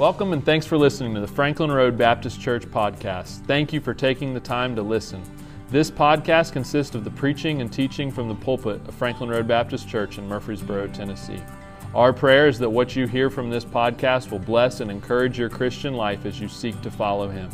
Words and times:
Welcome 0.00 0.32
and 0.32 0.42
thanks 0.42 0.64
for 0.64 0.78
listening 0.78 1.12
to 1.12 1.20
the 1.20 1.26
Franklin 1.26 1.70
Road 1.70 1.98
Baptist 1.98 2.40
Church 2.40 2.64
podcast. 2.64 3.44
Thank 3.44 3.70
you 3.70 3.82
for 3.82 3.92
taking 3.92 4.32
the 4.32 4.40
time 4.40 4.74
to 4.76 4.80
listen. 4.80 5.22
This 5.68 5.90
podcast 5.90 6.54
consists 6.54 6.94
of 6.94 7.04
the 7.04 7.10
preaching 7.10 7.60
and 7.60 7.70
teaching 7.70 8.10
from 8.10 8.26
the 8.26 8.34
pulpit 8.34 8.80
of 8.88 8.94
Franklin 8.94 9.28
Road 9.28 9.46
Baptist 9.46 9.90
Church 9.90 10.16
in 10.16 10.26
Murfreesboro, 10.26 10.86
Tennessee. 10.86 11.42
Our 11.94 12.14
prayer 12.14 12.48
is 12.48 12.58
that 12.60 12.70
what 12.70 12.96
you 12.96 13.06
hear 13.06 13.28
from 13.28 13.50
this 13.50 13.66
podcast 13.66 14.30
will 14.30 14.38
bless 14.38 14.80
and 14.80 14.90
encourage 14.90 15.38
your 15.38 15.50
Christian 15.50 15.92
life 15.92 16.24
as 16.24 16.40
you 16.40 16.48
seek 16.48 16.80
to 16.80 16.90
follow 16.90 17.28
Him. 17.28 17.50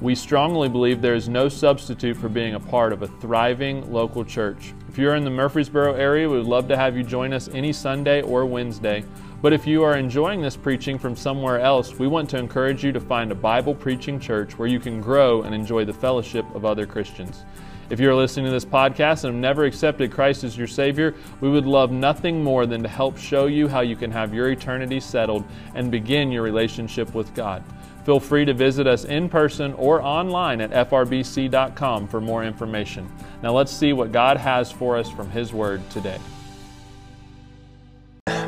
We 0.00 0.14
strongly 0.14 0.70
believe 0.70 1.02
there 1.02 1.14
is 1.14 1.28
no 1.28 1.50
substitute 1.50 2.16
for 2.16 2.30
being 2.30 2.54
a 2.54 2.60
part 2.60 2.94
of 2.94 3.02
a 3.02 3.06
thriving 3.06 3.92
local 3.92 4.24
church. 4.24 4.72
If 4.88 4.96
you're 4.96 5.14
in 5.14 5.24
the 5.24 5.30
Murfreesboro 5.30 5.92
area, 5.92 6.26
we 6.26 6.38
would 6.38 6.46
love 6.46 6.68
to 6.68 6.76
have 6.78 6.96
you 6.96 7.02
join 7.02 7.34
us 7.34 7.48
any 7.48 7.74
Sunday 7.74 8.22
or 8.22 8.46
Wednesday. 8.46 9.04
But 9.42 9.52
if 9.52 9.66
you 9.66 9.82
are 9.82 9.96
enjoying 9.96 10.40
this 10.40 10.56
preaching 10.56 10.98
from 10.98 11.14
somewhere 11.14 11.60
else, 11.60 11.98
we 11.98 12.06
want 12.06 12.30
to 12.30 12.38
encourage 12.38 12.82
you 12.82 12.92
to 12.92 13.00
find 13.00 13.30
a 13.30 13.34
Bible 13.34 13.74
preaching 13.74 14.18
church 14.18 14.58
where 14.58 14.68
you 14.68 14.80
can 14.80 15.00
grow 15.00 15.42
and 15.42 15.54
enjoy 15.54 15.84
the 15.84 15.92
fellowship 15.92 16.46
of 16.54 16.64
other 16.64 16.86
Christians. 16.86 17.44
If 17.88 18.00
you're 18.00 18.14
listening 18.14 18.46
to 18.46 18.50
this 18.50 18.64
podcast 18.64 19.24
and 19.24 19.34
have 19.34 19.40
never 19.40 19.64
accepted 19.64 20.10
Christ 20.10 20.42
as 20.42 20.58
your 20.58 20.66
Savior, 20.66 21.14
we 21.40 21.48
would 21.48 21.66
love 21.66 21.92
nothing 21.92 22.42
more 22.42 22.66
than 22.66 22.82
to 22.82 22.88
help 22.88 23.16
show 23.16 23.46
you 23.46 23.68
how 23.68 23.80
you 23.80 23.94
can 23.94 24.10
have 24.10 24.34
your 24.34 24.50
eternity 24.50 24.98
settled 24.98 25.44
and 25.74 25.90
begin 25.90 26.32
your 26.32 26.42
relationship 26.42 27.14
with 27.14 27.32
God. 27.34 27.62
Feel 28.04 28.18
free 28.18 28.44
to 28.44 28.54
visit 28.54 28.86
us 28.86 29.04
in 29.04 29.28
person 29.28 29.72
or 29.74 30.00
online 30.02 30.60
at 30.60 30.70
frbc.com 30.70 32.08
for 32.08 32.20
more 32.20 32.44
information. 32.44 33.08
Now 33.42 33.52
let's 33.52 33.72
see 33.72 33.92
what 33.92 34.12
God 34.12 34.36
has 34.36 34.72
for 34.72 34.96
us 34.96 35.10
from 35.10 35.30
His 35.30 35.52
Word 35.52 35.88
today 35.90 36.18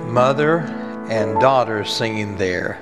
mother 0.08 0.60
and 1.10 1.38
daughter 1.38 1.84
singing 1.84 2.36
there. 2.38 2.80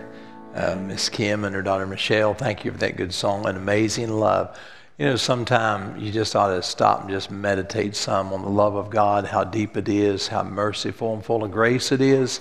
Uh, 0.54 0.76
Miss 0.76 1.08
Kim 1.08 1.44
and 1.44 1.54
her 1.54 1.60
daughter 1.60 1.84
Michelle, 1.84 2.34
thank 2.34 2.64
you 2.64 2.70
for 2.70 2.78
that 2.78 2.96
good 2.96 3.12
song, 3.12 3.46
An 3.46 3.56
Amazing 3.56 4.10
Love. 4.10 4.56
You 4.96 5.06
know, 5.06 5.16
sometimes 5.16 6.00
you 6.00 6.12
just 6.12 6.36
ought 6.36 6.54
to 6.54 6.62
stop 6.62 7.00
and 7.00 7.10
just 7.10 7.30
meditate 7.30 7.96
some 7.96 8.32
on 8.32 8.42
the 8.42 8.48
love 8.48 8.76
of 8.76 8.90
God, 8.90 9.26
how 9.26 9.42
deep 9.42 9.76
it 9.76 9.88
is, 9.88 10.28
how 10.28 10.44
merciful 10.44 11.14
and 11.14 11.24
full 11.24 11.42
of 11.42 11.50
grace 11.50 11.90
it 11.90 12.00
is. 12.00 12.40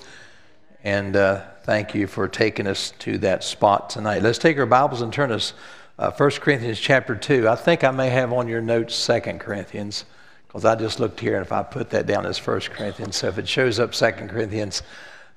And 0.83 1.15
uh, 1.15 1.41
thank 1.63 1.95
you 1.95 2.05
for 2.05 2.27
taking 2.27 2.67
us 2.67 2.93
to 2.99 3.17
that 3.17 3.43
spot 3.43 3.89
tonight. 3.89 4.21
Let's 4.21 4.37
take 4.37 4.57
our 4.59 4.67
Bibles 4.67 5.01
and 5.01 5.11
turn 5.11 5.31
us 5.31 5.53
uh, 5.97 6.11
1 6.11 6.31
Corinthians 6.33 6.79
chapter 6.79 7.15
2. 7.15 7.49
I 7.49 7.55
think 7.55 7.83
I 7.83 7.91
may 7.91 8.09
have 8.09 8.31
on 8.31 8.47
your 8.47 8.61
notes 8.61 9.05
2 9.07 9.19
Corinthians. 9.39 10.05
I 10.63 10.75
just 10.75 11.01
looked 11.01 11.19
here, 11.19 11.35
and 11.35 11.45
if 11.45 11.51
I 11.51 11.63
put 11.63 11.89
that 11.89 12.05
down 12.05 12.25
as 12.25 12.37
1 12.37 12.61
Corinthians, 12.61 13.17
so 13.17 13.27
if 13.27 13.37
it 13.37 13.47
shows 13.47 13.79
up 13.79 13.91
2 13.91 14.11
Corinthians, 14.27 14.83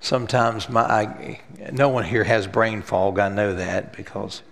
sometimes 0.01 0.69
my, 0.69 0.83
I, 0.83 1.41
no 1.73 1.89
one 1.89 2.05
here 2.05 2.23
has 2.23 2.47
brain 2.47 2.83
fog. 2.83 3.19
I 3.19 3.29
know 3.29 3.55
that 3.55 3.97
because 3.97 4.43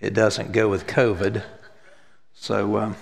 it 0.00 0.14
doesn't 0.14 0.52
go 0.52 0.68
with 0.68 0.86
COVID. 0.86 1.42
So, 2.32 2.78
um, 2.78 2.96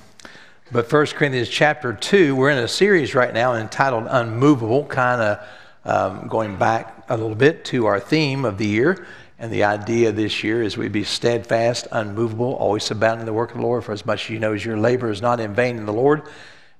but 0.72 0.90
1 0.90 1.06
Corinthians 1.06 1.48
chapter 1.48 1.92
2, 1.92 2.34
we're 2.34 2.50
in 2.50 2.58
a 2.58 2.66
series 2.66 3.14
right 3.14 3.32
now 3.32 3.54
entitled 3.54 4.08
Unmovable, 4.08 4.86
kind 4.86 5.20
of 5.20 5.48
um, 5.84 6.26
going 6.26 6.56
back 6.56 7.04
a 7.08 7.16
little 7.16 7.36
bit 7.36 7.64
to 7.66 7.86
our 7.86 8.00
theme 8.00 8.44
of 8.44 8.58
the 8.58 8.66
year. 8.66 9.06
And 9.38 9.52
the 9.52 9.64
idea 9.64 10.10
this 10.10 10.42
year 10.42 10.62
is 10.62 10.76
we 10.76 10.88
be 10.88 11.04
steadfast, 11.04 11.86
unmovable, 11.92 12.54
always 12.54 12.90
abounding 12.90 13.20
in 13.20 13.26
the 13.26 13.32
work 13.32 13.50
of 13.50 13.58
the 13.58 13.62
Lord, 13.62 13.84
for 13.84 13.92
as 13.92 14.06
much 14.06 14.24
as 14.24 14.30
you 14.30 14.38
know 14.38 14.54
as 14.54 14.64
your 14.64 14.78
labor 14.78 15.10
is 15.10 15.20
not 15.20 15.38
in 15.38 15.54
vain 15.54 15.76
in 15.76 15.86
the 15.86 15.92
Lord. 15.92 16.22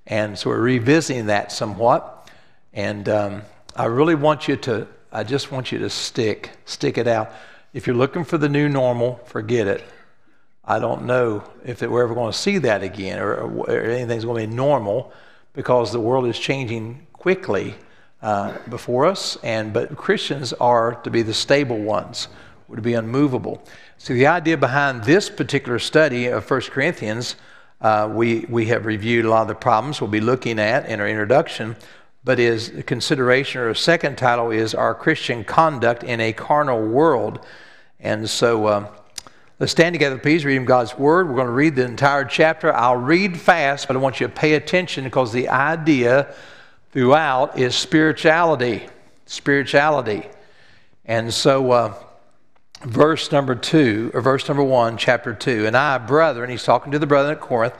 And 0.07 0.39
so 0.39 0.51
we're 0.51 0.61
revisiting 0.61 1.27
that 1.27 1.51
somewhat. 1.53 2.31
And 2.73 3.09
um, 3.09 3.43
I 3.75 3.87
really 3.87 4.15
want 4.15 4.49
you 4.49 4.57
to, 4.57 4.87
I 5.11 5.25
just 5.25 5.51
want 5.51 5.73
you 5.73 5.79
to 5.81 5.91
stick, 5.91 6.51
stick 6.65 6.99
it 6.99 7.09
out. 7.09 7.33
If 7.73 7.87
you're 7.87 7.97
looking 7.97 8.25
for 8.25 8.39
the 8.39 8.49
new 8.49 8.69
normal, 8.69 9.17
forget 9.27 9.67
it. 9.67 9.85
I 10.65 10.79
don't 10.79 11.05
know 11.05 11.45
if 11.65 11.81
we're 11.81 12.03
ever 12.03 12.15
going 12.15 12.33
to 12.33 12.39
see 12.39 12.59
that 12.59 12.83
again 12.83 13.19
or, 13.21 13.35
or 13.35 13.81
anything's 13.81 14.25
going 14.25 14.43
to 14.43 14.49
be 14.49 14.55
normal 14.55 15.13
because 15.53 15.93
the 15.93 16.01
world 16.01 16.27
is 16.27 16.39
changing 16.39 17.07
quickly 17.13 17.75
uh, 18.23 18.57
before 18.69 19.07
us. 19.07 19.37
And 19.43 19.73
but 19.73 19.97
Christians 19.97 20.53
are 20.55 20.97
to 20.97 21.11
be 21.11 21.23
the 21.23 21.35
stable 21.35 21.79
ones, 21.79 22.29
to 22.75 22.83
be 22.83 22.95
unmovable. 22.95 23.63
So 23.99 24.13
the 24.13 24.27
idea 24.27 24.57
behind 24.57 25.05
this 25.05 25.31
particular 25.31 25.79
study 25.79 26.27
of 26.27 26.49
1 26.49 26.61
Corinthians 26.63 27.37
uh, 27.81 28.11
we, 28.11 28.47
we 28.49 28.67
have 28.67 28.87
reviewed 28.87 29.25
a 29.25 29.31
lot 29.31 29.43
of 29.43 29.49
the 29.49 29.55
problems 29.55 30.01
we'll 30.01 30.11
be 30.11 30.21
looking 30.21 30.59
at 30.59 30.89
in 30.89 31.01
our 31.01 31.09
introduction, 31.09 31.77
but 32.25 32.41
is 32.41 32.73
consideration 32.87 33.61
or 33.61 33.69
a 33.69 33.77
second 33.77 34.17
title 34.17 34.51
is 34.51 34.75
Our 34.75 34.95
Christian 34.95 35.45
Conduct 35.45 36.03
in 36.03 36.21
a 36.21 36.33
Carnal 36.33 36.81
World. 36.87 37.45
And 38.01 38.29
so 38.29 38.67
uh, 38.67 38.89
let's 39.61 39.73
stand 39.73 39.95
together, 39.95 40.19
please, 40.19 40.45
reading 40.45 40.65
God's 40.65 40.97
Word. 40.97 41.29
We're 41.29 41.35
going 41.35 41.47
to 41.49 41.53
read 41.53 41.77
the 41.77 41.85
entire 41.85 42.25
chapter. 42.25 42.73
I'll 42.73 42.97
read 42.97 43.39
fast, 43.39 43.87
but 43.87 43.97
I 43.97 44.01
want 44.01 44.21
you 44.21 44.27
to 44.27 44.33
pay 44.33 44.55
attention 44.55 45.05
because 45.05 45.33
the 45.33 45.49
idea 45.49 46.35
throughout 46.93 47.59
is 47.59 47.75
spirituality. 47.75 48.89
Spirituality. 49.27 50.27
And 51.05 51.33
so, 51.33 51.71
uh, 51.71 51.95
verse 52.83 53.33
number 53.33 53.55
two, 53.55 54.11
or 54.15 54.21
verse 54.21 54.47
number 54.49 54.65
one, 54.65 54.97
chapter 54.97 55.35
two. 55.35 55.67
And 55.67 55.77
I, 55.77 55.99
brethren, 55.99 56.51
he's 56.51 56.65
talking 56.65 56.93
to 56.93 56.99
the 56.99 57.07
brethren 57.07 57.35
at 57.35 57.41
Corinth, 57.41 57.75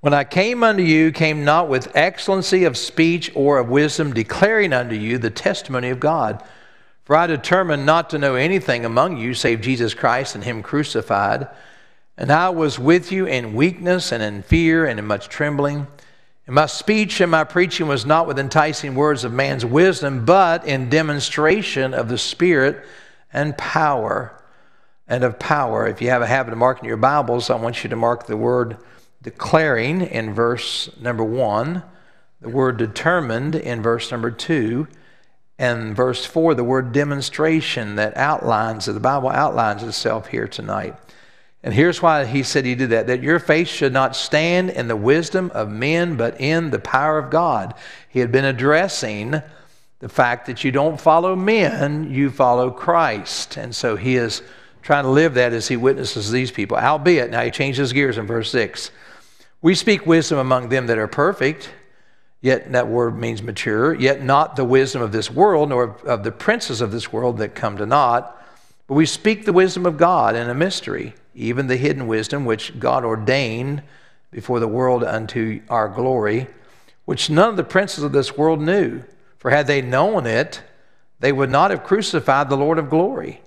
when 0.00 0.14
I 0.14 0.24
came 0.24 0.62
unto 0.62 0.82
you, 0.82 1.10
came 1.10 1.44
not 1.44 1.68
with 1.68 1.96
excellency 1.96 2.64
of 2.64 2.76
speech 2.76 3.32
or 3.34 3.58
of 3.58 3.68
wisdom, 3.68 4.12
declaring 4.12 4.72
unto 4.72 4.94
you 4.94 5.18
the 5.18 5.30
testimony 5.30 5.88
of 5.90 5.98
God. 5.98 6.44
For 7.04 7.16
I 7.16 7.26
determined 7.26 7.86
not 7.86 8.10
to 8.10 8.18
know 8.18 8.34
anything 8.34 8.84
among 8.84 9.16
you 9.16 9.34
save 9.34 9.62
Jesus 9.62 9.94
Christ 9.94 10.34
and 10.34 10.44
Him 10.44 10.62
crucified. 10.62 11.48
And 12.16 12.30
I 12.30 12.50
was 12.50 12.78
with 12.78 13.10
you 13.10 13.26
in 13.26 13.54
weakness 13.54 14.12
and 14.12 14.22
in 14.22 14.42
fear 14.42 14.86
and 14.86 14.98
in 14.98 15.06
much 15.06 15.28
trembling. 15.28 15.86
And 16.46 16.54
my 16.54 16.66
speech 16.66 17.20
and 17.20 17.30
my 17.30 17.44
preaching 17.44 17.88
was 17.88 18.06
not 18.06 18.26
with 18.26 18.38
enticing 18.38 18.94
words 18.94 19.24
of 19.24 19.32
man's 19.32 19.64
wisdom, 19.64 20.24
but 20.24 20.64
in 20.66 20.88
demonstration 20.88 21.94
of 21.94 22.08
the 22.08 22.18
Spirit 22.18 22.84
and 23.32 23.56
power. 23.56 24.32
And 25.08 25.22
of 25.22 25.38
power. 25.38 25.86
If 25.86 26.02
you 26.02 26.10
have 26.10 26.22
a 26.22 26.26
habit 26.26 26.52
of 26.52 26.58
marking 26.58 26.88
your 26.88 26.96
Bibles, 26.96 27.48
I 27.48 27.54
want 27.54 27.84
you 27.84 27.90
to 27.90 27.96
mark 27.96 28.26
the 28.26 28.36
word 28.36 28.76
declaring 29.22 30.02
in 30.02 30.34
verse 30.34 30.90
number 31.00 31.22
one, 31.24 31.82
the 32.40 32.48
word 32.48 32.76
determined 32.76 33.54
in 33.54 33.82
verse 33.82 34.10
number 34.10 34.30
two, 34.30 34.88
and 35.58 35.96
verse 35.96 36.24
four, 36.24 36.54
the 36.54 36.64
word 36.64 36.92
demonstration 36.92 37.96
that 37.96 38.16
outlines, 38.16 38.86
the 38.86 39.00
Bible 39.00 39.30
outlines 39.30 39.82
itself 39.82 40.26
here 40.28 40.46
tonight. 40.46 40.96
And 41.62 41.74
here's 41.74 42.02
why 42.02 42.24
he 42.24 42.44
said 42.44 42.64
he 42.64 42.74
did 42.74 42.90
that 42.90 43.08
that 43.08 43.22
your 43.22 43.40
faith 43.40 43.66
should 43.68 43.92
not 43.92 44.14
stand 44.14 44.70
in 44.70 44.86
the 44.86 44.96
wisdom 44.96 45.50
of 45.54 45.68
men, 45.68 46.16
but 46.16 46.40
in 46.40 46.70
the 46.70 46.78
power 46.78 47.18
of 47.18 47.30
God. 47.30 47.74
He 48.08 48.20
had 48.20 48.30
been 48.30 48.44
addressing 48.44 49.42
the 49.98 50.08
fact 50.08 50.46
that 50.46 50.62
you 50.62 50.70
don't 50.70 51.00
follow 51.00 51.34
men, 51.34 52.12
you 52.12 52.30
follow 52.30 52.70
Christ. 52.70 53.56
And 53.56 53.74
so 53.74 53.96
he 53.96 54.16
is 54.16 54.42
trying 54.82 55.04
to 55.04 55.10
live 55.10 55.34
that 55.34 55.52
as 55.52 55.68
he 55.68 55.76
witnesses 55.76 56.30
these 56.30 56.50
people. 56.50 56.76
Albeit, 56.76 57.30
now 57.30 57.42
he 57.42 57.50
changes 57.50 57.92
gears 57.92 58.18
in 58.18 58.26
verse 58.26 58.50
6. 58.50 58.90
We 59.62 59.74
speak 59.74 60.06
wisdom 60.06 60.38
among 60.38 60.68
them 60.68 60.86
that 60.86 60.98
are 60.98 61.08
perfect, 61.08 61.70
yet 62.40 62.70
that 62.72 62.88
word 62.88 63.18
means 63.18 63.42
mature, 63.42 63.94
yet 63.94 64.22
not 64.22 64.54
the 64.54 64.64
wisdom 64.64 65.02
of 65.02 65.12
this 65.12 65.30
world, 65.30 65.70
nor 65.70 65.96
of 66.04 66.22
the 66.22 66.30
princes 66.30 66.80
of 66.80 66.92
this 66.92 67.12
world 67.12 67.38
that 67.38 67.54
come 67.54 67.78
to 67.78 67.86
naught. 67.86 68.32
But 68.86 68.94
we 68.94 69.06
speak 69.06 69.44
the 69.44 69.52
wisdom 69.52 69.86
of 69.86 69.96
God 69.96 70.36
in 70.36 70.48
a 70.48 70.54
mystery, 70.54 71.14
even 71.34 71.66
the 71.66 71.76
hidden 71.76 72.06
wisdom 72.06 72.44
which 72.44 72.78
God 72.78 73.04
ordained 73.04 73.82
before 74.30 74.60
the 74.60 74.68
world 74.68 75.02
unto 75.02 75.62
our 75.68 75.88
glory, 75.88 76.46
which 77.06 77.30
none 77.30 77.48
of 77.48 77.56
the 77.56 77.64
princes 77.64 78.04
of 78.04 78.12
this 78.12 78.36
world 78.36 78.60
knew. 78.60 79.02
For 79.38 79.50
had 79.50 79.66
they 79.66 79.82
known 79.82 80.26
it, 80.26 80.62
they 81.20 81.32
would 81.32 81.50
not 81.50 81.70
have 81.70 81.84
crucified 81.84 82.48
the 82.48 82.56
Lord 82.56 82.78
of 82.78 82.90
glory. 82.90 83.40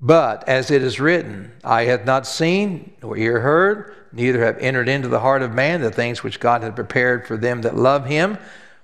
But 0.00 0.48
as 0.48 0.70
it 0.70 0.82
is 0.82 0.98
written, 0.98 1.52
I 1.62 1.84
have 1.84 2.06
not 2.06 2.26
seen 2.26 2.92
nor 3.02 3.16
ear 3.16 3.40
heard, 3.40 3.94
neither 4.12 4.44
have 4.44 4.58
entered 4.58 4.88
into 4.88 5.08
the 5.08 5.20
heart 5.20 5.42
of 5.42 5.52
man 5.52 5.82
the 5.82 5.90
things 5.90 6.22
which 6.22 6.40
God 6.40 6.62
had 6.62 6.74
prepared 6.74 7.26
for 7.26 7.36
them 7.36 7.62
that 7.62 7.76
love 7.76 8.06
him. 8.06 8.38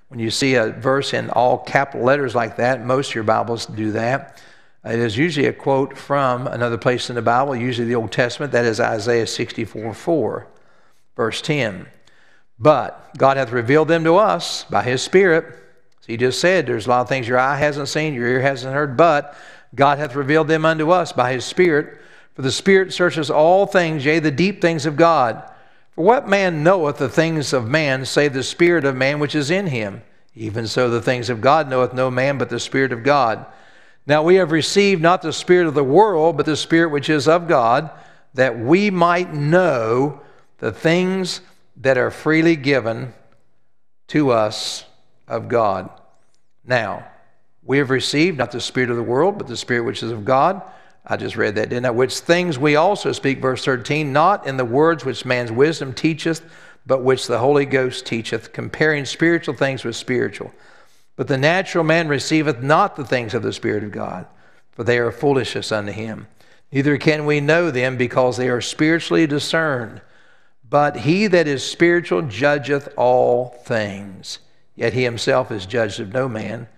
When 0.09 0.19
you 0.19 0.29
see 0.29 0.55
a 0.55 0.69
verse 0.69 1.13
in 1.13 1.29
all 1.31 1.57
capital 1.57 2.05
letters 2.05 2.35
like 2.35 2.57
that, 2.57 2.85
most 2.85 3.09
of 3.09 3.15
your 3.15 3.23
Bibles 3.23 3.65
do 3.65 3.91
that. 3.93 4.41
It 4.85 4.99
is 4.99 5.17
usually 5.17 5.47
a 5.47 5.53
quote 5.53 5.97
from 5.97 6.47
another 6.47 6.77
place 6.77 7.09
in 7.09 7.15
the 7.15 7.21
Bible, 7.21 7.55
usually 7.55 7.87
the 7.87 7.95
Old 7.95 8.11
Testament, 8.11 8.53
that 8.53 8.63
is 8.63 8.79
Isaiah 8.79 9.27
64 9.27 9.93
4, 9.93 10.47
verse 11.15 11.41
10. 11.41 11.87
But 12.59 13.17
God 13.17 13.37
hath 13.37 13.51
revealed 13.51 13.89
them 13.89 14.03
to 14.05 14.15
us 14.15 14.63
by 14.65 14.83
his 14.83 15.01
Spirit. 15.01 15.45
He 16.07 16.15
just 16.15 16.39
said 16.39 16.65
there's 16.65 16.87
a 16.87 16.89
lot 16.89 17.01
of 17.01 17.09
things 17.09 17.27
your 17.27 17.37
eye 17.37 17.57
hasn't 17.57 17.89
seen, 17.89 18.13
your 18.13 18.27
ear 18.27 18.41
hasn't 18.41 18.73
heard, 18.73 18.95
but 18.95 19.35
God 19.75 19.99
hath 19.99 20.15
revealed 20.15 20.47
them 20.47 20.65
unto 20.65 20.89
us 20.89 21.11
by 21.11 21.33
his 21.33 21.43
Spirit. 21.43 21.99
For 22.33 22.41
the 22.41 22.51
Spirit 22.51 22.93
searches 22.93 23.29
all 23.29 23.65
things, 23.65 24.05
yea, 24.05 24.19
the 24.19 24.31
deep 24.31 24.61
things 24.61 24.85
of 24.85 24.95
God. 24.95 25.43
For 25.91 26.05
what 26.05 26.29
man 26.29 26.63
knoweth 26.63 26.97
the 26.97 27.09
things 27.09 27.51
of 27.51 27.67
man, 27.67 28.05
save 28.05 28.33
the 28.33 28.43
Spirit 28.43 28.85
of 28.85 28.95
man 28.95 29.19
which 29.19 29.35
is 29.35 29.51
in 29.51 29.67
him? 29.67 30.01
Even 30.33 30.65
so, 30.65 30.89
the 30.89 31.01
things 31.01 31.29
of 31.29 31.41
God 31.41 31.69
knoweth 31.69 31.93
no 31.93 32.09
man 32.09 32.37
but 32.37 32.49
the 32.49 32.59
Spirit 32.59 32.93
of 32.93 33.03
God. 33.03 33.45
Now 34.05 34.23
we 34.23 34.35
have 34.35 34.51
received 34.51 35.01
not 35.01 35.21
the 35.21 35.33
Spirit 35.33 35.67
of 35.67 35.73
the 35.73 35.83
world, 35.83 36.37
but 36.37 36.45
the 36.45 36.55
Spirit 36.55 36.91
which 36.91 37.09
is 37.09 37.27
of 37.27 37.49
God, 37.49 37.89
that 38.33 38.57
we 38.57 38.89
might 38.91 39.33
know 39.33 40.21
the 40.59 40.71
things 40.71 41.41
that 41.75 41.97
are 41.97 42.11
freely 42.11 42.55
given 42.55 43.13
to 44.07 44.29
us 44.29 44.85
of 45.27 45.47
God. 45.47 45.89
Now, 46.65 47.07
we 47.63 47.77
have 47.79 47.89
received 47.89 48.37
not 48.37 48.51
the 48.51 48.61
Spirit 48.61 48.89
of 48.89 48.95
the 48.95 49.03
world, 49.03 49.37
but 49.37 49.47
the 49.47 49.57
Spirit 49.57 49.83
which 49.83 50.03
is 50.03 50.11
of 50.11 50.25
God. 50.25 50.61
I 51.05 51.17
just 51.17 51.37
read 51.37 51.55
that, 51.55 51.69
didn't 51.69 51.85
I? 51.85 51.91
Which 51.91 52.19
things 52.19 52.59
we 52.59 52.75
also 52.75 53.11
speak, 53.11 53.41
verse 53.41 53.63
13, 53.63 54.11
not 54.11 54.45
in 54.45 54.57
the 54.57 54.65
words 54.65 55.05
which 55.05 55.25
man's 55.25 55.51
wisdom 55.51 55.93
teacheth, 55.93 56.43
but 56.85 57.03
which 57.03 57.27
the 57.27 57.39
Holy 57.39 57.65
Ghost 57.65 58.05
teacheth, 58.05 58.53
comparing 58.53 59.05
spiritual 59.05 59.53
things 59.53 59.83
with 59.83 59.95
spiritual. 59.95 60.53
But 61.15 61.27
the 61.27 61.37
natural 61.37 61.83
man 61.83 62.07
receiveth 62.07 62.61
not 62.61 62.95
the 62.95 63.05
things 63.05 63.33
of 63.33 63.43
the 63.43 63.53
Spirit 63.53 63.83
of 63.83 63.91
God, 63.91 64.27
for 64.71 64.83
they 64.83 64.97
are 64.97 65.11
foolishness 65.11 65.71
unto 65.71 65.91
him. 65.91 66.27
Neither 66.71 66.97
can 66.97 67.25
we 67.25 67.39
know 67.39 67.71
them 67.71 67.97
because 67.97 68.37
they 68.37 68.49
are 68.49 68.61
spiritually 68.61 69.25
discerned. 69.27 70.01
But 70.69 70.97
he 70.97 71.27
that 71.27 71.47
is 71.47 71.63
spiritual 71.63 72.23
judgeth 72.23 72.89
all 72.97 73.49
things, 73.63 74.39
yet 74.77 74.93
he 74.93 75.03
himself 75.03 75.51
is 75.51 75.65
judged 75.65 75.99
of 75.99 76.13
no 76.13 76.29
man. 76.29 76.69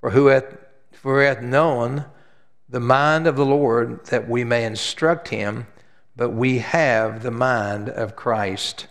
For 0.00 0.10
who 0.10 0.26
hath, 0.26 0.58
for 0.92 1.22
hath 1.22 1.40
known 1.40 2.04
the 2.68 2.80
mind 2.80 3.26
of 3.26 3.36
the 3.36 3.46
Lord 3.46 4.04
that 4.06 4.28
we 4.28 4.44
may 4.44 4.64
instruct 4.64 5.28
him, 5.28 5.66
but 6.16 6.30
we 6.30 6.58
have 6.58 7.22
the 7.22 7.30
mind 7.30 7.88
of 7.88 8.16
Christ. 8.16 8.88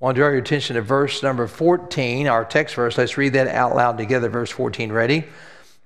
I 0.00 0.04
want 0.04 0.16
to 0.16 0.20
draw 0.20 0.30
your 0.30 0.38
attention 0.38 0.74
to 0.74 0.82
verse 0.82 1.22
number 1.22 1.46
14, 1.46 2.26
our 2.26 2.44
text 2.44 2.74
verse. 2.74 2.98
Let's 2.98 3.16
read 3.16 3.34
that 3.34 3.46
out 3.46 3.76
loud 3.76 3.98
together. 3.98 4.28
Verse 4.28 4.50
14, 4.50 4.90
ready? 4.90 5.24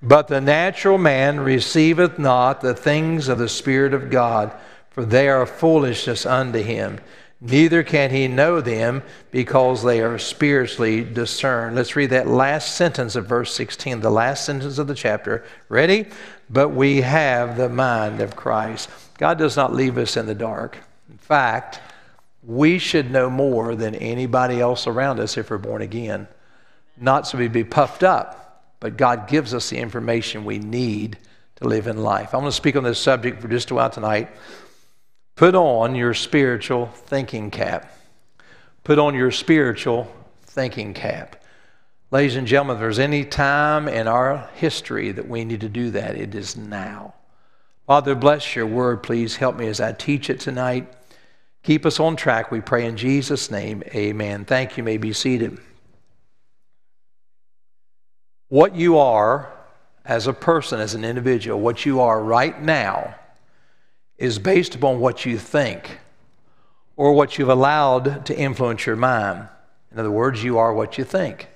But 0.01 0.27
the 0.27 0.41
natural 0.41 0.97
man 0.97 1.39
receiveth 1.39 2.17
not 2.17 2.61
the 2.61 2.73
things 2.73 3.27
of 3.27 3.37
the 3.37 3.49
Spirit 3.49 3.93
of 3.93 4.09
God, 4.09 4.53
for 4.89 5.05
they 5.05 5.27
are 5.27 5.45
foolishness 5.45 6.25
unto 6.25 6.63
him. 6.63 6.99
Neither 7.39 7.83
can 7.83 8.09
he 8.09 8.27
know 8.27 8.61
them 8.61 9.03
because 9.29 9.83
they 9.83 10.01
are 10.01 10.17
spiritually 10.17 11.03
discerned. 11.03 11.75
Let's 11.75 11.95
read 11.95 12.09
that 12.09 12.27
last 12.27 12.75
sentence 12.75 13.15
of 13.15 13.27
verse 13.27 13.53
16, 13.53 13.99
the 13.99 14.09
last 14.09 14.43
sentence 14.43 14.79
of 14.79 14.87
the 14.87 14.95
chapter. 14.95 15.45
Ready? 15.69 16.07
But 16.49 16.69
we 16.69 17.01
have 17.01 17.55
the 17.55 17.69
mind 17.69 18.21
of 18.21 18.35
Christ. 18.35 18.89
God 19.19 19.37
does 19.37 19.55
not 19.55 19.73
leave 19.73 19.97
us 19.99 20.17
in 20.17 20.25
the 20.25 20.33
dark. 20.33 20.79
In 21.09 21.17
fact, 21.19 21.79
we 22.43 22.79
should 22.79 23.11
know 23.11 23.29
more 23.29 23.75
than 23.75 23.93
anybody 23.95 24.59
else 24.59 24.87
around 24.87 25.19
us 25.19 25.37
if 25.37 25.51
we're 25.51 25.57
born 25.59 25.83
again. 25.83 26.27
Not 26.99 27.27
so 27.27 27.37
we'd 27.37 27.51
be 27.51 27.63
puffed 27.63 28.03
up, 28.03 28.73
but 28.79 28.97
God 28.97 29.27
gives 29.27 29.53
us 29.53 29.69
the 29.69 29.77
information 29.77 30.43
we 30.43 30.57
need 30.57 31.19
to 31.57 31.67
live 31.67 31.85
in 31.85 31.97
life. 31.97 32.33
I'm 32.33 32.41
going 32.41 32.51
to 32.51 32.55
speak 32.55 32.75
on 32.75 32.83
this 32.83 32.99
subject 32.99 33.41
for 33.41 33.47
just 33.47 33.69
a 33.69 33.75
while 33.75 33.89
tonight. 33.89 34.29
Put 35.37 35.53
on 35.53 35.93
your 35.93 36.15
spiritual 36.15 36.87
thinking 36.87 37.51
cap. 37.51 37.95
Put 38.83 38.97
on 38.97 39.13
your 39.13 39.29
spiritual 39.29 40.11
thinking 40.47 40.95
cap. 40.95 41.43
Ladies 42.09 42.35
and 42.37 42.47
gentlemen, 42.47 42.77
if 42.77 42.79
there's 42.79 42.97
any 42.97 43.23
time 43.23 43.87
in 43.87 44.07
our 44.07 44.49
history 44.55 45.11
that 45.11 45.27
we 45.27 45.45
need 45.45 45.61
to 45.61 45.69
do 45.69 45.91
that, 45.91 46.15
it 46.15 46.33
is 46.33 46.57
now. 46.57 47.13
Father, 47.85 48.15
bless 48.15 48.55
your 48.55 48.65
word. 48.65 49.03
Please 49.03 49.35
help 49.35 49.55
me 49.55 49.67
as 49.67 49.79
I 49.79 49.91
teach 49.91 50.31
it 50.31 50.39
tonight. 50.39 50.91
Keep 51.61 51.85
us 51.85 51.99
on 51.99 52.15
track, 52.15 52.49
we 52.49 52.59
pray 52.59 52.87
in 52.87 52.97
Jesus' 52.97 53.51
name. 53.51 53.83
Amen. 53.93 54.43
Thank 54.43 54.71
you. 54.71 54.77
you 54.77 54.85
may 54.85 54.97
be 54.97 55.13
seated. 55.13 55.59
What 58.49 58.75
you 58.75 58.97
are 58.97 59.53
as 60.03 60.25
a 60.25 60.33
person, 60.33 60.79
as 60.79 60.95
an 60.95 61.05
individual, 61.05 61.59
what 61.59 61.85
you 61.85 62.01
are 62.01 62.23
right 62.23 62.59
now 62.59 63.13
is 64.17 64.39
based 64.39 64.75
upon 64.75 64.99
what 64.99 65.25
you 65.25 65.37
think 65.37 65.99
or 66.95 67.13
what 67.13 67.37
you've 67.37 67.49
allowed 67.49 68.25
to 68.25 68.37
influence 68.37 68.85
your 68.85 68.95
mind. 68.95 69.47
In 69.91 69.99
other 69.99 70.11
words, 70.11 70.43
you 70.43 70.57
are 70.57 70.73
what 70.73 70.97
you 70.97 71.03
think. 71.03 71.47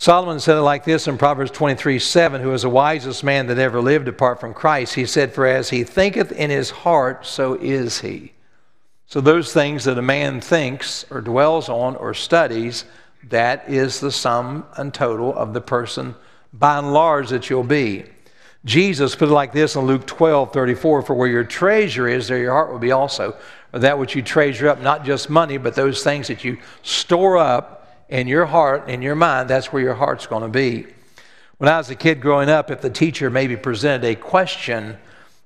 Solomon 0.00 0.38
said 0.38 0.56
it 0.56 0.62
like 0.62 0.84
this 0.84 1.08
in 1.08 1.18
Proverbs 1.18 1.50
23 1.50 1.98
7, 1.98 2.40
who 2.40 2.52
is 2.52 2.62
the 2.62 2.68
wisest 2.68 3.24
man 3.24 3.48
that 3.48 3.58
ever 3.58 3.80
lived 3.80 4.06
apart 4.06 4.38
from 4.38 4.54
Christ. 4.54 4.94
He 4.94 5.06
said, 5.06 5.34
For 5.34 5.44
as 5.44 5.70
he 5.70 5.82
thinketh 5.82 6.30
in 6.30 6.50
his 6.50 6.70
heart, 6.70 7.26
so 7.26 7.54
is 7.54 8.00
he. 8.00 8.32
So, 9.06 9.20
those 9.20 9.52
things 9.52 9.84
that 9.84 9.98
a 9.98 10.02
man 10.02 10.40
thinks 10.40 11.04
or 11.10 11.20
dwells 11.20 11.68
on 11.68 11.96
or 11.96 12.14
studies, 12.14 12.84
that 13.24 13.68
is 13.68 13.98
the 13.98 14.12
sum 14.12 14.66
and 14.76 14.94
total 14.94 15.34
of 15.34 15.52
the 15.52 15.60
person 15.60 16.14
by 16.52 16.78
and 16.78 16.92
large 16.92 17.30
that 17.30 17.50
you'll 17.50 17.64
be. 17.64 18.04
Jesus 18.64 19.14
put 19.14 19.28
it 19.28 19.32
like 19.32 19.52
this 19.52 19.76
in 19.76 19.86
Luke 19.86 20.06
12 20.06 20.52
34 20.52 21.02
For 21.02 21.14
where 21.14 21.28
your 21.28 21.44
treasure 21.44 22.08
is, 22.08 22.28
there 22.28 22.38
your 22.38 22.52
heart 22.52 22.70
will 22.70 22.78
be 22.78 22.92
also. 22.92 23.36
Or 23.72 23.80
that 23.80 23.98
which 23.98 24.16
you 24.16 24.22
treasure 24.22 24.68
up, 24.68 24.80
not 24.80 25.04
just 25.04 25.28
money, 25.30 25.58
but 25.58 25.74
those 25.74 26.02
things 26.02 26.28
that 26.28 26.42
you 26.42 26.58
store 26.82 27.36
up 27.36 28.04
in 28.08 28.26
your 28.26 28.46
heart, 28.46 28.88
in 28.88 29.02
your 29.02 29.14
mind, 29.14 29.50
that's 29.50 29.72
where 29.72 29.82
your 29.82 29.94
heart's 29.94 30.26
going 30.26 30.42
to 30.42 30.48
be. 30.48 30.86
When 31.58 31.68
I 31.68 31.76
was 31.76 31.90
a 31.90 31.94
kid 31.94 32.20
growing 32.20 32.48
up, 32.48 32.70
if 32.70 32.80
the 32.80 32.90
teacher 32.90 33.30
maybe 33.30 33.56
presented 33.56 34.06
a 34.06 34.14
question 34.14 34.96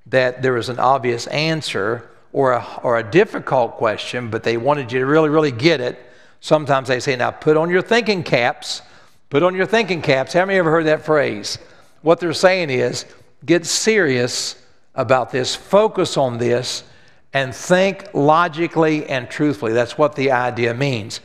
that 0.06 0.42
there 0.42 0.52
was 0.52 0.68
an 0.68 0.78
obvious 0.78 1.26
answer, 1.28 2.08
or 2.32 2.52
a, 2.52 2.66
or 2.82 2.98
a 2.98 3.02
difficult 3.02 3.72
question, 3.76 4.30
but 4.30 4.42
they 4.42 4.56
wanted 4.56 4.90
you 4.90 5.00
to 5.00 5.06
really, 5.06 5.28
really 5.28 5.52
get 5.52 5.80
it, 5.80 5.98
sometimes 6.40 6.88
they 6.88 7.00
say, 7.00 7.14
now 7.16 7.30
put 7.30 7.56
on 7.56 7.70
your 7.70 7.82
thinking 7.82 8.22
caps. 8.22 8.82
Put 9.30 9.42
on 9.42 9.54
your 9.54 9.66
thinking 9.66 10.02
caps. 10.02 10.32
Have 10.32 10.50
you 10.50 10.56
ever 10.56 10.70
heard 10.70 10.86
that 10.86 11.04
phrase? 11.04 11.58
What 12.02 12.20
they're 12.20 12.32
saying 12.32 12.70
is, 12.70 13.06
get 13.44 13.64
serious 13.64 14.60
about 14.94 15.30
this, 15.30 15.54
focus 15.54 16.16
on 16.16 16.38
this, 16.38 16.84
and 17.32 17.54
think 17.54 18.12
logically 18.12 19.06
and 19.06 19.30
truthfully. 19.30 19.72
That's 19.72 19.96
what 19.96 20.14
the 20.14 20.32
idea 20.32 20.74
means. 20.74 21.20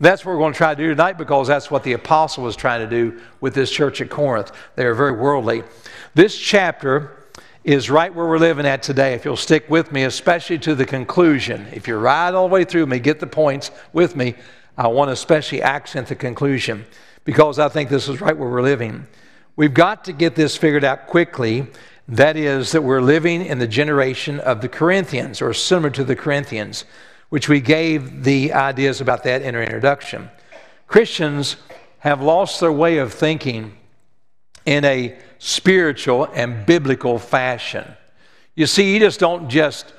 That's 0.00 0.24
what 0.24 0.32
we're 0.32 0.38
going 0.38 0.52
to 0.52 0.56
try 0.56 0.74
to 0.74 0.82
do 0.82 0.88
tonight 0.88 1.16
because 1.16 1.46
that's 1.46 1.70
what 1.70 1.84
the 1.84 1.92
apostle 1.92 2.42
was 2.42 2.56
trying 2.56 2.80
to 2.80 2.88
do 2.88 3.20
with 3.40 3.54
this 3.54 3.70
church 3.70 4.00
at 4.00 4.10
Corinth. 4.10 4.50
They 4.74 4.84
are 4.84 4.94
very 4.94 5.12
worldly. 5.12 5.62
This 6.14 6.36
chapter 6.36 7.28
is 7.62 7.88
right 7.88 8.12
where 8.12 8.26
we're 8.26 8.38
living 8.38 8.66
at 8.66 8.82
today. 8.82 9.14
If 9.14 9.24
you'll 9.24 9.36
stick 9.36 9.70
with 9.70 9.92
me, 9.92 10.02
especially 10.02 10.58
to 10.60 10.74
the 10.74 10.84
conclusion, 10.84 11.68
if 11.72 11.86
you're 11.86 12.00
right 12.00 12.34
all 12.34 12.48
the 12.48 12.52
way 12.52 12.64
through 12.64 12.86
me, 12.86 12.98
get 12.98 13.20
the 13.20 13.28
points 13.28 13.70
with 13.92 14.16
me. 14.16 14.34
I 14.76 14.88
want 14.88 15.08
to 15.08 15.12
especially 15.12 15.62
accent 15.62 16.08
the 16.08 16.16
conclusion 16.16 16.84
because 17.24 17.60
I 17.60 17.68
think 17.68 17.88
this 17.88 18.08
is 18.08 18.20
right 18.20 18.36
where 18.36 18.48
we're 18.48 18.62
living. 18.62 19.06
We've 19.54 19.74
got 19.74 20.06
to 20.06 20.12
get 20.12 20.34
this 20.34 20.56
figured 20.56 20.82
out 20.82 21.06
quickly. 21.08 21.66
That 22.08 22.36
is, 22.36 22.72
that 22.72 22.82
we're 22.82 23.02
living 23.02 23.44
in 23.44 23.58
the 23.58 23.66
generation 23.66 24.40
of 24.40 24.62
the 24.62 24.68
Corinthians, 24.68 25.42
or 25.42 25.52
similar 25.52 25.90
to 25.90 26.04
the 26.04 26.16
Corinthians, 26.16 26.86
which 27.28 27.48
we 27.48 27.60
gave 27.60 28.24
the 28.24 28.54
ideas 28.54 29.00
about 29.02 29.24
that 29.24 29.42
in 29.42 29.54
our 29.54 29.62
introduction. 29.62 30.30
Christians 30.86 31.56
have 31.98 32.22
lost 32.22 32.60
their 32.60 32.72
way 32.72 32.98
of 32.98 33.12
thinking 33.12 33.76
in 34.64 34.84
a 34.84 35.18
spiritual 35.38 36.28
and 36.32 36.64
biblical 36.64 37.18
fashion. 37.18 37.84
You 38.54 38.66
see, 38.66 38.94
you 38.94 39.00
just 39.00 39.20
don't 39.20 39.48
just 39.50 39.92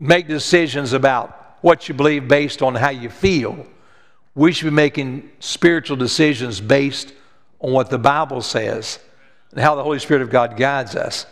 make 0.00 0.28
decisions 0.28 0.94
about 0.94 1.58
what 1.60 1.88
you 1.88 1.94
believe 1.94 2.26
based 2.26 2.62
on 2.62 2.74
how 2.74 2.90
you 2.90 3.10
feel. 3.10 3.66
We 4.34 4.52
should 4.52 4.64
be 4.64 4.70
making 4.70 5.30
spiritual 5.40 5.96
decisions 5.96 6.60
based 6.60 7.12
on 7.62 7.72
what 7.72 7.88
the 7.88 7.98
Bible 7.98 8.42
says 8.42 8.98
and 9.52 9.60
how 9.60 9.74
the 9.74 9.82
Holy 9.82 9.98
Spirit 9.98 10.22
of 10.22 10.30
God 10.30 10.56
guides 10.56 10.94
us. 10.96 11.26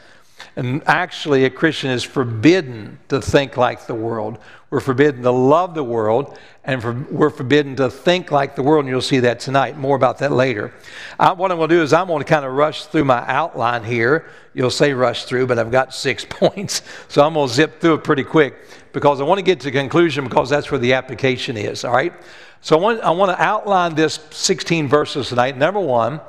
And 0.56 0.82
actually, 0.86 1.44
a 1.44 1.50
Christian 1.50 1.90
is 1.90 2.02
forbidden 2.02 2.98
to 3.08 3.20
think 3.20 3.56
like 3.56 3.86
the 3.86 3.94
world. 3.94 4.38
We're 4.70 4.80
forbidden 4.80 5.22
to 5.22 5.30
love 5.30 5.74
the 5.74 5.84
world, 5.84 6.38
and 6.64 6.80
for, 6.80 6.92
we're 7.10 7.30
forbidden 7.30 7.76
to 7.76 7.90
think 7.90 8.30
like 8.30 8.56
the 8.56 8.62
world, 8.62 8.84
and 8.84 8.90
you'll 8.90 9.02
see 9.02 9.20
that 9.20 9.40
tonight. 9.40 9.76
More 9.76 9.96
about 9.96 10.18
that 10.18 10.32
later. 10.32 10.72
I, 11.18 11.32
what 11.32 11.50
I'm 11.50 11.58
going 11.58 11.68
to 11.68 11.76
do 11.76 11.82
is 11.82 11.92
I'm 11.92 12.06
going 12.06 12.20
to 12.20 12.24
kind 12.24 12.44
of 12.44 12.52
rush 12.52 12.86
through 12.86 13.04
my 13.04 13.22
outline 13.26 13.84
here. 13.84 14.30
You'll 14.54 14.70
say 14.70 14.92
rush 14.94 15.24
through, 15.24 15.46
but 15.46 15.58
I've 15.58 15.70
got 15.70 15.92
six 16.06 16.24
points, 16.24 16.82
so 17.08 17.22
I'm 17.22 17.34
going 17.34 17.48
to 17.48 17.54
zip 17.54 17.80
through 17.80 17.94
it 17.94 18.04
pretty 18.04 18.24
quick 18.24 18.54
because 18.92 19.20
I 19.20 19.24
want 19.24 19.38
to 19.38 19.44
get 19.44 19.60
to 19.60 19.70
conclusion 19.70 20.24
because 20.24 20.48
that's 20.48 20.70
where 20.70 20.80
the 20.80 20.94
application 20.94 21.56
is, 21.56 21.84
all 21.84 21.92
right? 21.92 22.12
So 22.62 22.76
I 22.76 22.80
want, 22.80 23.00
I 23.00 23.10
want 23.10 23.36
to 23.36 23.42
outline 23.42 23.94
this 23.94 24.20
16 24.32 24.86
verses 24.86 25.30
tonight. 25.30 25.56
Number 25.56 25.80
one, 25.80 26.20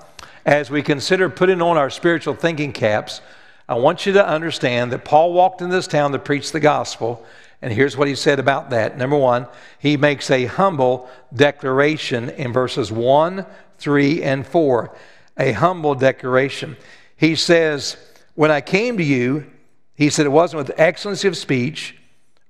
as 0.46 0.72
we 0.72 0.82
consider 0.82 1.30
putting 1.30 1.62
on 1.62 1.78
our 1.78 1.90
spiritual 1.90 2.36
thinking 2.36 2.72
caps, 2.72 3.20
I 3.68 3.76
want 3.76 4.06
you 4.06 4.14
to 4.14 4.26
understand 4.26 4.94
that 4.94 5.04
Paul 5.04 5.34
walked 5.34 5.62
in 5.62 5.70
this 5.70 5.88
town 5.88 6.14
to 6.14 6.20
preach 6.20 6.54
the 6.54 6.62
gospel, 6.62 7.26
and 7.62 7.74
here's 7.74 7.98
what 7.98 8.08
he 8.08 8.16
said 8.16 8.40
about 8.40 8.70
that. 8.70 8.98
Number 8.98 9.18
one, 9.18 9.46
he 9.78 9.98
makes 9.98 10.32
a 10.32 10.46
humble 10.46 11.10
declaration 11.34 12.30
in 12.30 12.54
verses 12.54 12.94
1, 12.94 13.46
3, 13.78 14.24
and 14.24 14.48
4. 14.48 14.96
A 15.38 15.52
humble 15.52 15.96
declaration. 15.96 16.78
He 17.18 17.36
says, 17.36 17.98
When 18.36 18.52
I 18.52 18.62
came 18.62 18.98
to 18.98 19.04
you, 19.04 19.52
he 19.96 20.10
said, 20.10 20.26
it 20.26 20.30
wasn't 20.30 20.66
with 20.66 20.80
excellency 20.80 21.28
of 21.28 21.36
speech 21.36 21.98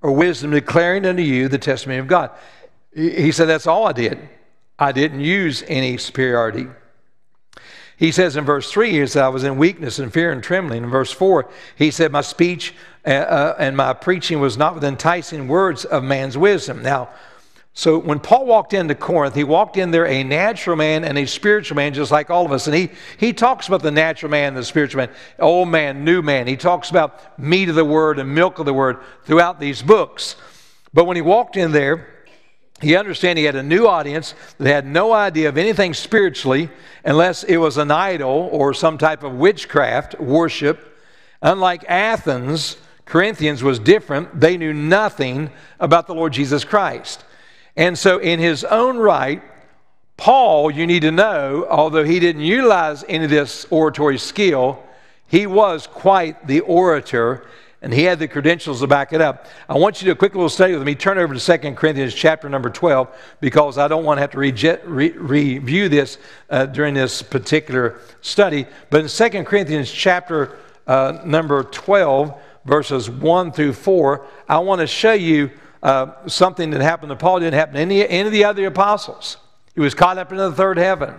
or 0.01 0.11
wisdom 0.11 0.51
declaring 0.51 1.05
unto 1.05 1.23
you 1.23 1.47
the 1.47 1.57
testimony 1.57 1.99
of 1.99 2.07
God. 2.07 2.29
He 2.93 3.31
said, 3.31 3.45
That's 3.45 3.67
all 3.67 3.87
I 3.87 3.93
did. 3.93 4.29
I 4.77 4.91
didn't 4.91 5.21
use 5.21 5.63
any 5.67 5.97
superiority. 5.97 6.67
He 7.97 8.11
says 8.11 8.35
in 8.35 8.45
verse 8.45 8.71
3, 8.71 8.93
he 8.93 9.05
said, 9.05 9.23
I 9.23 9.29
was 9.29 9.43
in 9.43 9.57
weakness 9.57 9.99
and 9.99 10.11
fear 10.11 10.31
and 10.31 10.41
trembling. 10.41 10.83
In 10.83 10.89
verse 10.89 11.11
4, 11.11 11.47
he 11.75 11.91
said, 11.91 12.11
My 12.11 12.21
speech 12.21 12.73
uh, 13.05 13.09
uh, 13.09 13.55
and 13.59 13.77
my 13.77 13.93
preaching 13.93 14.39
was 14.39 14.57
not 14.57 14.73
with 14.73 14.83
enticing 14.83 15.47
words 15.47 15.85
of 15.85 16.03
man's 16.03 16.35
wisdom. 16.35 16.81
Now, 16.81 17.09
so 17.73 17.99
when 17.99 18.19
Paul 18.19 18.47
walked 18.47 18.73
into 18.73 18.95
Corinth, 18.95 19.35
he 19.35 19.43
walked 19.43 19.77
in 19.77 19.91
there 19.91 20.07
a 20.07 20.23
natural 20.23 20.75
man 20.75 21.03
and 21.03 21.17
a 21.17 21.25
spiritual 21.25 21.75
man, 21.75 21.93
just 21.93 22.11
like 22.11 22.29
all 22.29 22.45
of 22.45 22.51
us. 22.51 22.67
And 22.67 22.75
he, 22.75 22.89
he 23.17 23.33
talks 23.33 23.67
about 23.67 23.81
the 23.81 23.91
natural 23.91 24.29
man 24.29 24.49
and 24.49 24.57
the 24.57 24.65
spiritual 24.65 25.05
man, 25.05 25.09
old 25.39 25.69
man, 25.69 26.03
new 26.03 26.21
man. 26.21 26.47
He 26.47 26.57
talks 26.57 26.89
about 26.89 27.39
meat 27.39 27.69
of 27.69 27.75
the 27.75 27.85
word 27.85 28.19
and 28.19 28.33
milk 28.33 28.59
of 28.59 28.65
the 28.65 28.73
word 28.73 28.97
throughout 29.25 29.59
these 29.59 29.81
books. 29.81 30.35
But 30.93 31.05
when 31.05 31.15
he 31.15 31.21
walked 31.21 31.55
in 31.55 31.71
there, 31.71 32.20
he 32.81 32.95
understood 32.95 33.37
he 33.37 33.43
had 33.43 33.55
a 33.55 33.63
new 33.63 33.87
audience 33.87 34.33
that 34.57 34.67
had 34.67 34.85
no 34.85 35.13
idea 35.13 35.49
of 35.49 35.57
anything 35.57 35.93
spiritually 35.93 36.69
unless 37.05 37.43
it 37.43 37.57
was 37.57 37.77
an 37.77 37.91
idol 37.91 38.49
or 38.51 38.73
some 38.73 38.97
type 38.97 39.23
of 39.23 39.33
witchcraft 39.33 40.19
worship. 40.19 40.99
Unlike 41.41 41.85
Athens, 41.87 42.77
Corinthians 43.05 43.63
was 43.63 43.79
different. 43.79 44.39
They 44.39 44.57
knew 44.57 44.73
nothing 44.73 45.51
about 45.79 46.07
the 46.07 46.15
Lord 46.15 46.33
Jesus 46.33 46.63
Christ. 46.63 47.23
And 47.75 47.97
so, 47.97 48.19
in 48.19 48.39
his 48.39 48.63
own 48.63 48.97
right, 48.97 49.41
Paul, 50.17 50.69
you 50.69 50.85
need 50.85 51.01
to 51.01 51.11
know, 51.11 51.65
although 51.69 52.03
he 52.03 52.19
didn't 52.19 52.43
utilize 52.43 53.03
any 53.07 53.23
of 53.23 53.29
this 53.29 53.65
oratory 53.69 54.17
skill, 54.17 54.83
he 55.27 55.47
was 55.47 55.87
quite 55.87 56.47
the 56.47 56.59
orator 56.61 57.47
and 57.81 57.91
he 57.91 58.03
had 58.03 58.19
the 58.19 58.27
credentials 58.27 58.81
to 58.81 58.87
back 58.87 59.11
it 59.11 59.21
up. 59.21 59.47
I 59.67 59.77
want 59.77 59.95
you 59.95 59.99
to 60.01 60.05
do 60.05 60.11
a 60.11 60.15
quick 60.15 60.35
little 60.35 60.49
study 60.49 60.73
with 60.75 60.83
me. 60.83 60.93
Turn 60.93 61.17
over 61.17 61.33
to 61.33 61.57
2 61.57 61.73
Corinthians 61.73 62.13
chapter 62.13 62.47
number 62.47 62.69
12 62.69 63.09
because 63.39 63.77
I 63.77 63.87
don't 63.87 64.05
want 64.05 64.17
to 64.17 64.21
have 64.21 64.31
to 64.31 64.37
re- 64.37 65.11
review 65.11 65.89
this 65.89 66.19
uh, 66.49 66.67
during 66.67 66.93
this 66.93 67.23
particular 67.23 67.99
study. 68.21 68.67
But 68.91 69.01
in 69.01 69.31
2 69.31 69.43
Corinthians 69.45 69.91
chapter 69.91 70.57
uh, 70.85 71.21
number 71.25 71.63
12, 71.63 72.39
verses 72.65 73.09
1 73.09 73.51
through 73.51 73.73
4, 73.73 74.27
I 74.47 74.59
want 74.59 74.81
to 74.81 74.87
show 74.87 75.13
you 75.13 75.49
uh, 75.81 76.27
something 76.27 76.69
that 76.71 76.81
happened 76.81 77.09
to 77.09 77.15
Paul 77.15 77.39
didn't 77.39 77.55
happen 77.55 77.75
to 77.75 77.79
any, 77.79 78.07
any 78.07 78.27
of 78.27 78.31
the 78.31 78.43
other 78.43 78.67
apostles. 78.67 79.37
He 79.73 79.81
was 79.81 79.95
caught 79.95 80.19
up 80.19 80.31
into 80.31 80.43
the 80.43 80.55
third 80.55 80.77
heaven. 80.77 81.15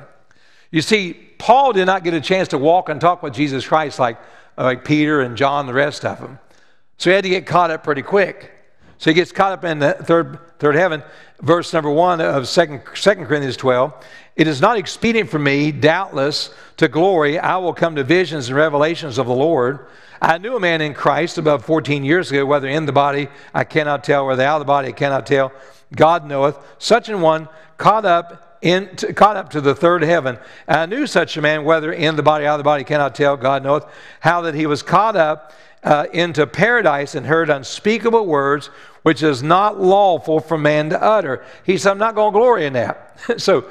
You 0.71 0.81
see, 0.81 1.14
Paul 1.38 1.73
did 1.73 1.87
not 1.87 2.04
get 2.04 2.14
a 2.14 2.21
chance 2.21 2.49
to 2.49 2.59
walk 2.59 2.88
and 2.88 3.00
talk 3.00 3.23
with 3.23 3.35
Jesus 3.35 3.66
Christ 3.66 3.99
like, 3.99 4.19
like 4.57 4.85
Peter 4.85 5.23
and 5.23 5.37
John, 5.37 5.66
the 5.66 5.75
rest 5.75 6.04
of 6.04 6.21
them. 6.21 6.38
So 6.99 7.11
he 7.11 7.15
had 7.15 7.25
to 7.25 7.31
get 7.31 7.47
caught 7.47 7.71
up 7.71 7.83
pretty 7.83 8.03
quick. 8.03 8.51
So 8.99 9.11
he 9.11 9.15
gets 9.15 9.33
caught 9.33 9.53
up 9.53 9.65
in 9.65 9.81
the 9.81 9.95
third, 9.95 10.39
third 10.59 10.77
heaven. 10.77 11.03
Verse 11.41 11.73
number 11.73 11.91
one 11.91 12.21
of 12.21 12.49
2 12.49 12.79
Corinthians 12.79 13.57
12. 13.57 13.93
It 14.37 14.47
is 14.47 14.61
not 14.61 14.79
expedient 14.79 15.29
for 15.29 15.39
me, 15.39 15.73
doubtless, 15.73 16.55
to 16.77 16.89
glory. 16.89 17.39
I 17.39 17.57
will 17.57 17.75
come 17.75 17.97
to 17.97 18.05
visions 18.05 18.49
and 18.49 18.57
revelations 18.57 19.19
of 19.19 19.27
the 19.27 19.35
Lord. 19.35 19.87
I 20.21 20.39
knew 20.39 20.55
a 20.55 20.61
man 20.61 20.81
in 20.81 20.95
Christ 20.95 21.37
about 21.37 21.65
14 21.65 22.05
years 22.05 22.31
ago, 22.31 22.47
whether 22.47 22.69
in 22.69 22.87
the 22.87 22.93
body 22.93 23.27
I 23.53 23.65
cannot 23.65 24.05
tell, 24.05 24.25
whether 24.25 24.45
out 24.45 24.57
of 24.57 24.61
the 24.61 24.67
body 24.67 24.89
I 24.89 24.93
cannot 24.93 25.27
tell. 25.27 25.53
God 25.97 26.25
knoweth. 26.25 26.57
Such 26.79 27.09
an 27.09 27.21
one 27.21 27.49
caught 27.77 28.05
up 28.05 28.61
in, 28.63 28.95
to, 28.97 29.13
caught 29.13 29.37
up 29.37 29.51
to 29.51 29.61
the 29.61 29.75
third 29.75 30.03
heaven. 30.03 30.39
I 30.69 30.87
knew 30.87 31.09
such 31.09 31.37
a 31.37 31.43
man, 31.43 31.65
whether 31.65 31.93
in 31.93 32.15
the 32.15 32.23
body, 32.23 32.47
out 32.47 32.55
of 32.55 32.59
the 32.59 32.65
body, 32.65 32.85
cannot 32.85 33.17
tell, 33.17 33.37
God 33.37 33.65
knoweth, 33.65 33.85
how 34.21 34.43
that 34.43 34.55
he 34.55 34.67
was 34.67 34.83
caught 34.83 35.17
up 35.17 35.53
uh, 35.83 36.07
into 36.12 36.47
paradise 36.47 37.15
and 37.15 37.27
heard 37.27 37.51
unspeakable 37.51 38.27
words, 38.27 38.69
which 39.03 39.23
is 39.23 39.43
not 39.43 39.81
lawful 39.81 40.41
for 40.41 40.57
man 40.57 40.91
to 40.91 41.03
utter. 41.03 41.45
He 41.65 41.77
said, 41.77 41.93
I'm 41.93 41.99
not 41.99 42.15
going 42.15 42.33
to 42.33 42.39
glory 42.39 42.67
in 42.67 42.75
that. 42.75 43.21
so 43.41 43.69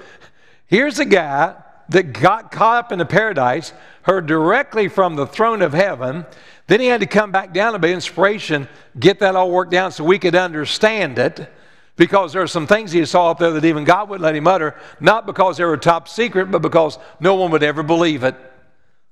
here's 0.68 1.00
a 1.00 1.06
guy 1.06 1.56
that 1.90 2.14
got 2.14 2.52
caught 2.52 2.86
up 2.86 2.92
in 2.92 3.00
the 3.00 3.06
paradise, 3.06 3.74
heard 4.04 4.26
directly 4.26 4.88
from 4.88 5.16
the 5.16 5.28
throne 5.28 5.62
of 5.62 5.74
heaven. 5.74 6.26
Then 6.68 6.80
he 6.80 6.88
had 6.88 7.02
to 7.02 7.08
come 7.08 7.32
back 7.32 7.54
down 7.54 7.74
to 7.74 7.80
be 7.80 7.92
inspiration, 7.92 8.68
get 8.98 9.20
that 9.20 9.36
all 9.36 9.52
worked 9.52 9.74
out 9.74 9.94
so 9.94 10.04
we 10.04 10.20
could 10.20 10.36
understand 10.36 11.20
it. 11.20 11.52
Because 11.98 12.34
there 12.34 12.42
are 12.42 12.48
some 12.48 12.66
things 12.66 12.92
he 12.92 13.06
saw 13.06 13.32
up 13.32 13.40
there 13.40 13.52
that 13.52 13.66
even 13.66 13.84
God 13.84 14.10
wouldn't 14.10 14.24
let 14.24 14.36
him 14.36 14.48
utter, 14.48 14.76
not 15.00 15.26
because 15.26 15.58
they 15.58 15.66
were 15.66 15.78
top 15.78 16.08
secret, 16.08 16.50
but 16.50 16.62
because 16.62 16.98
no 17.20 17.36
one 17.36 17.52
would 17.52 17.64
ever 17.64 17.84
believe 17.84 18.24
it. 18.24 18.36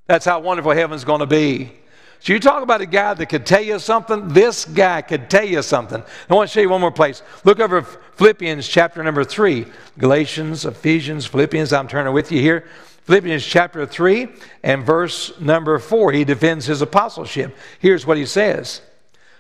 That's 0.08 0.26
how 0.26 0.40
wonderful 0.40 0.72
heaven's 0.72 1.04
going 1.04 1.20
to 1.20 1.28
be. 1.28 1.79
So 2.22 2.34
you 2.34 2.40
talk 2.40 2.64
about 2.64 2.82
a 2.82 2.86
guy 2.86 3.14
that 3.14 3.26
could 3.28 3.46
tell 3.46 3.62
you 3.62 3.80
something. 3.80 4.28
This 4.30 4.66
guy 4.66 5.02
could 5.02 5.30
tell 5.30 5.46
you 5.46 5.62
something. 5.62 6.04
I 6.30 6.34
want 6.34 6.50
to 6.50 6.54
show 6.54 6.60
you 6.60 6.70
one 6.70 6.82
more 6.82 6.92
place. 6.92 7.22
Look 7.46 7.60
over 7.60 7.82
Philippians 7.82 8.68
chapter 8.68 9.02
number 9.04 9.24
three. 9.24 9.68
Galatians, 9.98 10.66
Ephesians, 10.66 11.26
Philippians. 11.26 11.72
I'm 11.72 11.88
turning 11.88 12.14
with 12.14 12.32
you 12.32 12.42
here. 12.42 12.66
Philippians 13.10 13.44
chapter 13.44 13.88
3 13.88 14.28
and 14.62 14.86
verse 14.86 15.40
number 15.40 15.80
4. 15.80 16.12
He 16.12 16.24
defends 16.24 16.68
his 16.68 16.84
apostleship. 16.84 17.58
Here's 17.80 18.06
what 18.06 18.18
he 18.18 18.26
says 18.28 18.82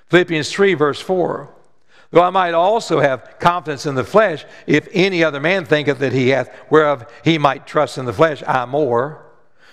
Philippians 0.07 0.51
3, 0.51 0.73
verse 0.73 0.99
4. 0.99 1.47
Though 2.09 2.23
I 2.23 2.31
might 2.31 2.55
also 2.55 2.99
have 2.99 3.35
confidence 3.37 3.85
in 3.85 3.93
the 3.93 4.03
flesh, 4.03 4.43
if 4.65 4.87
any 4.91 5.23
other 5.23 5.39
man 5.39 5.65
thinketh 5.65 5.99
that 5.99 6.13
he 6.13 6.29
hath, 6.29 6.49
whereof 6.71 7.05
he 7.23 7.37
might 7.37 7.67
trust 7.67 7.99
in 7.99 8.05
the 8.05 8.13
flesh, 8.13 8.41
I 8.47 8.65
more 8.65 9.28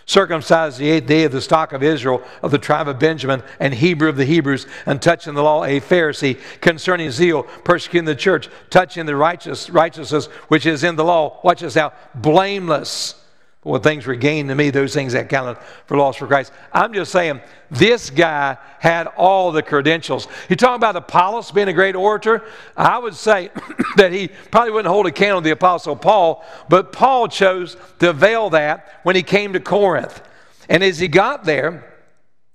circumcised 0.07 0.79
the 0.79 0.89
eighth 0.89 1.07
day 1.07 1.25
of 1.25 1.33
the 1.33 1.41
stock 1.41 1.73
of 1.73 1.83
Israel, 1.83 2.23
of 2.41 2.53
the 2.53 2.59
tribe 2.59 2.89
of 2.89 2.99
Benjamin, 2.99 3.43
and 3.61 3.75
Hebrew 3.75 4.09
of 4.09 4.17
the 4.17 4.25
Hebrews, 4.25 4.67
and 4.87 5.03
touching 5.03 5.35
the 5.35 5.43
law, 5.43 5.65
a 5.65 5.81
Pharisee, 5.81 6.41
concerning 6.61 7.11
zeal, 7.11 7.43
persecuting 7.65 8.07
the 8.07 8.15
church, 8.15 8.49
touching 8.71 9.05
the 9.05 9.17
righteous, 9.17 9.69
righteousness 9.69 10.27
which 10.49 10.65
is 10.65 10.85
in 10.85 10.97
the 10.97 11.05
law. 11.05 11.41
Watch 11.43 11.61
this 11.61 11.75
now, 11.75 11.93
blameless. 12.15 13.23
When 13.67 13.81
things 13.81 14.07
were 14.07 14.15
gained 14.15 14.49
to 14.51 14.55
me, 14.55 14.71
those 14.71 14.95
things 14.95 15.13
that 15.15 15.29
counted 15.29 15.59
for 15.87 15.97
loss 15.97 16.15
for 16.15 16.29
Christ. 16.29 16.53
I'm 16.73 16.95
just 16.95 17.11
saying, 17.11 17.41
this 17.69 18.11
guy 18.11 18.59
had 18.79 19.09
all 19.09 19.51
the 19.51 19.61
credentials. 19.61 20.29
You 20.49 20.55
talk 20.55 20.77
about 20.77 20.95
Apollos 20.95 21.51
being 21.51 21.67
a 21.67 21.73
great 21.73 21.97
orator. 21.97 22.45
I 22.77 22.97
would 22.97 23.17
say 23.17 23.51
that 23.97 24.13
he 24.13 24.29
probably 24.53 24.71
wouldn't 24.71 24.93
hold 24.93 25.09
a 25.09 25.11
candle 25.11 25.41
to 25.41 25.45
the 25.45 25.51
Apostle 25.51 25.97
Paul, 25.97 26.45
but 26.69 26.93
Paul 26.93 27.27
chose 27.27 27.77
to 27.99 28.13
veil 28.13 28.51
that 28.51 29.01
when 29.03 29.17
he 29.17 29.25
came 29.25 29.53
to 29.55 29.59
Corinth. 29.59 30.23
And 30.69 30.85
as 30.85 31.01
he 31.01 31.09
got 31.09 31.45
there, 31.45 31.96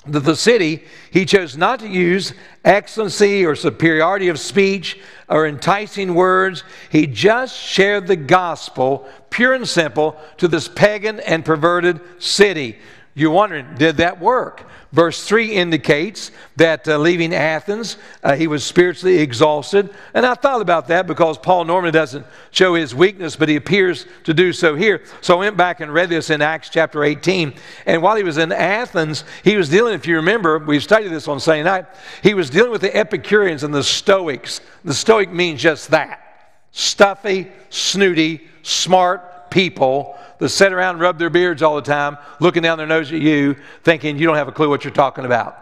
the, 0.06 0.20
the 0.20 0.36
city, 0.36 0.84
he 1.12 1.26
chose 1.26 1.56
not 1.56 1.80
to 1.80 1.88
use 1.88 2.34
excellency 2.66 3.46
or 3.46 3.56
superiority 3.56 4.30
of 4.30 4.40
speech 4.40 5.00
or 5.30 5.48
enticing 5.48 6.16
words. 6.16 6.64
He 6.90 7.06
just 7.06 7.56
shared 7.58 8.08
the 8.08 8.16
gospel, 8.16 9.08
pure 9.30 9.54
and 9.54 9.68
simple, 9.68 10.20
to 10.38 10.48
this 10.48 10.68
pagan 10.68 11.20
and 11.20 11.46
perverted 11.46 12.02
city. 12.22 12.80
You're 13.14 13.32
wondering, 13.32 13.76
did 13.76 13.98
that 13.98 14.22
work? 14.22 14.64
Verse 14.94 15.26
3 15.26 15.52
indicates 15.52 16.32
that 16.56 16.88
uh, 16.88 16.98
leaving 16.98 17.34
Athens, 17.34 17.98
uh, 18.24 18.36
he 18.36 18.48
was 18.48 18.64
spiritually 18.64 19.20
exhausted. 19.20 19.90
And 20.14 20.26
I 20.26 20.34
thought 20.34 20.62
about 20.62 20.88
that 20.88 21.08
because 21.08 21.38
Paul 21.38 21.66
normally 21.66 21.92
doesn't 21.92 22.26
show 22.52 22.74
his 22.76 22.96
weakness, 22.96 23.36
but 23.36 23.50
he 23.50 23.58
appears 23.58 24.06
to 24.24 24.34
do 24.34 24.54
so 24.54 24.76
here. 24.76 25.04
So 25.20 25.36
I 25.36 25.40
went 25.40 25.58
back 25.58 25.82
and 25.82 25.94
read 25.94 26.10
this 26.10 26.30
in 26.30 26.42
Acts 26.42 26.70
chapter 26.70 27.04
18. 27.04 27.54
And 27.86 28.02
while 28.02 28.16
he 28.16 28.24
was 28.24 28.38
in 28.38 28.54
Athens, 28.54 29.26
he 29.44 29.58
was 29.58 29.68
dealing, 29.68 29.94
if 29.94 30.08
you 30.08 30.16
remember, 30.16 30.60
we 30.60 30.80
studied 30.80 31.10
this 31.10 31.28
on 31.28 31.40
Sunday 31.40 31.64
night, 31.64 31.86
he 32.24 32.34
was 32.34 32.50
dealing 32.50 32.72
with 32.72 32.82
the 32.82 32.96
Epicureans 32.96 33.64
and 33.64 33.74
the 33.74 33.84
Stoics. 33.84 34.62
The 34.86 34.94
Stoic 34.94 35.32
means 35.32 35.62
just 35.62 35.92
that 35.92 36.20
stuffy, 36.72 37.52
snooty, 37.70 38.48
smart 38.64 39.31
people 39.52 40.18
that 40.40 40.50
sit 40.50 40.74
around 40.74 40.96
and 40.96 41.02
rub 41.02 41.20
their 41.20 41.30
beards 41.30 41.62
all 41.62 41.76
the 41.76 41.82
time, 41.84 42.18
looking 42.40 42.64
down 42.64 42.80
their 42.80 42.88
nose 42.88 43.12
at 43.12 43.22
you, 43.22 43.56
thinking 43.84 44.18
you 44.18 44.26
don't 44.26 44.38
have 44.38 44.48
a 44.48 44.52
clue 44.52 44.70
what 44.70 44.84
you're 44.84 44.92
talking 44.92 45.26
about. 45.26 45.61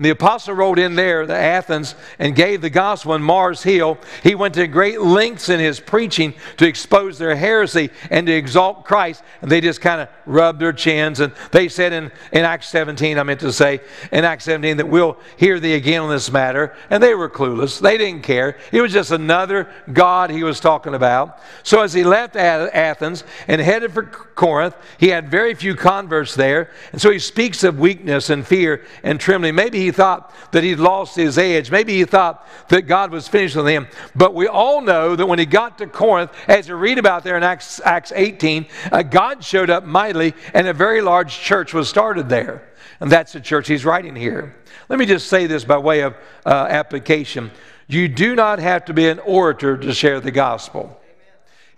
The 0.00 0.10
apostle 0.10 0.54
rode 0.54 0.78
in 0.78 0.94
there 0.94 1.26
to 1.26 1.34
Athens 1.34 1.96
and 2.20 2.36
gave 2.36 2.60
the 2.60 2.70
gospel 2.70 3.14
in 3.14 3.22
Mars 3.22 3.64
Hill. 3.64 3.98
He 4.22 4.36
went 4.36 4.54
to 4.54 4.68
great 4.68 5.00
lengths 5.00 5.48
in 5.48 5.58
his 5.58 5.80
preaching 5.80 6.34
to 6.58 6.68
expose 6.68 7.18
their 7.18 7.34
heresy 7.34 7.90
and 8.08 8.24
to 8.28 8.32
exalt 8.32 8.84
Christ. 8.84 9.24
And 9.42 9.50
they 9.50 9.60
just 9.60 9.80
kind 9.80 10.00
of 10.00 10.08
rubbed 10.24 10.60
their 10.60 10.72
chins. 10.72 11.18
And 11.18 11.32
they 11.50 11.68
said 11.68 11.92
in, 11.92 12.12
in 12.30 12.44
Acts 12.44 12.68
17, 12.68 13.18
I 13.18 13.24
meant 13.24 13.40
to 13.40 13.52
say, 13.52 13.80
in 14.12 14.24
Acts 14.24 14.44
17, 14.44 14.76
that 14.76 14.88
we'll 14.88 15.18
hear 15.36 15.58
thee 15.58 15.74
again 15.74 16.02
on 16.02 16.10
this 16.10 16.30
matter. 16.30 16.76
And 16.90 17.02
they 17.02 17.16
were 17.16 17.28
clueless. 17.28 17.80
They 17.80 17.98
didn't 17.98 18.22
care. 18.22 18.56
It 18.70 18.80
was 18.80 18.92
just 18.92 19.10
another 19.10 19.68
God 19.92 20.30
he 20.30 20.44
was 20.44 20.60
talking 20.60 20.94
about. 20.94 21.40
So 21.64 21.82
as 21.82 21.92
he 21.92 22.04
left 22.04 22.36
Athens 22.36 23.24
and 23.48 23.60
headed 23.60 23.92
for 23.92 24.04
Corinth, 24.04 24.76
he 24.98 25.08
had 25.08 25.28
very 25.28 25.54
few 25.54 25.74
converts 25.74 26.36
there. 26.36 26.70
And 26.92 27.02
so 27.02 27.10
he 27.10 27.18
speaks 27.18 27.64
of 27.64 27.80
weakness 27.80 28.30
and 28.30 28.46
fear 28.46 28.84
and 29.02 29.18
trembling. 29.18 29.56
Maybe 29.56 29.80
he 29.80 29.87
he 29.88 29.92
thought 29.92 30.32
that 30.52 30.62
he'd 30.62 30.78
lost 30.78 31.16
his 31.16 31.38
edge. 31.38 31.70
Maybe 31.70 31.96
he 31.96 32.04
thought 32.04 32.46
that 32.68 32.82
God 32.82 33.10
was 33.10 33.26
finished 33.26 33.56
with 33.56 33.66
him. 33.66 33.88
But 34.14 34.34
we 34.34 34.46
all 34.46 34.82
know 34.82 35.16
that 35.16 35.26
when 35.26 35.38
he 35.38 35.46
got 35.46 35.78
to 35.78 35.86
Corinth, 35.86 36.30
as 36.46 36.68
you 36.68 36.76
read 36.76 36.98
about 36.98 37.24
there 37.24 37.36
in 37.36 37.42
Acts, 37.42 37.80
Acts 37.84 38.12
18, 38.14 38.66
uh, 38.92 39.02
God 39.02 39.42
showed 39.42 39.70
up 39.70 39.84
mightily 39.84 40.34
and 40.52 40.68
a 40.68 40.74
very 40.74 41.00
large 41.00 41.38
church 41.38 41.72
was 41.72 41.88
started 41.88 42.28
there. 42.28 42.68
And 43.00 43.10
that's 43.10 43.32
the 43.32 43.40
church 43.40 43.68
he's 43.68 43.84
writing 43.84 44.14
here. 44.14 44.56
Let 44.88 44.98
me 44.98 45.06
just 45.06 45.28
say 45.28 45.46
this 45.46 45.64
by 45.64 45.78
way 45.78 46.02
of 46.02 46.14
uh, 46.44 46.66
application. 46.68 47.50
You 47.86 48.08
do 48.08 48.34
not 48.34 48.58
have 48.58 48.84
to 48.86 48.92
be 48.92 49.08
an 49.08 49.18
orator 49.20 49.76
to 49.78 49.94
share 49.94 50.20
the 50.20 50.30
gospel. 50.30 51.00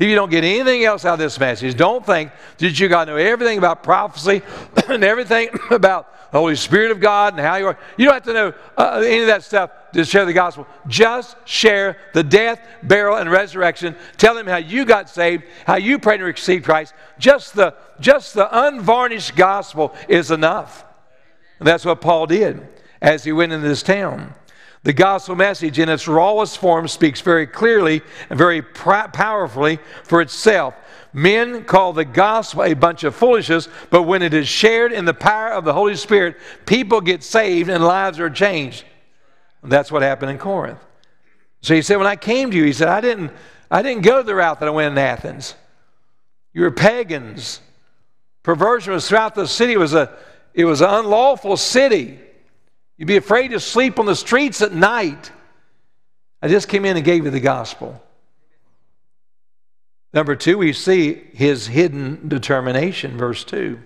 If 0.00 0.08
you 0.08 0.14
don't 0.14 0.30
get 0.30 0.44
anything 0.44 0.82
else 0.82 1.04
out 1.04 1.12
of 1.12 1.18
this 1.18 1.38
message, 1.38 1.76
don't 1.76 2.04
think 2.04 2.32
that 2.56 2.80
you 2.80 2.88
got 2.88 3.04
to 3.04 3.10
know 3.10 3.16
everything 3.18 3.58
about 3.58 3.82
prophecy 3.82 4.40
and 4.88 5.04
everything 5.04 5.50
about 5.70 6.32
the 6.32 6.38
Holy 6.38 6.56
Spirit 6.56 6.90
of 6.90 7.00
God 7.00 7.34
and 7.34 7.42
how 7.42 7.56
you 7.56 7.66
are. 7.66 7.78
You 7.98 8.06
don't 8.06 8.14
have 8.14 8.22
to 8.22 8.32
know 8.32 8.54
uh, 8.78 9.02
any 9.04 9.20
of 9.20 9.26
that 9.26 9.42
stuff 9.42 9.70
to 9.92 10.02
share 10.06 10.24
the 10.24 10.32
gospel. 10.32 10.66
Just 10.88 11.36
share 11.44 11.98
the 12.14 12.22
death, 12.22 12.66
burial, 12.82 13.18
and 13.18 13.30
resurrection. 13.30 13.94
Tell 14.16 14.34
them 14.34 14.46
how 14.46 14.56
you 14.56 14.86
got 14.86 15.10
saved, 15.10 15.44
how 15.66 15.76
you 15.76 15.98
prayed 15.98 16.18
to 16.18 16.24
receive 16.24 16.62
Christ. 16.62 16.94
Just 17.18 17.54
the, 17.54 17.74
just 18.00 18.32
the 18.32 18.48
unvarnished 18.66 19.36
gospel 19.36 19.94
is 20.08 20.30
enough. 20.30 20.82
And 21.58 21.68
that's 21.68 21.84
what 21.84 22.00
Paul 22.00 22.26
did 22.26 22.66
as 23.02 23.24
he 23.24 23.32
went 23.32 23.52
into 23.52 23.68
this 23.68 23.82
town. 23.82 24.32
The 24.82 24.92
gospel 24.94 25.36
message, 25.36 25.78
in 25.78 25.88
its 25.90 26.08
rawest 26.08 26.58
form, 26.58 26.88
speaks 26.88 27.20
very 27.20 27.46
clearly 27.46 28.00
and 28.30 28.38
very 28.38 28.62
powerfully 28.62 29.78
for 30.04 30.22
itself. 30.22 30.74
Men 31.12 31.64
call 31.64 31.92
the 31.92 32.04
gospel 32.04 32.62
a 32.62 32.74
bunch 32.74 33.04
of 33.04 33.14
foolishness, 33.14 33.68
but 33.90 34.04
when 34.04 34.22
it 34.22 34.32
is 34.32 34.48
shared 34.48 34.92
in 34.92 35.04
the 35.04 35.12
power 35.12 35.52
of 35.52 35.64
the 35.64 35.72
Holy 35.72 35.96
Spirit, 35.96 36.36
people 36.66 37.00
get 37.00 37.22
saved 37.22 37.68
and 37.68 37.84
lives 37.84 38.18
are 38.20 38.30
changed. 38.30 38.84
That's 39.62 39.92
what 39.92 40.02
happened 40.02 40.30
in 40.30 40.38
Corinth. 40.38 40.78
So 41.60 41.74
he 41.74 41.82
said, 41.82 41.96
When 41.96 42.06
I 42.06 42.16
came 42.16 42.50
to 42.50 42.56
you, 42.56 42.64
he 42.64 42.72
said, 42.72 42.88
I 42.88 43.02
didn't, 43.02 43.32
I 43.70 43.82
didn't 43.82 44.02
go 44.02 44.22
the 44.22 44.34
route 44.34 44.60
that 44.60 44.66
I 44.66 44.72
went 44.72 44.92
in 44.92 44.98
Athens. 44.98 45.54
You 46.54 46.62
were 46.62 46.70
pagans. 46.70 47.60
Perversion 48.42 48.94
was 48.94 49.06
throughout 49.06 49.34
the 49.34 49.46
city. 49.46 49.74
It 49.74 49.78
was, 49.78 49.92
a, 49.92 50.16
it 50.54 50.64
was 50.64 50.80
an 50.80 50.88
unlawful 50.88 51.58
city. 51.58 52.18
You'd 53.00 53.06
be 53.06 53.16
afraid 53.16 53.52
to 53.52 53.60
sleep 53.60 53.98
on 53.98 54.04
the 54.04 54.14
streets 54.14 54.60
at 54.60 54.74
night. 54.74 55.32
I 56.42 56.48
just 56.48 56.68
came 56.68 56.84
in 56.84 56.98
and 56.98 57.04
gave 57.04 57.24
you 57.24 57.30
the 57.30 57.40
gospel. 57.40 57.98
Number 60.12 60.36
two, 60.36 60.58
we 60.58 60.74
see 60.74 61.14
his 61.32 61.66
hidden 61.66 62.28
determination, 62.28 63.16
verse 63.16 63.42
2. 63.44 63.80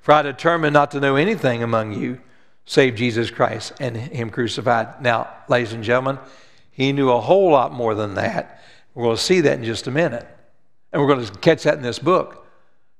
For 0.00 0.12
I 0.12 0.22
determined 0.22 0.72
not 0.72 0.92
to 0.92 1.00
know 1.00 1.16
anything 1.16 1.62
among 1.62 1.92
you 1.92 2.22
save 2.64 2.94
Jesus 2.94 3.30
Christ 3.30 3.74
and 3.78 3.94
Him 3.98 4.30
crucified. 4.30 5.02
Now, 5.02 5.28
ladies 5.48 5.74
and 5.74 5.84
gentlemen, 5.84 6.18
he 6.70 6.90
knew 6.90 7.10
a 7.10 7.20
whole 7.20 7.50
lot 7.50 7.70
more 7.70 7.94
than 7.94 8.14
that. 8.14 8.62
We're 8.94 9.04
going 9.04 9.16
to 9.16 9.22
see 9.22 9.42
that 9.42 9.58
in 9.58 9.64
just 9.64 9.86
a 9.86 9.90
minute. 9.90 10.26
And 10.90 11.02
we're 11.02 11.08
going 11.08 11.26
to 11.26 11.32
catch 11.40 11.64
that 11.64 11.76
in 11.76 11.82
this 11.82 11.98
book. 11.98 12.43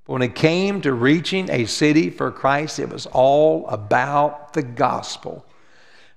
When 0.07 0.21
it 0.21 0.35
came 0.35 0.83
to 0.83 0.93
reaching 0.93 1.51
a 1.51 1.65
city 1.65 2.11
for 2.11 2.31
Christ, 2.31 2.79
it 2.79 2.91
was 2.91 3.07
all 3.07 3.67
about 3.69 4.53
the 4.53 4.63
gospel. 4.63 5.47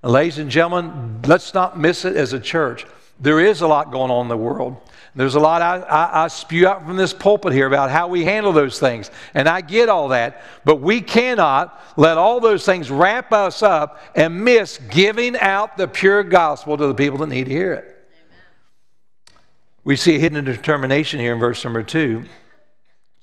And 0.04 0.12
ladies 0.12 0.40
and 0.40 0.52
gentlemen, 0.52 1.22
let's 1.26 1.54
not 1.54 1.80
miss 1.80 2.04
it 2.04 2.16
as 2.16 2.34
a 2.34 2.40
church. 2.40 2.86
There 3.20 3.40
is 3.40 3.62
a 3.62 3.68
lot 3.68 3.92
going 3.92 4.12
on 4.12 4.26
in 4.26 4.28
the 4.28 4.38
world. 4.38 4.78
There's 5.16 5.34
a 5.34 5.40
lot 5.40 5.64
I, 5.64 5.80
I, 5.80 6.26
I, 6.26 6.28
spew 6.28 6.68
out 6.68 6.86
from 6.86 6.96
this 6.96 7.12
pulpit 7.12 7.52
here 7.52 7.66
about 7.66 7.90
how 7.90 8.08
we 8.08 8.24
handle 8.24 8.52
those 8.52 8.80
things. 8.80 9.10
And 9.34 9.50
I 9.50 9.62
get 9.62 9.90
all 9.90 10.10
that. 10.10 10.44
But 10.64 10.76
we 10.76 11.02
cannot 11.02 11.82
let 11.98 12.20
all 12.20 12.40
those 12.40 12.64
things 12.64 12.92
wrap 12.92 13.34
us 13.34 13.64
up 13.64 14.00
and 14.14 14.44
miss 14.44 14.78
giving 14.92 15.36
out 15.38 15.76
the 15.76 15.88
pure 15.88 16.22
gospel 16.22 16.78
to 16.78 16.86
the 16.86 16.94
people 16.94 17.18
that 17.20 17.28
need 17.28 17.46
to 17.46 17.52
hear 17.52 17.74
it. 17.74 17.84
Amen. 17.86 19.40
We 19.84 19.96
see 19.96 20.18
a 20.18 20.20
hidden 20.20 20.46
determination 20.46 21.20
here 21.20 21.34
in 21.34 21.40
verse 21.40 21.64
number 21.64 21.82
two. 21.82 22.26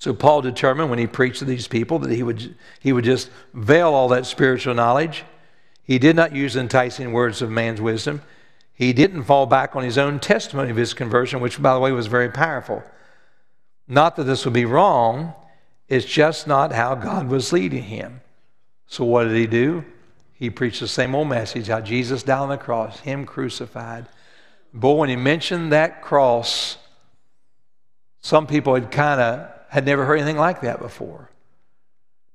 So 0.04 0.12
Paul 0.12 0.42
determined 0.42 0.90
when 0.90 0.98
he 0.98 1.06
preached 1.06 1.38
to 1.38 1.46
these 1.46 1.66
people 1.66 1.98
that 2.00 2.12
he 2.12 2.22
would, 2.22 2.54
he 2.78 2.92
would 2.92 3.06
just 3.06 3.30
veil 3.54 3.94
all 3.94 4.08
that 4.08 4.26
spiritual 4.26 4.74
knowledge. 4.74 5.24
He 5.82 5.98
did 5.98 6.14
not 6.14 6.36
use 6.36 6.56
enticing 6.56 7.14
words 7.14 7.40
of 7.40 7.50
man's 7.50 7.80
wisdom. 7.80 8.20
He 8.74 8.92
didn't 8.92 9.22
fall 9.22 9.46
back 9.46 9.74
on 9.74 9.82
his 9.82 9.96
own 9.96 10.20
testimony 10.20 10.68
of 10.68 10.76
his 10.76 10.92
conversion, 10.92 11.40
which, 11.40 11.62
by 11.62 11.72
the 11.72 11.80
way, 11.80 11.90
was 11.90 12.06
very 12.06 12.28
powerful. 12.28 12.84
Not 13.88 14.16
that 14.16 14.24
this 14.24 14.44
would 14.44 14.52
be 14.52 14.66
wrong, 14.66 15.32
it's 15.88 16.04
just 16.04 16.46
not 16.46 16.70
how 16.70 16.94
God 16.96 17.28
was 17.28 17.50
leading 17.50 17.84
him. 17.84 18.20
So, 18.86 19.06
what 19.06 19.24
did 19.24 19.36
he 19.36 19.46
do? 19.46 19.86
He 20.34 20.50
preached 20.50 20.80
the 20.80 20.86
same 20.86 21.14
old 21.14 21.28
message 21.28 21.68
how 21.68 21.80
Jesus 21.80 22.22
died 22.22 22.40
on 22.40 22.50
the 22.50 22.58
cross, 22.58 23.00
him 23.00 23.24
crucified. 23.24 24.04
Boy, 24.74 24.96
when 24.96 25.08
he 25.08 25.16
mentioned 25.16 25.72
that 25.72 26.02
cross, 26.02 26.76
some 28.20 28.46
people 28.46 28.74
had 28.74 28.90
kind 28.90 29.18
of 29.22 29.53
had 29.74 29.84
never 29.84 30.04
heard 30.04 30.20
anything 30.20 30.36
like 30.36 30.60
that 30.60 30.78
before. 30.78 31.28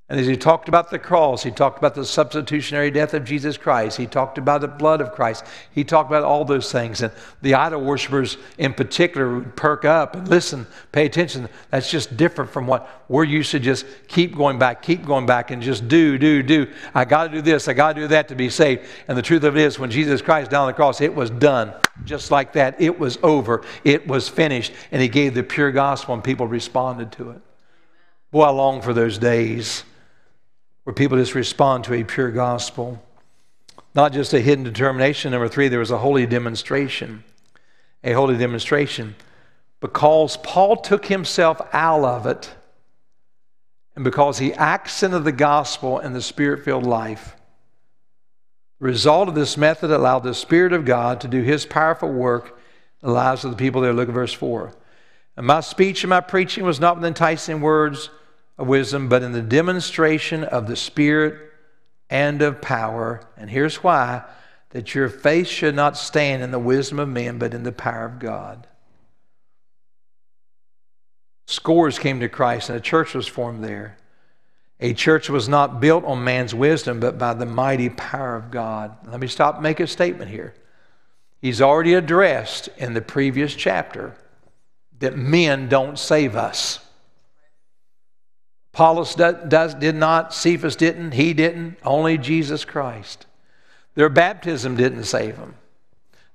And 0.10 0.20
as 0.20 0.26
he 0.26 0.36
talked 0.36 0.68
about 0.68 0.90
the 0.90 0.98
cross, 0.98 1.44
he 1.44 1.52
talked 1.52 1.78
about 1.78 1.94
the 1.94 2.04
substitutionary 2.04 2.90
death 2.90 3.14
of 3.14 3.26
Jesus 3.26 3.58
Christ. 3.58 3.96
He 3.96 4.08
talked 4.08 4.40
about 4.40 4.62
the 4.62 4.68
blood 4.68 5.02
of 5.02 5.12
Christ. 5.12 5.46
He 5.72 5.84
talked 5.84 6.10
about 6.10 6.24
all 6.24 6.44
those 6.44 6.72
things. 6.72 7.04
And 7.04 7.14
the 7.44 7.54
idol 7.54 7.82
worshippers 7.82 8.38
in 8.58 8.74
particular 8.74 9.36
would 9.36 9.56
perk 9.56 9.86
up 9.86 10.16
and 10.16 10.28
listen, 10.28 10.66
pay 10.92 11.06
attention. 11.06 11.48
That's 11.70 11.92
just 11.92 12.18
different 12.18 12.50
from 12.50 12.66
what 12.66 12.90
we're 13.08 13.24
used 13.24 13.52
to 13.52 13.60
just 13.60 13.86
keep 14.08 14.36
going 14.36 14.58
back, 14.58 14.82
keep 14.82 15.06
going 15.06 15.28
back, 15.28 15.52
and 15.52 15.62
just 15.62 15.88
do, 15.88 16.18
do, 16.18 16.42
do. 16.42 16.66
I 16.96 17.06
got 17.06 17.26
to 17.26 17.30
do 17.30 17.42
this, 17.44 17.68
I 17.68 17.74
got 17.74 17.94
to 17.94 18.02
do 18.02 18.08
that 18.08 18.30
to 18.30 18.36
be 18.36 18.50
saved. 18.50 18.88
And 19.08 19.16
the 19.16 19.22
truth 19.22 19.44
of 19.44 19.56
it 19.56 19.62
is, 19.62 19.78
when 19.78 19.92
Jesus 19.92 20.24
Christ 20.24 20.50
died 20.50 20.62
on 20.62 20.68
the 20.68 20.74
cross, 20.74 21.02
it 21.02 21.14
was 21.14 21.30
done. 21.30 21.72
Just 22.04 22.32
like 22.32 22.54
that, 22.54 22.82
it 22.82 22.98
was 22.98 23.20
over, 23.22 23.64
it 23.84 24.08
was 24.08 24.28
finished. 24.28 24.74
And 24.92 25.04
he 25.04 25.08
gave 25.08 25.36
the 25.36 25.44
pure 25.44 25.72
gospel, 25.72 26.16
and 26.16 26.24
people 26.24 26.48
responded 26.48 27.12
to 27.12 27.30
it. 27.30 27.42
Boy, 28.32 28.46
I 28.46 28.50
long 28.50 28.82
for 28.82 28.94
those 28.94 29.20
days 29.20 29.84
where 30.90 30.96
people 30.96 31.20
just 31.20 31.36
respond 31.36 31.84
to 31.84 31.94
a 31.94 32.04
pure 32.04 32.32
gospel. 32.32 33.00
Not 33.94 34.12
just 34.12 34.34
a 34.34 34.40
hidden 34.40 34.64
determination. 34.64 35.34
Number 35.34 35.48
three, 35.48 35.68
there 35.68 35.78
was 35.78 35.92
a 35.92 36.00
holy 36.00 36.26
demonstration. 36.26 37.24
A 38.04 38.14
holy 38.14 38.36
demonstration. 38.38 39.14
Because 39.82 40.38
Paul 40.38 40.78
took 40.78 41.06
himself 41.06 41.62
out 41.74 42.04
of 42.04 42.26
it, 42.26 42.52
and 43.94 44.04
because 44.04 44.40
he 44.40 44.52
accented 44.56 45.26
the 45.26 45.32
gospel 45.32 46.00
in 46.00 46.14
the 46.14 46.24
spirit 46.24 46.66
filled 46.66 46.88
life. 46.88 47.36
The 48.80 48.88
result 48.88 49.30
of 49.30 49.36
this 49.36 49.58
method 49.58 49.92
allowed 49.92 50.24
the 50.24 50.34
Spirit 50.34 50.74
of 50.74 50.86
God 50.86 51.22
to 51.22 51.28
do 51.28 51.44
his 51.44 51.68
powerful 51.68 52.12
work 52.12 52.60
in 53.04 53.10
the 53.10 53.14
lives 53.14 53.46
of 53.46 53.52
the 53.52 53.58
people 53.58 53.82
there. 53.82 53.94
Look 53.94 54.10
at 54.10 54.16
verse 54.16 54.34
4. 54.34 54.74
And 55.38 55.46
my 55.46 55.60
speech 55.60 56.04
and 56.04 56.10
my 56.10 56.22
preaching 56.22 56.64
was 56.64 56.80
not 56.80 56.96
with 56.96 57.06
enticing 57.06 57.62
words 57.62 58.10
of 58.60 58.68
wisdom, 58.68 59.08
but 59.08 59.24
in 59.24 59.32
the 59.32 59.42
demonstration 59.42 60.44
of 60.44 60.68
the 60.68 60.76
Spirit 60.76 61.52
and 62.10 62.42
of 62.42 62.62
power. 62.62 63.22
And 63.38 63.50
here's 63.50 63.84
why 63.84 64.24
that 64.72 64.94
your 64.94 65.10
faith 65.10 65.48
should 65.48 65.76
not 65.76 65.98
stand 65.98 66.44
in 66.44 66.52
the 66.52 66.60
wisdom 66.60 67.00
of 67.00 67.10
men, 67.10 67.40
but 67.40 67.54
in 67.54 67.64
the 67.64 67.72
power 67.72 68.06
of 68.06 68.20
God. 68.20 68.68
Scores 71.48 71.98
came 71.98 72.20
to 72.20 72.30
Christ, 72.30 72.70
and 72.70 72.78
a 72.78 72.82
church 72.82 73.16
was 73.16 73.28
formed 73.28 73.64
there. 73.64 73.98
A 74.80 74.94
church 74.94 75.30
was 75.30 75.50
not 75.50 75.80
built 75.82 76.06
on 76.06 76.24
man's 76.24 76.54
wisdom, 76.54 77.00
but 77.00 77.18
by 77.18 77.34
the 77.34 77.46
mighty 77.46 77.90
power 77.90 78.36
of 78.36 78.52
God. 78.52 78.96
Let 79.08 79.20
me 79.20 79.28
stop 79.28 79.56
and 79.56 79.64
make 79.64 79.80
a 79.80 79.88
statement 79.88 80.30
here. 80.30 80.54
He's 81.42 81.62
already 81.62 81.96
addressed 81.96 82.70
in 82.78 82.94
the 82.94 83.02
previous 83.02 83.56
chapter 83.56 84.16
that 85.00 85.18
men 85.18 85.70
don't 85.70 85.98
save 85.98 86.36
us. 86.36 86.80
Apollos 88.74 89.16
does, 89.16 89.74
did 89.76 89.96
not, 89.96 90.34
Cephas 90.34 90.76
didn't, 90.76 91.12
he 91.14 91.34
didn't, 91.34 91.78
only 91.84 92.18
Jesus 92.18 92.66
Christ. 92.66 93.26
Their 93.96 94.10
baptism 94.10 94.76
didn't 94.76 95.06
save 95.06 95.38
them. 95.38 95.56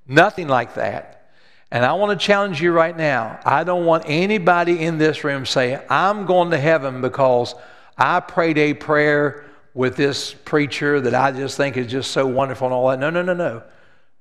Nothing 0.06 0.48
like 0.48 0.74
that. 0.74 1.30
And 1.70 1.84
I 1.84 1.94
want 1.94 2.18
to 2.18 2.26
challenge 2.26 2.60
you 2.60 2.72
right 2.72 2.96
now. 2.96 3.40
I 3.44 3.64
don't 3.64 3.86
want 3.86 4.04
anybody 4.06 4.80
in 4.80 4.98
this 4.98 5.24
room 5.24 5.46
say, 5.46 5.82
I'm 5.88 6.26
going 6.26 6.50
to 6.50 6.58
heaven 6.58 7.00
because 7.00 7.54
I 7.96 8.20
prayed 8.20 8.58
a 8.58 8.74
prayer 8.74 9.44
with 9.72 9.96
this 9.96 10.34
preacher 10.34 11.00
that 11.00 11.14
I 11.14 11.32
just 11.32 11.56
think 11.56 11.76
is 11.76 11.86
just 11.86 12.10
so 12.10 12.26
wonderful 12.26 12.66
and 12.66 12.74
all 12.74 12.88
that. 12.90 12.98
No, 12.98 13.10
no, 13.10 13.22
no, 13.22 13.34
no. 13.34 13.62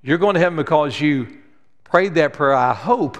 You're 0.01 0.17
going 0.17 0.33
to 0.35 0.39
heaven 0.39 0.55
because 0.55 0.99
you 0.99 1.27
prayed 1.83 2.15
that 2.15 2.33
prayer, 2.33 2.53
I 2.53 2.73
hope, 2.73 3.17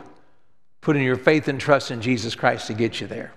putting 0.81 1.03
your 1.03 1.15
faith 1.15 1.47
and 1.47 1.59
trust 1.59 1.91
in 1.91 2.01
Jesus 2.01 2.33
Christ 2.33 2.67
to 2.67 2.73
get 2.73 3.01
you 3.01 3.07
there. 3.07 3.33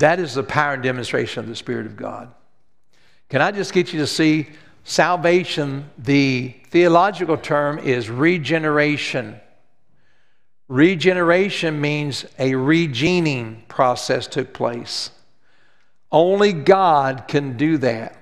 That 0.00 0.18
is 0.18 0.32
the 0.32 0.42
power 0.42 0.72
and 0.72 0.82
demonstration 0.82 1.40
of 1.40 1.46
the 1.46 1.54
Spirit 1.54 1.84
of 1.84 1.94
God. 1.94 2.32
Can 3.28 3.42
I 3.42 3.50
just 3.50 3.74
get 3.74 3.92
you 3.92 4.00
to 4.00 4.06
see 4.06 4.48
salvation? 4.82 5.90
The 5.98 6.54
theological 6.70 7.36
term 7.36 7.78
is 7.78 8.08
regeneration. 8.08 9.38
Regeneration 10.68 11.82
means 11.82 12.24
a 12.38 12.52
regening 12.52 13.68
process 13.68 14.26
took 14.26 14.54
place. 14.54 15.10
Only 16.10 16.54
God 16.54 17.24
can 17.28 17.58
do 17.58 17.76
that. 17.78 18.16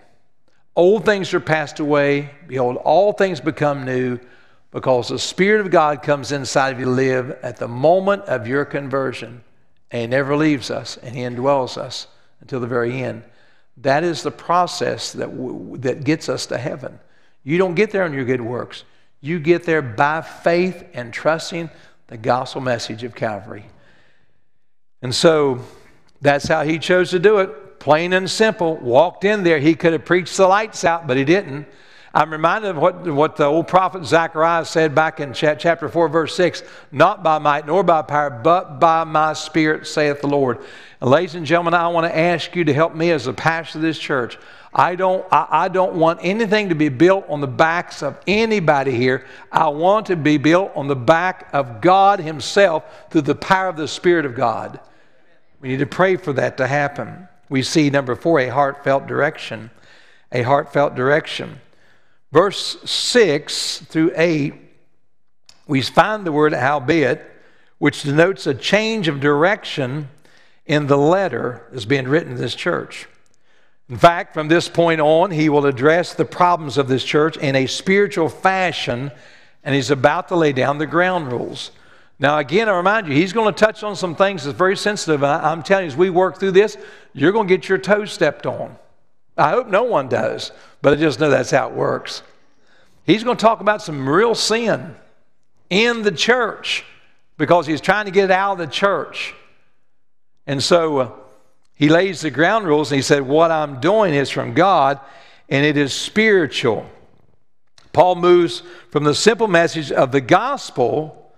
Old 0.75 1.05
things 1.05 1.33
are 1.33 1.41
passed 1.41 1.79
away. 1.79 2.31
Behold, 2.49 2.77
all 2.79 3.12
things 3.12 3.41
become 3.41 3.85
new 3.85 4.19
because 4.73 5.11
the 5.11 5.19
Spirit 5.19 5.61
of 5.61 5.71
God 5.71 6.03
comes 6.03 6.33
inside 6.33 6.71
of 6.71 6.81
you 6.81 6.87
to 6.87 6.91
live 6.91 7.38
at 7.43 7.57
the 7.57 7.69
moment 7.69 8.25
of 8.25 8.49
your 8.49 8.64
conversion 8.64 9.45
and 9.90 10.01
He 10.01 10.07
never 10.07 10.37
leaves 10.37 10.70
us, 10.70 10.96
and 10.98 11.14
He 11.14 11.22
indwells 11.22 11.77
us 11.77 12.07
until 12.40 12.61
the 12.61 12.66
very 12.66 13.03
end. 13.03 13.24
That 13.79 14.05
is 14.05 14.22
the 14.22 14.31
process 14.31 15.12
that, 15.12 15.31
w- 15.31 15.77
that 15.79 16.05
gets 16.05 16.29
us 16.29 16.46
to 16.46 16.59
heaven. 16.59 16.98
You 17.44 17.59
don't 17.59 17.74
get 17.74 17.90
there 17.90 18.05
on 18.05 18.12
your 18.12 18.24
good 18.24 18.40
works. 18.40 18.85
You 19.20 19.38
get 19.38 19.64
there 19.64 19.83
by 19.83 20.20
faith 20.22 20.85
and 20.94 21.12
trusting 21.12 21.70
the 22.09 22.16
gospel 22.16 22.61
message 22.61 23.05
of 23.05 23.14
Calvary. 23.14 23.66
And 25.03 25.14
so 25.14 25.61
that's 26.20 26.48
how 26.48 26.64
he 26.64 26.79
chose 26.79 27.11
to 27.11 27.18
do 27.18 27.38
it, 27.38 27.79
plain 27.79 28.12
and 28.12 28.29
simple. 28.29 28.77
Walked 28.77 29.24
in 29.24 29.44
there. 29.44 29.59
He 29.59 29.74
could 29.74 29.92
have 29.92 30.05
preached 30.05 30.37
the 30.37 30.46
lights 30.46 30.85
out, 30.85 31.07
but 31.07 31.16
he 31.16 31.24
didn't. 31.24 31.66
I'm 32.18 32.33
reminded 32.33 32.70
of 32.70 32.78
what, 32.78 33.07
what 33.07 33.37
the 33.37 33.44
old 33.44 33.68
prophet 33.68 34.04
Zechariah 34.04 34.64
said 34.64 34.92
back 34.92 35.20
in 35.20 35.33
chapter 35.33 35.88
4, 35.88 36.09
verse 36.09 36.35
6 36.35 36.64
Not 36.90 37.22
by 37.22 37.38
might 37.38 37.64
nor 37.64 37.85
by 37.85 38.02
power, 38.02 38.28
but 38.28 38.81
by 38.81 39.04
my 39.04 39.35
spirit, 39.35 39.87
saith 39.87 40.20
the 40.20 40.26
Lord. 40.26 40.59
And 41.00 41.11
ladies 41.11 41.37
and 41.37 41.46
gentlemen, 41.46 41.74
I 41.74 41.87
want 41.87 42.12
to 42.12 42.18
ask 42.18 42.57
you 42.57 42.64
to 42.64 42.74
help 42.74 42.96
me 42.96 43.12
as 43.12 43.28
a 43.28 43.33
pastor 43.33 43.78
of 43.78 43.83
this 43.83 44.00
church. 44.00 44.37
I 44.74 44.96
don't, 44.96 45.24
I, 45.33 45.46
I 45.48 45.68
don't 45.68 45.94
want 45.94 46.18
anything 46.20 46.70
to 46.70 46.74
be 46.74 46.88
built 46.88 47.24
on 47.28 47.40
the 47.40 47.46
backs 47.46 48.02
of 48.02 48.18
anybody 48.26 48.96
here. 48.96 49.24
I 49.52 49.68
want 49.68 50.07
to 50.07 50.16
be 50.16 50.38
built 50.38 50.72
on 50.74 50.88
the 50.88 50.96
back 50.96 51.48
of 51.52 51.81
God 51.81 52.18
Himself 52.18 52.83
through 53.11 53.22
the 53.22 53.37
power 53.37 53.68
of 53.68 53.76
the 53.76 53.87
Spirit 53.87 54.26
of 54.26 54.35
God. 54.35 54.81
We 55.61 55.68
need 55.68 55.78
to 55.78 55.87
pray 55.87 56.16
for 56.16 56.33
that 56.33 56.57
to 56.57 56.66
happen. 56.66 57.28
We 57.48 57.62
see, 57.62 57.90
number 57.90 58.16
four, 58.16 58.40
a 58.40 58.48
heartfelt 58.48 59.07
direction. 59.07 59.70
A 60.33 60.42
heartfelt 60.42 60.96
direction. 60.96 61.61
Verse 62.33 62.77
6 62.85 63.79
through 63.88 64.12
8, 64.14 64.55
we 65.67 65.83
find 65.83 66.27
the 66.27 66.33
word 66.33 66.53
howbeit, 66.53 67.25
which 67.79 68.03
denotes 68.03 68.47
a 68.47 68.55
change 68.55 69.09
of 69.09 69.21
direction 69.21 70.09
in 70.67 70.87
the 70.87 70.99
letter 70.99 71.67
that's 71.73 71.85
being 71.85 72.07
written 72.09 72.33
to 72.33 72.38
this 72.38 72.55
church. 72.55 73.09
In 73.88 73.97
fact, 73.97 74.35
from 74.35 74.49
this 74.49 74.69
point 74.69 75.01
on, 75.01 75.31
he 75.31 75.49
will 75.49 75.64
address 75.64 76.12
the 76.12 76.27
problems 76.27 76.77
of 76.77 76.88
this 76.88 77.03
church 77.03 77.38
in 77.38 77.57
a 77.57 77.67
spiritual 77.67 78.29
fashion, 78.29 79.11
and 79.64 79.75
he's 79.75 79.91
about 79.91 80.29
to 80.29 80.37
lay 80.37 80.53
down 80.53 80.77
the 80.77 80.87
ground 80.87 81.33
rules. 81.33 81.71
Now, 82.19 82.38
again, 82.38 82.69
I 82.69 82.77
remind 82.77 83.07
you, 83.07 83.14
he's 83.14 83.33
going 83.33 83.55
to 83.55 83.59
touch 83.59 83.83
on 83.83 83.97
some 83.97 84.14
things 84.14 84.45
that's 84.45 84.59
very 84.59 84.77
sensitive. 84.77 85.25
I'm 85.25 85.62
telling 85.62 85.85
you, 85.85 85.93
as 85.93 85.97
we 85.97 86.11
work 86.11 86.38
through 86.38 86.51
this, 86.51 86.77
you're 87.14 87.33
going 87.33 87.49
to 87.49 87.57
get 87.57 87.69
your 87.69 87.79
toes 87.79 88.12
stepped 88.12 88.45
on. 88.45 88.77
I 89.37 89.51
hope 89.51 89.69
no 89.69 89.85
one 89.85 90.09
does, 90.09 90.51
but 90.83 90.93
I 90.93 90.97
just 90.97 91.21
know 91.21 91.31
that's 91.31 91.51
how 91.51 91.69
it 91.69 91.75
works. 91.75 92.23
He's 93.05 93.25
going 93.25 93.37
to 93.37 93.41
talk 93.41 93.61
about 93.61 93.83
some 93.83 94.09
real 94.09 94.35
sin 94.35 94.95
in 95.71 96.03
the 96.03 96.12
church 96.12 96.85
because 97.37 97.67
he's 97.67 97.81
trying 97.81 98.05
to 98.05 98.11
get 98.11 98.25
it 98.25 98.31
out 98.31 98.53
of 98.53 98.59
the 98.59 98.67
church. 98.67 99.35
And 100.47 100.62
so 100.62 100.99
uh, 100.99 101.11
he 101.75 101.88
lays 101.88 102.21
the 102.21 102.31
ground 102.31 102.67
rules 102.67 102.91
and 102.91 102.97
he 102.97 103.03
said, 103.03 103.23
What 103.23 103.51
I'm 103.51 103.81
doing 103.81 104.12
is 104.14 104.31
from 104.31 104.55
God 104.55 105.01
and 105.49 105.64
it 105.64 105.77
is 105.77 105.93
spiritual. 105.93 106.88
Paul 107.93 108.17
moves 108.17 108.62
from 108.91 109.05
the 109.05 109.14
simple 109.14 109.49
message 109.49 109.91
of 109.91 110.12
the 110.12 110.21
gospel 110.21 111.33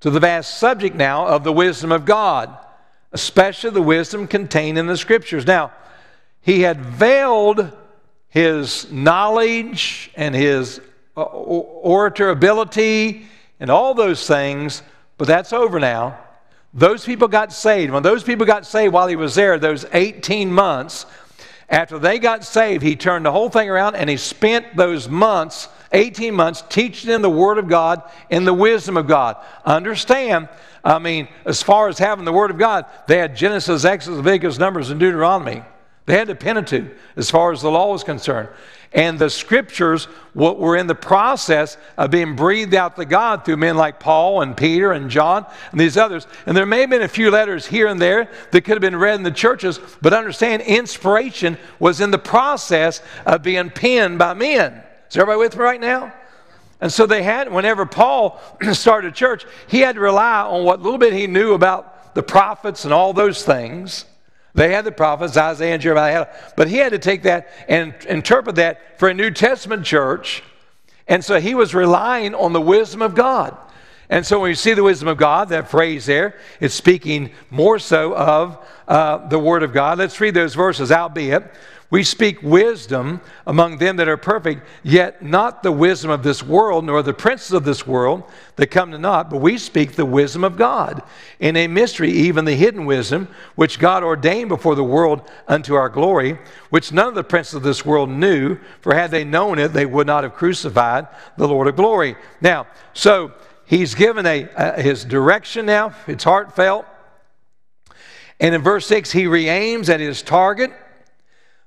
to 0.00 0.10
the 0.10 0.20
vast 0.20 0.58
subject 0.58 0.94
now 0.94 1.26
of 1.26 1.42
the 1.42 1.52
wisdom 1.52 1.90
of 1.90 2.04
God, 2.04 2.56
especially 3.12 3.70
the 3.70 3.82
wisdom 3.82 4.26
contained 4.28 4.78
in 4.78 4.86
the 4.86 4.96
scriptures. 4.96 5.46
Now, 5.46 5.72
he 6.40 6.60
had 6.60 6.80
veiled 6.80 7.72
his 8.36 8.92
knowledge 8.92 10.10
and 10.14 10.34
his 10.34 10.82
uh, 11.16 11.22
orator 11.22 12.28
ability 12.28 13.26
and 13.60 13.70
all 13.70 13.94
those 13.94 14.26
things, 14.26 14.82
but 15.16 15.26
that's 15.26 15.54
over 15.54 15.80
now. 15.80 16.18
Those 16.74 17.02
people 17.02 17.28
got 17.28 17.50
saved. 17.50 17.94
When 17.94 18.02
those 18.02 18.22
people 18.22 18.44
got 18.44 18.66
saved 18.66 18.92
while 18.92 19.06
he 19.06 19.16
was 19.16 19.36
there, 19.36 19.58
those 19.58 19.86
18 19.90 20.52
months, 20.52 21.06
after 21.70 21.98
they 21.98 22.18
got 22.18 22.44
saved, 22.44 22.82
he 22.82 22.94
turned 22.94 23.24
the 23.24 23.32
whole 23.32 23.48
thing 23.48 23.70
around 23.70 23.96
and 23.96 24.10
he 24.10 24.18
spent 24.18 24.76
those 24.76 25.08
months, 25.08 25.68
18 25.92 26.34
months, 26.34 26.62
teaching 26.68 27.08
them 27.08 27.22
the 27.22 27.30
Word 27.30 27.56
of 27.56 27.68
God 27.68 28.02
and 28.30 28.46
the 28.46 28.52
wisdom 28.52 28.98
of 28.98 29.06
God. 29.06 29.38
Understand, 29.64 30.50
I 30.84 30.98
mean, 30.98 31.28
as 31.46 31.62
far 31.62 31.88
as 31.88 31.98
having 31.98 32.26
the 32.26 32.34
Word 32.34 32.50
of 32.50 32.58
God, 32.58 32.84
they 33.08 33.16
had 33.16 33.34
Genesis, 33.34 33.86
Exodus, 33.86 34.18
Leviticus, 34.18 34.58
Numbers, 34.58 34.90
and 34.90 35.00
Deuteronomy. 35.00 35.62
They 36.06 36.16
had 36.16 36.28
the 36.28 36.36
Pentateuch 36.36 36.96
as 37.16 37.30
far 37.30 37.52
as 37.52 37.62
the 37.62 37.70
law 37.70 37.92
was 37.92 38.04
concerned. 38.04 38.48
And 38.92 39.18
the 39.18 39.28
scriptures 39.28 40.06
were 40.34 40.76
in 40.76 40.86
the 40.86 40.94
process 40.94 41.76
of 41.98 42.12
being 42.12 42.36
breathed 42.36 42.74
out 42.74 42.96
to 42.96 43.04
God 43.04 43.44
through 43.44 43.56
men 43.56 43.76
like 43.76 43.98
Paul 43.98 44.40
and 44.40 44.56
Peter 44.56 44.92
and 44.92 45.10
John 45.10 45.44
and 45.72 45.80
these 45.80 45.96
others. 45.96 46.26
And 46.46 46.56
there 46.56 46.64
may 46.64 46.80
have 46.82 46.90
been 46.90 47.02
a 47.02 47.08
few 47.08 47.30
letters 47.30 47.66
here 47.66 47.88
and 47.88 48.00
there 48.00 48.30
that 48.52 48.62
could 48.62 48.74
have 48.74 48.80
been 48.80 48.96
read 48.96 49.16
in 49.16 49.24
the 49.24 49.32
churches, 49.32 49.80
but 50.00 50.14
understand 50.14 50.62
inspiration 50.62 51.58
was 51.80 52.00
in 52.00 52.12
the 52.12 52.18
process 52.18 53.02
of 53.26 53.42
being 53.42 53.68
penned 53.68 54.18
by 54.18 54.32
men. 54.32 54.82
Is 55.10 55.16
everybody 55.16 55.40
with 55.40 55.56
me 55.56 55.62
right 55.62 55.80
now? 55.80 56.12
And 56.80 56.92
so 56.92 57.06
they 57.06 57.22
had, 57.22 57.52
whenever 57.52 57.84
Paul 57.84 58.40
started 58.72 59.12
a 59.12 59.14
church, 59.14 59.44
he 59.66 59.80
had 59.80 59.96
to 59.96 60.00
rely 60.00 60.42
on 60.42 60.64
what 60.64 60.80
little 60.80 60.98
bit 60.98 61.12
he 61.12 61.26
knew 61.26 61.54
about 61.54 62.14
the 62.14 62.22
prophets 62.22 62.84
and 62.84 62.94
all 62.94 63.12
those 63.12 63.42
things. 63.44 64.04
They 64.56 64.72
had 64.72 64.86
the 64.86 64.92
prophets, 64.92 65.36
Isaiah 65.36 65.74
and 65.74 65.82
Jeremiah, 65.82 66.26
but 66.56 66.66
he 66.66 66.78
had 66.78 66.92
to 66.92 66.98
take 66.98 67.24
that 67.24 67.48
and 67.68 67.94
interpret 68.08 68.56
that 68.56 68.98
for 68.98 69.08
a 69.08 69.14
New 69.14 69.30
Testament 69.30 69.84
church. 69.84 70.42
And 71.06 71.22
so 71.22 71.38
he 71.38 71.54
was 71.54 71.74
relying 71.74 72.34
on 72.34 72.52
the 72.52 72.60
wisdom 72.60 73.02
of 73.02 73.14
God. 73.14 73.56
And 74.08 74.24
so 74.24 74.40
when 74.40 74.48
you 74.48 74.54
see 74.54 74.72
the 74.72 74.82
wisdom 74.82 75.08
of 75.08 75.18
God, 75.18 75.50
that 75.50 75.68
phrase 75.68 76.06
there, 76.06 76.38
it's 76.58 76.74
speaking 76.74 77.32
more 77.50 77.78
so 77.78 78.16
of 78.16 78.64
uh, 78.88 79.28
the 79.28 79.38
Word 79.38 79.62
of 79.62 79.72
God. 79.72 79.98
Let's 79.98 80.18
read 80.20 80.34
those 80.34 80.54
verses. 80.54 80.90
Albeit, 80.90 81.52
we 81.88 82.02
speak 82.02 82.42
wisdom 82.42 83.20
among 83.46 83.78
them 83.78 83.96
that 83.96 84.08
are 84.08 84.16
perfect, 84.16 84.66
yet 84.82 85.22
not 85.22 85.62
the 85.62 85.70
wisdom 85.70 86.10
of 86.10 86.24
this 86.24 86.42
world, 86.42 86.84
nor 86.84 87.00
the 87.02 87.14
princes 87.14 87.52
of 87.52 87.64
this 87.64 87.86
world 87.86 88.24
that 88.56 88.68
come 88.68 88.90
to 88.90 88.98
naught, 88.98 89.30
but 89.30 89.40
we 89.40 89.56
speak 89.56 89.92
the 89.92 90.04
wisdom 90.04 90.42
of 90.42 90.56
God, 90.56 91.02
in 91.38 91.56
a 91.56 91.68
mystery, 91.68 92.10
even 92.10 92.44
the 92.44 92.56
hidden 92.56 92.86
wisdom, 92.86 93.28
which 93.54 93.78
God 93.78 94.02
ordained 94.02 94.48
before 94.48 94.74
the 94.74 94.82
world 94.82 95.22
unto 95.46 95.74
our 95.74 95.88
glory, 95.88 96.38
which 96.70 96.90
none 96.90 97.08
of 97.08 97.14
the 97.14 97.22
princes 97.22 97.54
of 97.54 97.62
this 97.62 97.86
world 97.86 98.10
knew, 98.10 98.58
for 98.80 98.92
had 98.92 99.12
they 99.12 99.24
known 99.24 99.58
it, 99.58 99.68
they 99.68 99.86
would 99.86 100.08
not 100.08 100.24
have 100.24 100.34
crucified 100.34 101.06
the 101.36 101.46
Lord 101.46 101.68
of 101.68 101.76
glory. 101.76 102.16
Now, 102.40 102.66
so 102.94 103.32
he's 103.64 103.94
given 103.94 104.26
a, 104.26 104.82
his 104.82 105.04
direction 105.04 105.66
now, 105.66 105.94
it's 106.08 106.24
heartfelt. 106.24 106.84
And 108.40 108.54
in 108.54 108.62
verse 108.62 108.86
6, 108.86 109.12
he 109.12 109.28
re 109.28 109.48
aims 109.48 109.88
at 109.88 110.00
his 110.00 110.20
target 110.20 110.72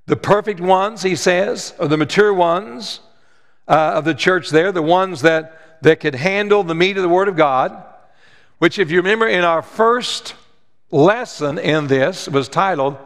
the 0.09 0.15
perfect 0.15 0.59
ones, 0.59 1.03
he 1.03 1.15
says, 1.15 1.75
or 1.77 1.87
the 1.87 1.95
mature 1.95 2.33
ones 2.33 2.99
uh, 3.67 3.91
of 3.93 4.05
the 4.05 4.15
church 4.15 4.49
there, 4.49 4.71
the 4.71 4.81
ones 4.81 5.21
that, 5.21 5.83
that 5.83 5.99
could 5.99 6.15
handle 6.15 6.63
the 6.63 6.73
meat 6.73 6.97
of 6.97 7.03
the 7.03 7.09
Word 7.09 7.27
of 7.27 7.35
God, 7.35 7.83
which, 8.57 8.79
if 8.79 8.89
you 8.89 8.97
remember 8.97 9.27
in 9.27 9.43
our 9.43 9.61
first 9.61 10.33
lesson 10.89 11.59
in 11.59 11.85
this, 11.85 12.27
was 12.27 12.49
titled, 12.49 12.97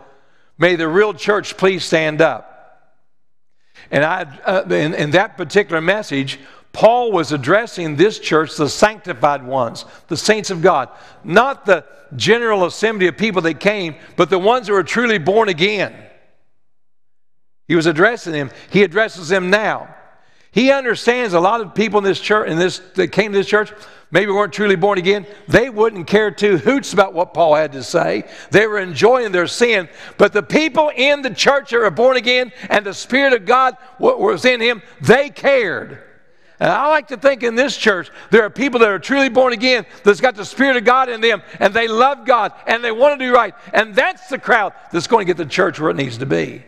May 0.58 0.78
the 0.78 0.88
Real 0.88 1.14
Church 1.14 1.58
Please 1.58 1.84
Stand 1.84 2.22
Up. 2.22 2.96
And 3.92 4.06
I, 4.06 4.22
uh, 4.46 4.64
in, 4.70 4.94
in 4.94 5.12
that 5.12 5.36
particular 5.36 5.82
message, 5.82 6.40
Paul 6.72 7.12
was 7.12 7.34
addressing 7.34 7.98
this 7.98 8.18
church, 8.18 8.56
the 8.56 8.70
sanctified 8.70 9.46
ones, 9.46 9.84
the 10.08 10.16
saints 10.16 10.52
of 10.52 10.62
God, 10.62 10.88
not 11.26 11.66
the 11.66 11.84
general 12.16 12.64
assembly 12.64 13.08
of 13.08 13.18
people 13.18 13.42
that 13.42 13.60
came, 13.60 13.96
but 14.16 14.30
the 14.30 14.40
ones 14.40 14.70
who 14.70 14.74
were 14.74 14.84
truly 14.84 15.18
born 15.18 15.50
again. 15.50 15.94
He 17.68 17.76
was 17.76 17.86
addressing 17.86 18.34
them. 18.34 18.52
He 18.70 18.84
addresses 18.84 19.30
them 19.30 19.50
now. 19.50 19.96
He 20.52 20.72
understands 20.72 21.34
a 21.34 21.40
lot 21.40 21.62
of 21.62 21.74
people 21.74 21.98
in 21.98 22.04
this 22.04 22.20
church, 22.20 22.48
in 22.48 22.60
this 22.60 22.80
that 22.96 23.08
came 23.08 23.32
to 23.32 23.38
this 23.38 23.48
church, 23.48 23.74
maybe 24.12 24.32
weren't 24.32 24.54
truly 24.54 24.76
born 24.76 25.00
again. 25.00 25.26
They 25.48 25.70
wouldn't 25.72 26.06
care 26.06 26.30
two 26.30 26.58
hoots 26.58 26.94
about 26.94 27.14
what 27.14 27.34
Paul 27.34 27.56
had 27.56 27.72
to 27.72 27.82
say. 27.82 28.30
They 28.52 28.68
were 28.68 28.80
enjoying 28.80 29.32
their 29.32 29.48
sin. 29.48 29.90
But 30.20 30.32
the 30.32 30.44
people 30.44 30.92
in 30.96 31.24
the 31.24 31.34
church 31.34 31.72
that 31.72 31.80
were 31.80 31.90
born 31.90 32.18
again 32.18 32.52
and 32.70 32.86
the 32.86 32.94
Spirit 32.94 33.34
of 33.34 33.46
God 33.46 33.76
was 33.98 34.46
in 34.46 34.62
him, 34.62 34.84
they 35.02 35.30
cared. 35.30 36.04
And 36.60 36.70
I 36.72 36.88
like 36.88 37.08
to 37.08 37.18
think 37.18 37.42
in 37.42 37.56
this 37.56 37.76
church, 37.76 38.12
there 38.30 38.44
are 38.44 38.50
people 38.52 38.80
that 38.82 38.90
are 38.90 39.00
truly 39.00 39.30
born 39.30 39.54
again 39.54 39.88
that's 40.04 40.22
got 40.22 40.36
the 40.36 40.46
Spirit 40.46 40.78
of 40.78 40.86
God 40.86 41.10
in 41.10 41.20
them, 41.20 41.42
and 41.60 41.74
they 41.74 41.88
love 41.88 42.26
God, 42.26 42.54
and 42.68 42.84
they 42.84 42.92
want 42.92 43.20
to 43.20 43.26
do 43.26 43.34
right. 43.34 43.56
And 43.74 43.96
that's 43.96 44.28
the 44.28 44.38
crowd 44.38 44.74
that's 44.92 45.08
going 45.08 45.26
to 45.26 45.34
get 45.34 45.38
the 45.38 45.50
church 45.50 45.80
where 45.80 45.90
it 45.90 45.96
needs 45.96 46.20
to 46.20 46.28
be. 46.28 46.64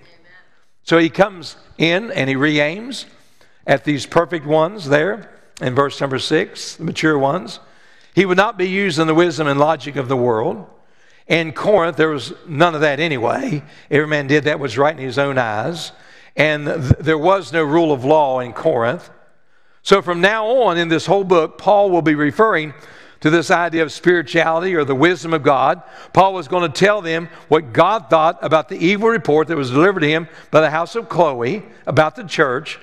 So 0.86 1.00
he 1.00 1.10
comes 1.10 1.58
in 1.78 2.12
and 2.12 2.30
he 2.30 2.36
re 2.36 2.60
aims 2.60 3.06
at 3.67 3.84
these 3.84 4.06
perfect 4.06 4.45
ones 4.45 4.88
there 4.88 5.32
in 5.60 5.74
verse 5.74 6.00
number 6.00 6.19
six, 6.19 6.76
the 6.76 6.84
mature 6.84 7.17
ones. 7.17 7.60
He 8.13 8.26
would 8.26 8.38
not 8.38 8.58
be 8.58 8.69
used 8.69 9.00
in 9.00 9.08
the 9.08 9.15
wisdom 9.15 9.48
and 9.48 9.60
logic 9.60 9.95
of 9.95 10.08
the 10.08 10.15
world. 10.15 10.67
In 11.28 11.54
Corinth, 11.54 11.98
there 11.98 12.10
was 12.10 12.34
none 12.48 12.76
of 12.76 12.82
that 12.82 13.00
anyway. 13.00 13.63
Every 13.89 14.08
man 14.08 14.28
did 14.28 14.43
that 14.43 14.60
was 14.60 14.78
right 14.78 14.95
in 14.95 15.04
his 15.04 15.17
own 15.17 15.39
eyes. 15.39 15.91
And 16.36 16.65
th- 16.65 16.93
there 17.00 17.17
was 17.17 17.52
no 17.52 17.63
rule 17.63 17.91
of 17.91 18.06
law 18.06 18.39
in 18.39 18.54
Corinth. 18.54 19.10
So 19.82 20.02
from 20.04 20.21
now 20.21 20.45
on 20.45 20.78
in 20.78 20.88
this 20.88 21.08
whole 21.08 21.24
book, 21.24 21.58
Paul 21.58 21.89
will 21.89 22.04
be 22.04 22.15
referring 22.15 22.76
to 23.25 23.31
this 23.31 23.49
idea 23.49 23.81
of 23.81 23.91
spirituality 23.91 24.75
or 24.75 24.83
the 24.85 24.93
wisdom 24.93 25.33
of 25.33 25.41
God. 25.41 25.81
Paul 26.13 26.35
was 26.35 26.47
going 26.47 26.71
to 26.71 26.79
tell 26.79 27.01
them 27.01 27.27
what 27.47 27.73
God 27.73 28.07
thought 28.07 28.38
about 28.43 28.69
the 28.69 28.77
evil 28.77 29.09
report 29.09 29.47
that 29.47 29.57
was 29.57 29.71
delivered 29.71 30.01
to 30.01 30.07
him 30.07 30.27
by 30.51 30.61
the 30.61 30.69
house 30.69 30.95
of 30.95 31.09
Chloe 31.09 31.63
about 31.88 32.15
the 32.15 32.23
church. 32.23 32.77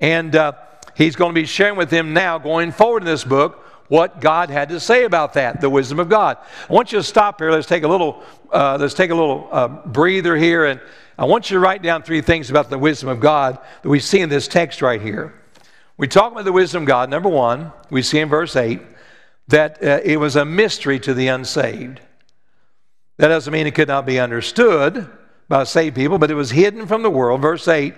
And 0.00 0.34
uh, 0.34 0.52
he's 0.96 1.16
going 1.16 1.34
to 1.34 1.38
be 1.38 1.44
sharing 1.44 1.76
with 1.76 1.90
them 1.90 2.14
now, 2.14 2.38
going 2.38 2.72
forward 2.72 3.02
in 3.02 3.06
this 3.08 3.24
book, 3.24 3.62
what 3.88 4.22
God 4.22 4.48
had 4.48 4.70
to 4.70 4.80
say 4.80 5.04
about 5.04 5.34
that, 5.34 5.60
the 5.60 5.68
wisdom 5.68 6.00
of 6.00 6.08
God. 6.08 6.38
I 6.70 6.72
want 6.72 6.90
you 6.90 6.98
to 6.98 7.04
stop 7.04 7.38
here. 7.38 7.50
Let's 7.50 7.66
take 7.66 7.82
a 7.82 7.88
little, 7.88 8.22
uh, 8.50 8.78
let's 8.80 8.94
take 8.94 9.10
a 9.10 9.14
little 9.14 9.50
uh, 9.52 9.68
breather 9.68 10.34
here, 10.34 10.64
and 10.64 10.80
I 11.18 11.26
want 11.26 11.50
you 11.50 11.56
to 11.56 11.60
write 11.60 11.82
down 11.82 12.04
three 12.04 12.22
things 12.22 12.48
about 12.48 12.70
the 12.70 12.78
wisdom 12.78 13.10
of 13.10 13.20
God 13.20 13.58
that 13.82 13.88
we 13.90 14.00
see 14.00 14.20
in 14.20 14.30
this 14.30 14.48
text 14.48 14.80
right 14.80 15.02
here. 15.02 15.34
We 15.98 16.08
talk 16.08 16.32
about 16.32 16.46
the 16.46 16.52
wisdom 16.52 16.84
of 16.84 16.88
God. 16.88 17.10
Number 17.10 17.28
one, 17.28 17.70
we 17.90 18.00
see 18.00 18.20
in 18.20 18.30
verse 18.30 18.56
8 18.56 18.80
that 19.48 19.82
uh, 19.82 20.00
it 20.04 20.18
was 20.18 20.36
a 20.36 20.44
mystery 20.44 21.00
to 21.00 21.14
the 21.14 21.28
unsaved. 21.28 22.00
That 23.16 23.28
doesn't 23.28 23.52
mean 23.52 23.66
it 23.66 23.74
could 23.74 23.88
not 23.88 24.06
be 24.06 24.20
understood 24.20 25.08
by 25.48 25.64
saved 25.64 25.96
people, 25.96 26.18
but 26.18 26.30
it 26.30 26.34
was 26.34 26.50
hidden 26.50 26.86
from 26.86 27.02
the 27.02 27.10
world. 27.10 27.40
Verse 27.40 27.66
8 27.66 27.94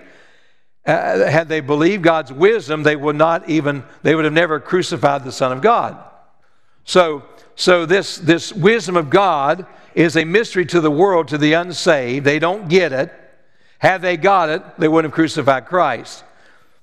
uh, 0.85 1.27
had 1.27 1.47
they 1.47 1.59
believed 1.59 2.03
God's 2.03 2.33
wisdom, 2.33 2.81
they 2.81 2.95
would 2.95 3.15
not 3.15 3.47
even, 3.47 3.83
they 4.01 4.15
would 4.15 4.25
have 4.25 4.33
never 4.33 4.59
crucified 4.59 5.23
the 5.23 5.31
Son 5.31 5.51
of 5.51 5.61
God. 5.61 6.03
So, 6.85 7.23
so 7.55 7.85
this, 7.85 8.17
this 8.17 8.51
wisdom 8.51 8.97
of 8.97 9.09
God 9.09 9.67
is 9.93 10.17
a 10.17 10.25
mystery 10.25 10.65
to 10.67 10.81
the 10.81 10.89
world, 10.89 11.27
to 11.27 11.37
the 11.37 11.53
unsaved. 11.53 12.25
They 12.25 12.39
don't 12.39 12.67
get 12.67 12.93
it. 12.93 13.13
Had 13.77 14.01
they 14.01 14.17
got 14.17 14.49
it, 14.49 14.63
they 14.79 14.87
wouldn't 14.87 15.11
have 15.11 15.15
crucified 15.15 15.67
Christ. 15.67 16.23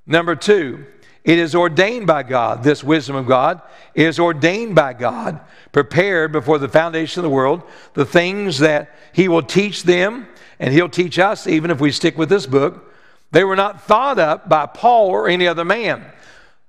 Number 0.06 0.36
two, 0.36 0.86
it 1.24 1.38
is 1.38 1.54
ordained 1.54 2.06
by 2.06 2.22
God. 2.22 2.62
This 2.62 2.82
wisdom 2.82 3.16
of 3.16 3.26
God 3.26 3.60
is 3.94 4.18
ordained 4.18 4.74
by 4.74 4.92
God, 4.92 5.40
prepared 5.72 6.32
before 6.32 6.58
the 6.58 6.68
foundation 6.68 7.20
of 7.20 7.24
the 7.24 7.34
world, 7.34 7.62
the 7.94 8.06
things 8.06 8.58
that 8.58 8.94
He 9.12 9.28
will 9.28 9.42
teach 9.42 9.82
them, 9.82 10.26
and 10.58 10.72
He'll 10.72 10.88
teach 10.88 11.18
us, 11.18 11.46
even 11.46 11.70
if 11.70 11.80
we 11.80 11.92
stick 11.92 12.16
with 12.16 12.28
this 12.28 12.46
book 12.46 12.88
they 13.30 13.44
were 13.44 13.56
not 13.56 13.82
thought 13.82 14.18
up 14.18 14.48
by 14.48 14.66
Paul 14.66 15.08
or 15.08 15.28
any 15.28 15.46
other 15.46 15.64
man. 15.64 16.04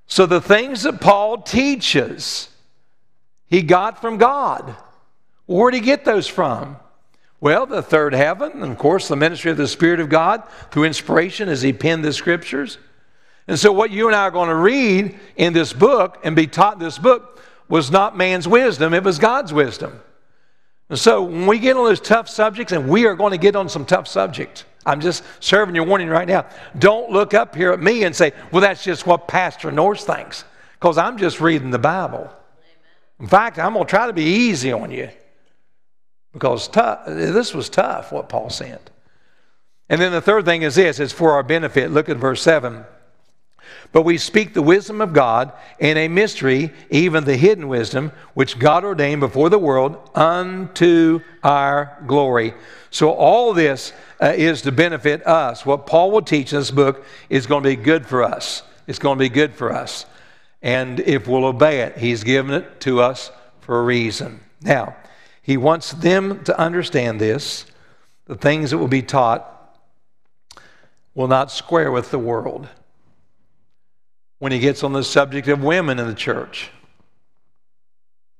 So 0.07 0.25
the 0.25 0.41
things 0.41 0.83
that 0.83 0.99
Paul 0.99 1.41
teaches, 1.41 2.49
he 3.47 3.61
got 3.61 4.01
from 4.01 4.17
God. 4.17 4.75
Where 5.45 5.71
did 5.71 5.77
he 5.77 5.85
get 5.85 6.05
those 6.05 6.27
from? 6.27 6.77
Well, 7.41 7.65
the 7.65 7.81
third 7.81 8.13
heaven, 8.13 8.63
and 8.63 8.71
of 8.71 8.77
course, 8.77 9.07
the 9.07 9.15
ministry 9.15 9.51
of 9.51 9.57
the 9.57 9.67
Spirit 9.67 10.01
of 10.01 10.09
God 10.09 10.43
through 10.71 10.83
inspiration 10.83 11.47
as 11.47 11.61
he 11.61 11.71
penned 11.71 12.03
the 12.03 12.11
scriptures. 12.11 12.77
And 13.49 13.57
so, 13.57 13.71
what 13.71 13.89
you 13.89 14.05
and 14.05 14.15
I 14.15 14.21
are 14.21 14.31
going 14.31 14.49
to 14.49 14.55
read 14.55 15.19
in 15.35 15.53
this 15.53 15.73
book 15.73 16.19
and 16.23 16.35
be 16.35 16.45
taught 16.45 16.73
in 16.73 16.79
this 16.79 16.99
book 16.99 17.41
was 17.67 17.89
not 17.89 18.15
man's 18.15 18.47
wisdom, 18.47 18.93
it 18.93 19.03
was 19.03 19.17
God's 19.17 19.51
wisdom. 19.51 19.99
And 20.87 20.99
so, 20.99 21.23
when 21.23 21.47
we 21.47 21.57
get 21.57 21.75
on 21.75 21.83
those 21.83 21.99
tough 21.99 22.29
subjects, 22.29 22.73
and 22.73 22.87
we 22.87 23.07
are 23.07 23.15
going 23.15 23.31
to 23.31 23.39
get 23.39 23.55
on 23.55 23.67
some 23.67 23.87
tough 23.87 24.07
subjects, 24.07 24.65
I'm 24.85 25.01
just 25.01 25.23
serving 25.39 25.73
your 25.73 25.85
warning 25.85 26.09
right 26.09 26.27
now. 26.27 26.45
Don't 26.77 27.09
look 27.09 27.33
up 27.33 27.55
here 27.55 27.71
at 27.71 27.81
me 27.81 28.03
and 28.03 28.15
say, 28.15 28.33
well, 28.51 28.61
that's 28.61 28.83
just 28.83 29.07
what 29.07 29.27
Pastor 29.27 29.71
Norris 29.71 30.03
thinks, 30.03 30.43
because 30.73 30.99
I'm 30.99 31.17
just 31.17 31.41
reading 31.41 31.71
the 31.71 31.79
Bible. 31.79 32.29
In 33.19 33.25
fact, 33.25 33.57
I'm 33.57 33.73
going 33.73 33.87
to 33.87 33.89
try 33.89 34.05
to 34.05 34.13
be 34.13 34.25
easy 34.25 34.71
on 34.71 34.91
you 34.91 35.09
because 36.33 36.67
tough, 36.67 37.07
this 37.07 37.55
was 37.55 37.67
tough, 37.67 38.11
what 38.11 38.29
Paul 38.29 38.51
sent. 38.51 38.91
And 39.89 39.99
then 39.99 40.11
the 40.11 40.21
third 40.21 40.45
thing 40.45 40.61
is 40.61 40.75
this 40.75 40.99
it's 40.99 41.11
for 41.11 41.31
our 41.31 41.41
benefit. 41.41 41.89
Look 41.89 42.09
at 42.09 42.17
verse 42.17 42.43
7. 42.43 42.85
But 43.91 44.03
we 44.03 44.17
speak 44.17 44.53
the 44.53 44.61
wisdom 44.61 45.01
of 45.01 45.13
God 45.13 45.51
in 45.79 45.97
a 45.97 46.07
mystery, 46.07 46.71
even 46.89 47.23
the 47.23 47.37
hidden 47.37 47.67
wisdom, 47.67 48.11
which 48.33 48.59
God 48.59 48.83
ordained 48.83 49.21
before 49.21 49.49
the 49.49 49.57
world 49.57 49.97
unto 50.15 51.21
our 51.43 51.97
glory. 52.05 52.53
So 52.91 53.11
all 53.11 53.53
this 53.53 53.93
uh, 54.21 54.33
is 54.35 54.61
to 54.63 54.71
benefit 54.71 55.25
us. 55.25 55.65
What 55.65 55.87
Paul 55.87 56.11
will 56.11 56.21
teach 56.21 56.53
in 56.53 56.59
this 56.59 56.71
book 56.71 57.05
is 57.29 57.47
going 57.47 57.63
to 57.63 57.69
be 57.69 57.75
good 57.75 58.05
for 58.05 58.23
us. 58.23 58.63
It's 58.87 58.99
going 58.99 59.17
to 59.17 59.23
be 59.23 59.29
good 59.29 59.53
for 59.53 59.71
us. 59.71 60.05
And 60.61 60.99
if 60.99 61.27
we'll 61.27 61.45
obey 61.45 61.81
it, 61.81 61.97
he's 61.97 62.23
given 62.23 62.53
it 62.53 62.79
to 62.81 63.01
us 63.01 63.31
for 63.61 63.79
a 63.79 63.83
reason. 63.83 64.41
Now, 64.61 64.95
he 65.41 65.57
wants 65.57 65.91
them 65.91 66.43
to 66.43 66.59
understand 66.59 67.19
this. 67.19 67.65
The 68.25 68.35
things 68.35 68.71
that 68.71 68.77
will 68.77 68.87
be 68.87 69.01
taught 69.01 69.55
will 71.15 71.27
not 71.27 71.51
square 71.51 71.91
with 71.91 72.11
the 72.11 72.19
world 72.19 72.67
when 74.39 74.51
he 74.51 74.59
gets 74.59 74.83
on 74.83 74.93
the 74.93 75.03
subject 75.03 75.47
of 75.47 75.63
women 75.63 75.99
in 75.99 76.07
the 76.07 76.15
church. 76.15 76.71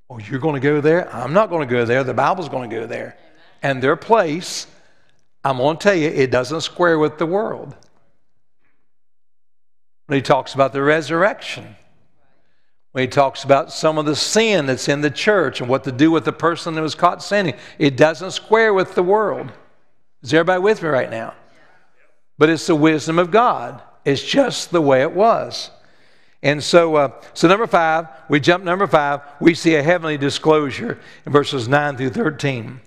Oh, 0.09 0.17
you're 0.17 0.39
going 0.39 0.55
to 0.55 0.61
go 0.61 0.81
there? 0.81 1.13
I'm 1.13 1.33
not 1.33 1.49
going 1.49 1.67
to 1.67 1.71
go 1.71 1.85
there. 1.85 2.03
The 2.03 2.13
Bible's 2.13 2.49
going 2.49 2.69
to 2.69 2.75
go 2.75 2.87
there. 2.87 3.17
And 3.61 3.83
their 3.83 3.95
place, 3.95 4.65
I'm 5.43 5.57
going 5.57 5.77
to 5.77 5.83
tell 5.83 5.95
you, 5.95 6.07
it 6.07 6.31
doesn't 6.31 6.61
square 6.61 6.97
with 6.97 7.17
the 7.17 7.25
world. 7.25 7.75
When 10.07 10.15
he 10.15 10.23
talks 10.23 10.55
about 10.55 10.73
the 10.73 10.81
resurrection, 10.81 11.75
when 12.93 13.03
he 13.03 13.07
talks 13.07 13.43
about 13.43 13.71
some 13.71 13.99
of 13.99 14.05
the 14.05 14.15
sin 14.15 14.65
that's 14.65 14.87
in 14.87 15.01
the 15.01 15.11
church 15.11 15.61
and 15.61 15.69
what 15.69 15.83
to 15.83 15.91
do 15.91 16.09
with 16.09 16.25
the 16.25 16.33
person 16.33 16.73
that 16.73 16.81
was 16.81 16.95
caught 16.95 17.21
sinning, 17.21 17.53
it 17.77 17.95
doesn't 17.95 18.31
square 18.31 18.73
with 18.73 18.95
the 18.95 19.03
world. 19.03 19.51
Is 20.23 20.33
everybody 20.33 20.61
with 20.61 20.81
me 20.81 20.89
right 20.89 21.11
now? 21.11 21.35
But 22.39 22.49
it's 22.49 22.65
the 22.65 22.75
wisdom 22.75 23.19
of 23.19 23.29
God. 23.29 23.83
It's 24.05 24.23
just 24.23 24.71
the 24.71 24.81
way 24.81 25.03
it 25.03 25.11
was. 25.11 25.69
And 26.41 26.63
so, 26.63 26.95
uh, 26.95 27.21
so 27.33 27.47
number 27.47 27.67
five, 27.67 28.07
we 28.29 28.39
jump 28.39 28.63
number 28.63 28.87
five, 28.87 29.21
we 29.41 29.53
see 29.53 29.75
a 29.75 29.83
heavenly 29.83 30.17
disclosure 30.17 30.99
in 31.25 31.31
verses 31.31 31.67
9 31.67 31.97
through 31.97 32.11
13. 32.11 32.79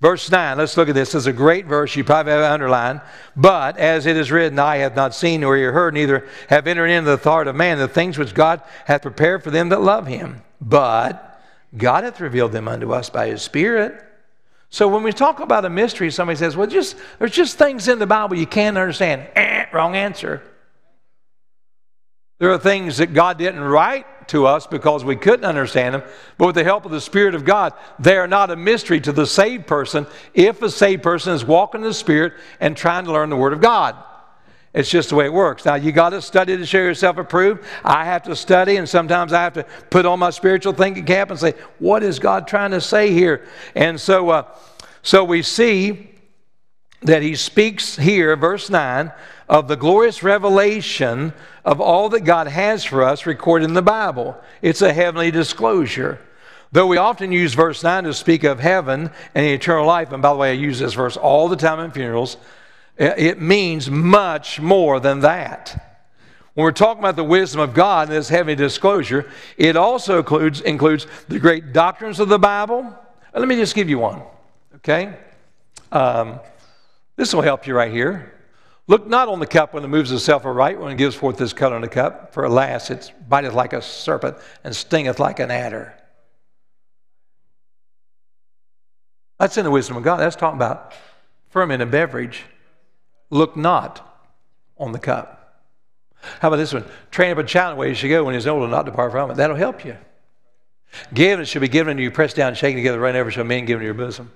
Verse 0.00 0.30
9, 0.30 0.56
let's 0.56 0.76
look 0.76 0.88
at 0.88 0.94
this. 0.94 1.12
This 1.12 1.22
is 1.22 1.26
a 1.26 1.32
great 1.32 1.66
verse. 1.66 1.94
You 1.94 2.04
probably 2.04 2.32
have 2.32 2.40
it 2.40 2.46
underlined. 2.46 3.02
But 3.36 3.76
as 3.76 4.06
it 4.06 4.16
is 4.16 4.30
written, 4.30 4.58
I 4.58 4.78
have 4.78 4.96
not 4.96 5.14
seen 5.14 5.42
nor 5.42 5.56
ear 5.56 5.72
heard, 5.72 5.92
neither 5.92 6.26
have 6.48 6.66
entered 6.66 6.86
into 6.86 7.10
the 7.10 7.18
thought 7.18 7.48
of 7.48 7.56
man 7.56 7.78
the 7.78 7.88
things 7.88 8.16
which 8.16 8.32
God 8.32 8.62
hath 8.86 9.02
prepared 9.02 9.44
for 9.44 9.50
them 9.50 9.68
that 9.68 9.82
love 9.82 10.06
him. 10.06 10.42
But 10.60 11.42
God 11.76 12.04
hath 12.04 12.20
revealed 12.20 12.52
them 12.52 12.66
unto 12.66 12.92
us 12.92 13.10
by 13.10 13.28
his 13.28 13.42
Spirit. 13.42 14.02
So 14.70 14.88
when 14.88 15.02
we 15.02 15.12
talk 15.12 15.40
about 15.40 15.64
a 15.64 15.70
mystery, 15.70 16.10
somebody 16.10 16.38
says, 16.38 16.56
well, 16.56 16.66
just, 16.66 16.96
there's 17.18 17.32
just 17.32 17.58
things 17.58 17.88
in 17.88 17.98
the 17.98 18.06
Bible 18.06 18.36
you 18.36 18.46
can't 18.46 18.78
understand. 18.78 19.26
Eh, 19.34 19.66
wrong 19.72 19.96
answer. 19.96 20.42
There 22.40 22.50
are 22.50 22.58
things 22.58 22.96
that 22.96 23.12
God 23.12 23.36
didn't 23.36 23.60
write 23.60 24.06
to 24.28 24.46
us 24.46 24.66
because 24.66 25.04
we 25.04 25.14
couldn't 25.14 25.44
understand 25.44 25.94
them, 25.94 26.02
but 26.38 26.46
with 26.46 26.54
the 26.54 26.64
help 26.64 26.86
of 26.86 26.90
the 26.90 27.00
Spirit 27.00 27.34
of 27.34 27.44
God, 27.44 27.74
they 27.98 28.16
are 28.16 28.26
not 28.26 28.50
a 28.50 28.56
mystery 28.56 28.98
to 29.02 29.12
the 29.12 29.26
saved 29.26 29.66
person 29.66 30.06
if 30.32 30.62
a 30.62 30.70
saved 30.70 31.02
person 31.02 31.34
is 31.34 31.44
walking 31.44 31.82
in 31.82 31.88
the 31.88 31.92
Spirit 31.92 32.32
and 32.58 32.74
trying 32.74 33.04
to 33.04 33.12
learn 33.12 33.28
the 33.28 33.36
Word 33.36 33.52
of 33.52 33.60
God. 33.60 33.94
It's 34.72 34.88
just 34.88 35.10
the 35.10 35.16
way 35.16 35.26
it 35.26 35.32
works. 35.34 35.66
Now, 35.66 35.74
you 35.74 35.92
got 35.92 36.10
to 36.10 36.22
study 36.22 36.56
to 36.56 36.64
show 36.64 36.78
yourself 36.78 37.18
approved. 37.18 37.62
I 37.84 38.06
have 38.06 38.22
to 38.22 38.34
study, 38.34 38.76
and 38.76 38.88
sometimes 38.88 39.34
I 39.34 39.42
have 39.42 39.54
to 39.54 39.64
put 39.90 40.06
on 40.06 40.18
my 40.18 40.30
spiritual 40.30 40.72
thinking 40.72 41.04
cap 41.04 41.30
and 41.30 41.38
say, 41.38 41.52
What 41.78 42.02
is 42.02 42.18
God 42.18 42.48
trying 42.48 42.70
to 42.70 42.80
say 42.80 43.12
here? 43.12 43.46
And 43.74 44.00
so, 44.00 44.30
uh, 44.30 44.54
so 45.02 45.24
we 45.24 45.42
see 45.42 46.10
that 47.02 47.22
he 47.22 47.34
speaks 47.34 47.96
here, 47.96 48.36
verse 48.36 48.70
9, 48.70 49.12
of 49.50 49.66
the 49.66 49.76
glorious 49.76 50.22
revelation 50.22 51.32
of 51.64 51.80
all 51.80 52.08
that 52.08 52.20
God 52.20 52.46
has 52.46 52.84
for 52.84 53.02
us 53.02 53.26
recorded 53.26 53.64
in 53.64 53.74
the 53.74 53.82
Bible. 53.82 54.40
It's 54.62 54.80
a 54.80 54.92
heavenly 54.92 55.32
disclosure. 55.32 56.20
Though 56.70 56.86
we 56.86 56.98
often 56.98 57.32
use 57.32 57.52
verse 57.52 57.82
9 57.82 58.04
to 58.04 58.14
speak 58.14 58.44
of 58.44 58.60
heaven 58.60 59.10
and 59.34 59.44
eternal 59.44 59.86
life, 59.86 60.12
and 60.12 60.22
by 60.22 60.30
the 60.30 60.36
way, 60.36 60.50
I 60.50 60.54
use 60.54 60.78
this 60.78 60.94
verse 60.94 61.16
all 61.16 61.48
the 61.48 61.56
time 61.56 61.80
in 61.80 61.90
funerals, 61.90 62.36
it 62.96 63.40
means 63.40 63.90
much 63.90 64.60
more 64.60 65.00
than 65.00 65.20
that. 65.20 65.98
When 66.54 66.62
we're 66.62 66.70
talking 66.70 67.00
about 67.00 67.16
the 67.16 67.24
wisdom 67.24 67.60
of 67.60 67.74
God 67.74 68.06
and 68.06 68.16
this 68.16 68.28
heavenly 68.28 68.54
disclosure, 68.54 69.28
it 69.56 69.74
also 69.74 70.18
includes, 70.18 70.60
includes 70.60 71.08
the 71.26 71.40
great 71.40 71.72
doctrines 71.72 72.20
of 72.20 72.28
the 72.28 72.38
Bible. 72.38 72.96
Let 73.34 73.48
me 73.48 73.56
just 73.56 73.74
give 73.74 73.88
you 73.88 73.98
one, 73.98 74.22
okay? 74.76 75.16
Um, 75.90 76.38
this 77.16 77.34
will 77.34 77.42
help 77.42 77.66
you 77.66 77.74
right 77.74 77.90
here. 77.90 78.32
Look 78.90 79.06
not 79.06 79.28
on 79.28 79.38
the 79.38 79.46
cup 79.46 79.72
when 79.72 79.84
it 79.84 79.86
moves 79.86 80.10
itself 80.10 80.44
aright, 80.44 80.80
when 80.80 80.90
it 80.90 80.98
gives 80.98 81.14
forth 81.14 81.36
this 81.36 81.52
color 81.52 81.76
in 81.76 81.82
the 81.82 81.86
cup, 81.86 82.34
for 82.34 82.42
alas, 82.42 82.90
it 82.90 83.12
biteth 83.28 83.52
like 83.52 83.72
a 83.72 83.80
serpent 83.80 84.36
and 84.64 84.74
stingeth 84.74 85.20
like 85.20 85.38
an 85.38 85.52
adder. 85.52 85.94
That's 89.38 89.56
in 89.56 89.64
the 89.64 89.70
wisdom 89.70 89.96
of 89.96 90.02
God. 90.02 90.16
That's 90.16 90.34
talking 90.34 90.58
about 90.58 90.92
fermented 91.50 91.92
beverage. 91.92 92.42
Look 93.30 93.56
not 93.56 94.28
on 94.76 94.90
the 94.90 94.98
cup. 94.98 95.62
How 96.40 96.48
about 96.48 96.56
this 96.56 96.74
one? 96.74 96.84
Train 97.12 97.30
up 97.30 97.38
a 97.38 97.44
child 97.44 97.70
in 97.70 97.76
the 97.76 97.80
way 97.82 97.88
he 97.90 97.94
should 97.94 98.08
go 98.08 98.24
when 98.24 98.34
he's 98.34 98.48
older, 98.48 98.66
not 98.66 98.86
depart 98.86 99.12
from 99.12 99.30
it. 99.30 99.36
That'll 99.36 99.54
help 99.54 99.84
you. 99.84 99.96
Give, 101.14 101.34
and 101.34 101.42
it 101.42 101.46
should 101.46 101.62
be 101.62 101.68
given 101.68 101.96
to 101.96 102.02
you, 102.02 102.10
pressed 102.10 102.34
down, 102.34 102.56
shaken 102.56 102.78
together, 102.78 102.98
right 102.98 103.14
over 103.14 103.30
shall 103.30 103.44
men 103.44 103.66
give 103.66 103.78
to 103.78 103.84
your 103.84 103.94
bosom. 103.94 104.32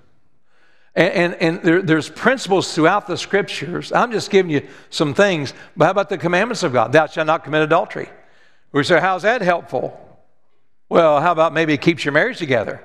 And, 0.96 1.12
and, 1.12 1.34
and 1.42 1.62
there, 1.62 1.82
there's 1.82 2.08
principles 2.08 2.74
throughout 2.74 3.06
the 3.06 3.16
scriptures. 3.16 3.92
I'm 3.92 4.12
just 4.12 4.30
giving 4.30 4.50
you 4.50 4.66
some 4.90 5.14
things. 5.14 5.52
But 5.76 5.86
how 5.86 5.90
about 5.90 6.08
the 6.08 6.18
commandments 6.18 6.62
of 6.62 6.72
God? 6.72 6.92
Thou 6.92 7.06
shalt 7.06 7.26
not 7.26 7.44
commit 7.44 7.62
adultery. 7.62 8.08
We 8.72 8.84
say, 8.84 9.00
how's 9.00 9.22
that 9.22 9.42
helpful? 9.42 10.00
Well, 10.88 11.20
how 11.20 11.32
about 11.32 11.52
maybe 11.52 11.72
it 11.72 11.80
keeps 11.80 12.04
your 12.04 12.12
marriage 12.12 12.38
together? 12.38 12.82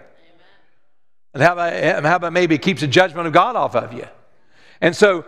And 1.34 1.44
how 1.44 1.54
about, 1.54 2.04
how 2.04 2.16
about 2.16 2.34
maybe 2.34 2.56
it 2.56 2.62
keeps 2.62 2.82
the 2.82 2.88
judgment 2.88 3.28
of 3.28 3.34
God 3.34 3.56
off 3.56 3.76
of 3.76 3.94
you? 3.94 4.08
And 4.82 4.96
so 4.96 5.26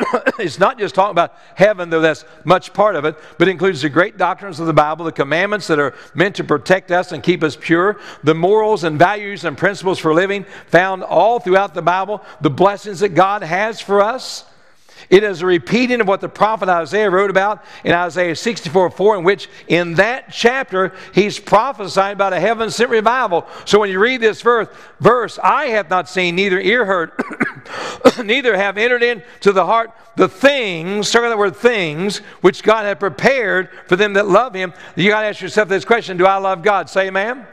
it's 0.38 0.58
not 0.58 0.78
just 0.78 0.94
talking 0.94 1.12
about 1.12 1.34
heaven, 1.54 1.90
though 1.90 2.00
that's 2.00 2.24
much 2.44 2.72
part 2.72 2.96
of 2.96 3.04
it, 3.04 3.16
but 3.38 3.48
includes 3.48 3.82
the 3.82 3.88
great 3.88 4.16
doctrines 4.16 4.60
of 4.60 4.66
the 4.66 4.72
Bible, 4.72 5.04
the 5.04 5.12
commandments 5.12 5.66
that 5.66 5.78
are 5.78 5.94
meant 6.14 6.36
to 6.36 6.44
protect 6.44 6.90
us 6.90 7.12
and 7.12 7.22
keep 7.22 7.42
us 7.42 7.56
pure, 7.58 8.00
the 8.22 8.34
morals 8.34 8.84
and 8.84 8.98
values 8.98 9.44
and 9.44 9.56
principles 9.56 9.98
for 9.98 10.14
living 10.14 10.44
found 10.66 11.02
all 11.02 11.40
throughout 11.40 11.74
the 11.74 11.82
Bible, 11.82 12.22
the 12.40 12.50
blessings 12.50 13.00
that 13.00 13.10
God 13.10 13.42
has 13.42 13.80
for 13.80 14.00
us. 14.00 14.44
It 15.10 15.24
is 15.24 15.42
a 15.42 15.46
repeating 15.46 16.00
of 16.00 16.08
what 16.08 16.20
the 16.20 16.28
prophet 16.28 16.68
Isaiah 16.68 17.10
wrote 17.10 17.30
about 17.30 17.64
in 17.84 17.92
Isaiah 17.92 18.36
64 18.36 18.90
4, 18.90 19.18
in 19.18 19.24
which 19.24 19.48
in 19.68 19.94
that 19.94 20.32
chapter 20.32 20.94
he's 21.14 21.38
prophesying 21.38 22.14
about 22.14 22.32
a 22.32 22.40
heaven 22.40 22.70
sent 22.70 22.90
revival. 22.90 23.46
So 23.64 23.78
when 23.78 23.90
you 23.90 23.98
read 23.98 24.20
this 24.20 24.42
verse, 24.42 24.68
verse, 25.00 25.38
I 25.42 25.66
have 25.66 25.90
not 25.90 26.08
seen, 26.08 26.36
neither 26.36 26.60
ear 26.60 26.84
heard, 26.84 27.12
neither 28.24 28.56
have 28.56 28.78
entered 28.78 29.02
into 29.02 29.52
the 29.52 29.66
heart 29.66 29.92
the 30.16 30.28
things, 30.28 31.10
talking 31.10 31.30
the 31.30 31.36
word 31.36 31.56
things, 31.56 32.18
which 32.40 32.62
God 32.62 32.84
had 32.84 33.00
prepared 33.00 33.70
for 33.86 33.96
them 33.96 34.12
that 34.14 34.28
love 34.28 34.54
him. 34.54 34.74
You 34.96 35.08
got 35.08 35.22
to 35.22 35.28
ask 35.28 35.40
yourself 35.40 35.68
this 35.68 35.84
question 35.84 36.16
Do 36.16 36.26
I 36.26 36.36
love 36.36 36.62
God? 36.62 36.90
Say 36.90 37.08
amen. 37.08 37.46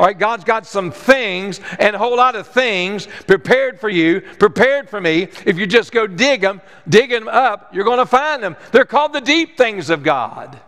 All 0.00 0.06
right, 0.06 0.18
God's 0.18 0.44
got 0.44 0.64
some 0.64 0.92
things 0.92 1.60
and 1.78 1.94
a 1.94 1.98
whole 1.98 2.16
lot 2.16 2.34
of 2.34 2.46
things 2.46 3.06
prepared 3.26 3.78
for 3.78 3.90
you, 3.90 4.22
prepared 4.38 4.88
for 4.88 4.98
me. 4.98 5.24
If 5.44 5.58
you 5.58 5.66
just 5.66 5.92
go 5.92 6.06
dig 6.06 6.40
them, 6.40 6.62
dig 6.88 7.10
them 7.10 7.28
up, 7.28 7.74
you're 7.74 7.84
going 7.84 7.98
to 7.98 8.06
find 8.06 8.42
them. 8.42 8.56
They're 8.72 8.86
called 8.86 9.12
the 9.12 9.20
deep 9.20 9.58
things 9.58 9.90
of 9.90 10.02
God. 10.02 10.58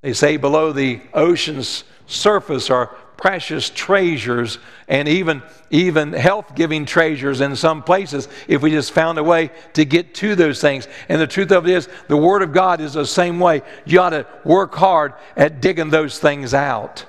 They 0.00 0.14
say 0.14 0.38
below 0.38 0.72
the 0.72 1.02
ocean's 1.12 1.84
surface 2.06 2.70
are 2.70 2.86
precious 3.18 3.68
treasures 3.68 4.58
and 4.88 5.06
even, 5.06 5.42
even 5.68 6.14
health 6.14 6.54
giving 6.54 6.86
treasures 6.86 7.42
in 7.42 7.56
some 7.56 7.82
places 7.82 8.26
if 8.48 8.62
we 8.62 8.70
just 8.70 8.92
found 8.92 9.18
a 9.18 9.22
way 9.22 9.50
to 9.74 9.84
get 9.84 10.14
to 10.14 10.34
those 10.34 10.62
things. 10.62 10.88
And 11.10 11.20
the 11.20 11.26
truth 11.26 11.52
of 11.52 11.68
it 11.68 11.74
is, 11.74 11.90
the 12.08 12.16
Word 12.16 12.40
of 12.40 12.54
God 12.54 12.80
is 12.80 12.94
the 12.94 13.04
same 13.04 13.38
way. 13.38 13.60
You 13.84 14.00
ought 14.00 14.10
to 14.10 14.26
work 14.44 14.74
hard 14.74 15.12
at 15.36 15.60
digging 15.60 15.90
those 15.90 16.18
things 16.18 16.54
out. 16.54 17.04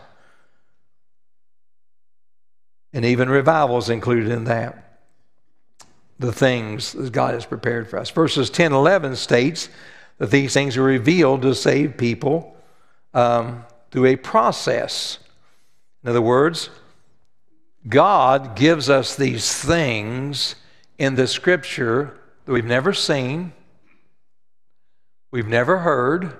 And 2.93 3.05
even 3.05 3.29
revivals 3.29 3.89
included 3.89 4.31
in 4.31 4.45
that. 4.45 4.99
The 6.19 6.31
things 6.31 6.93
that 6.93 7.11
God 7.11 7.33
has 7.33 7.45
prepared 7.45 7.89
for 7.89 7.99
us. 7.99 8.09
Verses 8.09 8.49
10 8.49 8.73
11 8.73 9.15
states 9.15 9.69
that 10.17 10.31
these 10.31 10.53
things 10.53 10.77
are 10.77 10.83
revealed 10.83 11.43
to 11.43 11.53
save 11.53 11.97
people 11.97 12.55
um, 13.13 13.63
through 13.91 14.05
a 14.05 14.15
process. 14.15 15.19
In 16.03 16.09
other 16.09 16.21
words, 16.21 16.69
God 17.87 18.55
gives 18.55 18.89
us 18.89 19.15
these 19.15 19.53
things 19.53 20.55
in 20.97 21.15
the 21.15 21.27
scripture 21.27 22.17
that 22.45 22.51
we've 22.51 22.65
never 22.65 22.93
seen, 22.93 23.53
we've 25.31 25.47
never 25.47 25.79
heard, 25.79 26.35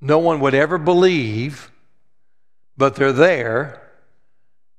no 0.00 0.18
one 0.18 0.40
would 0.40 0.54
ever 0.54 0.78
believe, 0.78 1.70
but 2.76 2.94
they're 2.94 3.12
there 3.12 3.82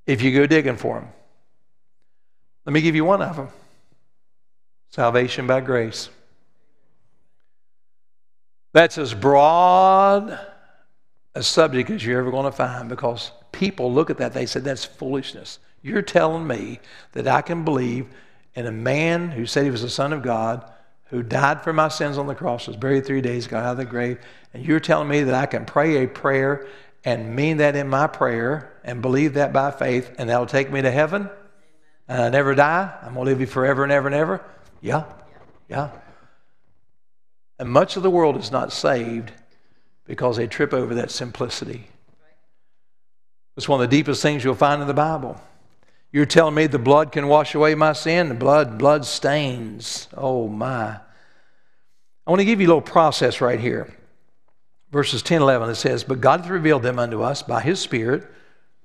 if 0.07 0.21
you 0.21 0.33
go 0.33 0.47
digging 0.47 0.77
for 0.77 0.99
them. 0.99 1.09
Let 2.65 2.73
me 2.73 2.81
give 2.81 2.95
you 2.95 3.05
one 3.05 3.21
of 3.21 3.35
them 3.35 3.49
salvation 4.89 5.45
by 5.45 5.61
grace. 5.61 6.09
That's 8.73 8.97
as 8.97 9.13
broad 9.13 10.39
a 11.35 11.43
subject 11.43 11.89
as 11.89 12.05
you're 12.05 12.19
ever 12.19 12.31
going 12.31 12.45
to 12.45 12.51
find 12.51 12.89
because 12.89 13.31
people 13.51 13.93
look 13.93 14.09
at 14.09 14.17
that, 14.17 14.33
they 14.33 14.45
said, 14.45 14.63
that's 14.63 14.85
foolishness. 14.85 15.59
You're 15.81 16.01
telling 16.01 16.47
me 16.47 16.79
that 17.11 17.27
I 17.27 17.41
can 17.41 17.63
believe 17.63 18.07
in 18.55 18.65
a 18.65 18.71
man 18.71 19.29
who 19.29 19.45
said 19.45 19.65
he 19.65 19.71
was 19.71 19.83
the 19.83 19.89
Son 19.89 20.13
of 20.13 20.23
God, 20.23 20.69
who 21.05 21.21
died 21.21 21.63
for 21.63 21.73
my 21.73 21.89
sins 21.89 22.17
on 22.17 22.27
the 22.27 22.35
cross, 22.35 22.67
was 22.67 22.75
buried 22.75 23.05
three 23.05 23.21
days, 23.21 23.47
got 23.47 23.63
out 23.63 23.71
of 23.71 23.77
the 23.77 23.85
grave, 23.85 24.19
and 24.53 24.65
you're 24.65 24.79
telling 24.79 25.07
me 25.07 25.23
that 25.23 25.35
I 25.35 25.45
can 25.45 25.65
pray 25.65 26.03
a 26.03 26.07
prayer 26.07 26.67
and 27.03 27.35
mean 27.35 27.57
that 27.57 27.75
in 27.75 27.87
my 27.87 28.07
prayer 28.07 28.73
and 28.83 29.01
believe 29.01 29.35
that 29.35 29.53
by 29.53 29.71
faith, 29.71 30.13
and 30.17 30.29
that'll 30.29 30.45
take 30.45 30.71
me 30.71 30.81
to 30.81 30.91
heaven, 30.91 31.29
and 32.07 32.21
I 32.21 32.29
never 32.29 32.55
die. 32.55 32.97
I'm 33.01 33.13
to 33.13 33.21
live 33.21 33.39
you 33.39 33.47
forever 33.47 33.83
and 33.83 33.91
ever 33.91 34.07
and 34.07 34.15
ever. 34.15 34.43
Yeah, 34.81 35.05
yeah. 35.69 35.91
And 37.59 37.69
much 37.69 37.97
of 37.97 38.03
the 38.03 38.09
world 38.09 38.37
is 38.37 38.51
not 38.51 38.71
saved 38.71 39.31
because 40.05 40.37
they 40.37 40.47
trip 40.47 40.73
over 40.73 40.95
that 40.95 41.11
simplicity. 41.11 41.87
It's 43.57 43.67
one 43.67 43.81
of 43.81 43.89
the 43.89 43.95
deepest 43.95 44.21
things 44.21 44.43
you'll 44.43 44.55
find 44.55 44.81
in 44.81 44.87
the 44.87 44.93
Bible. 44.93 45.41
You're 46.11 46.25
telling 46.25 46.55
me 46.55 46.67
the 46.67 46.79
blood 46.79 47.11
can 47.11 47.27
wash 47.27 47.55
away 47.55 47.75
my 47.75 47.93
sin? 47.93 48.29
The 48.29 48.35
blood, 48.35 48.77
blood 48.77 49.03
stains. 49.05 50.07
Oh 50.15 50.47
my. 50.47 50.99
I 52.25 52.29
want 52.29 52.39
to 52.39 52.45
give 52.45 52.61
you 52.61 52.67
a 52.67 52.69
little 52.69 52.81
process 52.81 53.41
right 53.41 53.59
here. 53.59 53.96
Verses 54.91 55.21
10 55.21 55.41
11, 55.41 55.69
it 55.69 55.75
says, 55.75 56.03
But 56.03 56.21
God 56.21 56.41
hath 56.41 56.49
revealed 56.49 56.83
them 56.83 56.99
unto 56.99 57.21
us 57.21 57.43
by 57.43 57.61
his 57.61 57.79
Spirit. 57.79 58.25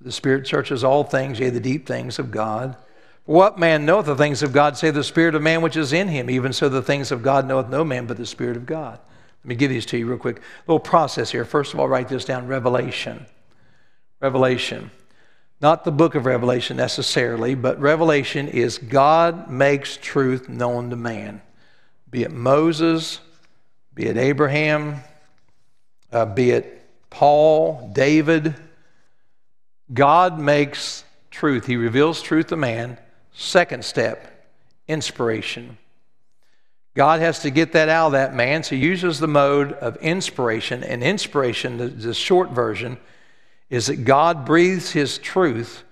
The 0.00 0.12
Spirit 0.12 0.46
searches 0.46 0.82
all 0.82 1.04
things, 1.04 1.38
yea, 1.38 1.50
the 1.50 1.60
deep 1.60 1.86
things 1.86 2.18
of 2.18 2.30
God. 2.30 2.76
What 3.24 3.58
man 3.58 3.86
knoweth 3.86 4.06
the 4.06 4.16
things 4.16 4.42
of 4.42 4.52
God, 4.52 4.76
save 4.76 4.94
the 4.94 5.04
Spirit 5.04 5.36
of 5.36 5.42
man 5.42 5.62
which 5.62 5.76
is 5.76 5.92
in 5.92 6.08
him? 6.08 6.28
Even 6.28 6.52
so, 6.52 6.68
the 6.68 6.82
things 6.82 7.12
of 7.12 7.22
God 7.22 7.46
knoweth 7.46 7.68
no 7.68 7.84
man 7.84 8.06
but 8.06 8.16
the 8.16 8.26
Spirit 8.26 8.56
of 8.56 8.66
God. 8.66 8.98
Let 9.44 9.48
me 9.48 9.54
give 9.54 9.70
these 9.70 9.86
to 9.86 9.98
you 9.98 10.08
real 10.08 10.18
quick. 10.18 10.38
A 10.38 10.40
little 10.66 10.80
process 10.80 11.30
here. 11.30 11.44
First 11.44 11.72
of 11.72 11.78
all, 11.78 11.88
write 11.88 12.08
this 12.08 12.24
down 12.24 12.48
Revelation. 12.48 13.26
Revelation. 14.20 14.90
Not 15.60 15.84
the 15.84 15.92
book 15.92 16.16
of 16.16 16.26
Revelation 16.26 16.76
necessarily, 16.76 17.54
but 17.54 17.80
Revelation 17.80 18.48
is 18.48 18.78
God 18.78 19.48
makes 19.48 19.96
truth 19.96 20.48
known 20.48 20.90
to 20.90 20.96
man. 20.96 21.42
Be 22.10 22.24
it 22.24 22.32
Moses, 22.32 23.20
be 23.94 24.06
it 24.06 24.16
Abraham, 24.16 25.02
uh, 26.12 26.26
be 26.26 26.50
it 26.50 26.82
Paul, 27.10 27.90
David, 27.92 28.54
God 29.92 30.38
makes 30.38 31.04
truth. 31.30 31.66
He 31.66 31.76
reveals 31.76 32.22
truth 32.22 32.46
to 32.48 32.56
man. 32.56 32.98
Second 33.34 33.84
step, 33.84 34.48
inspiration. 34.88 35.76
God 36.94 37.20
has 37.20 37.40
to 37.40 37.50
get 37.50 37.72
that 37.72 37.88
out 37.88 38.06
of 38.06 38.12
that 38.12 38.34
man, 38.34 38.62
so 38.62 38.76
he 38.76 38.82
uses 38.82 39.18
the 39.18 39.28
mode 39.28 39.72
of 39.72 39.96
inspiration. 39.96 40.84
And 40.84 41.02
inspiration, 41.02 41.78
the, 41.78 41.88
the 41.88 42.14
short 42.14 42.50
version, 42.50 42.98
is 43.70 43.86
that 43.86 44.04
God 44.04 44.44
breathes 44.44 44.90
his 44.90 45.18
truth 45.18 45.84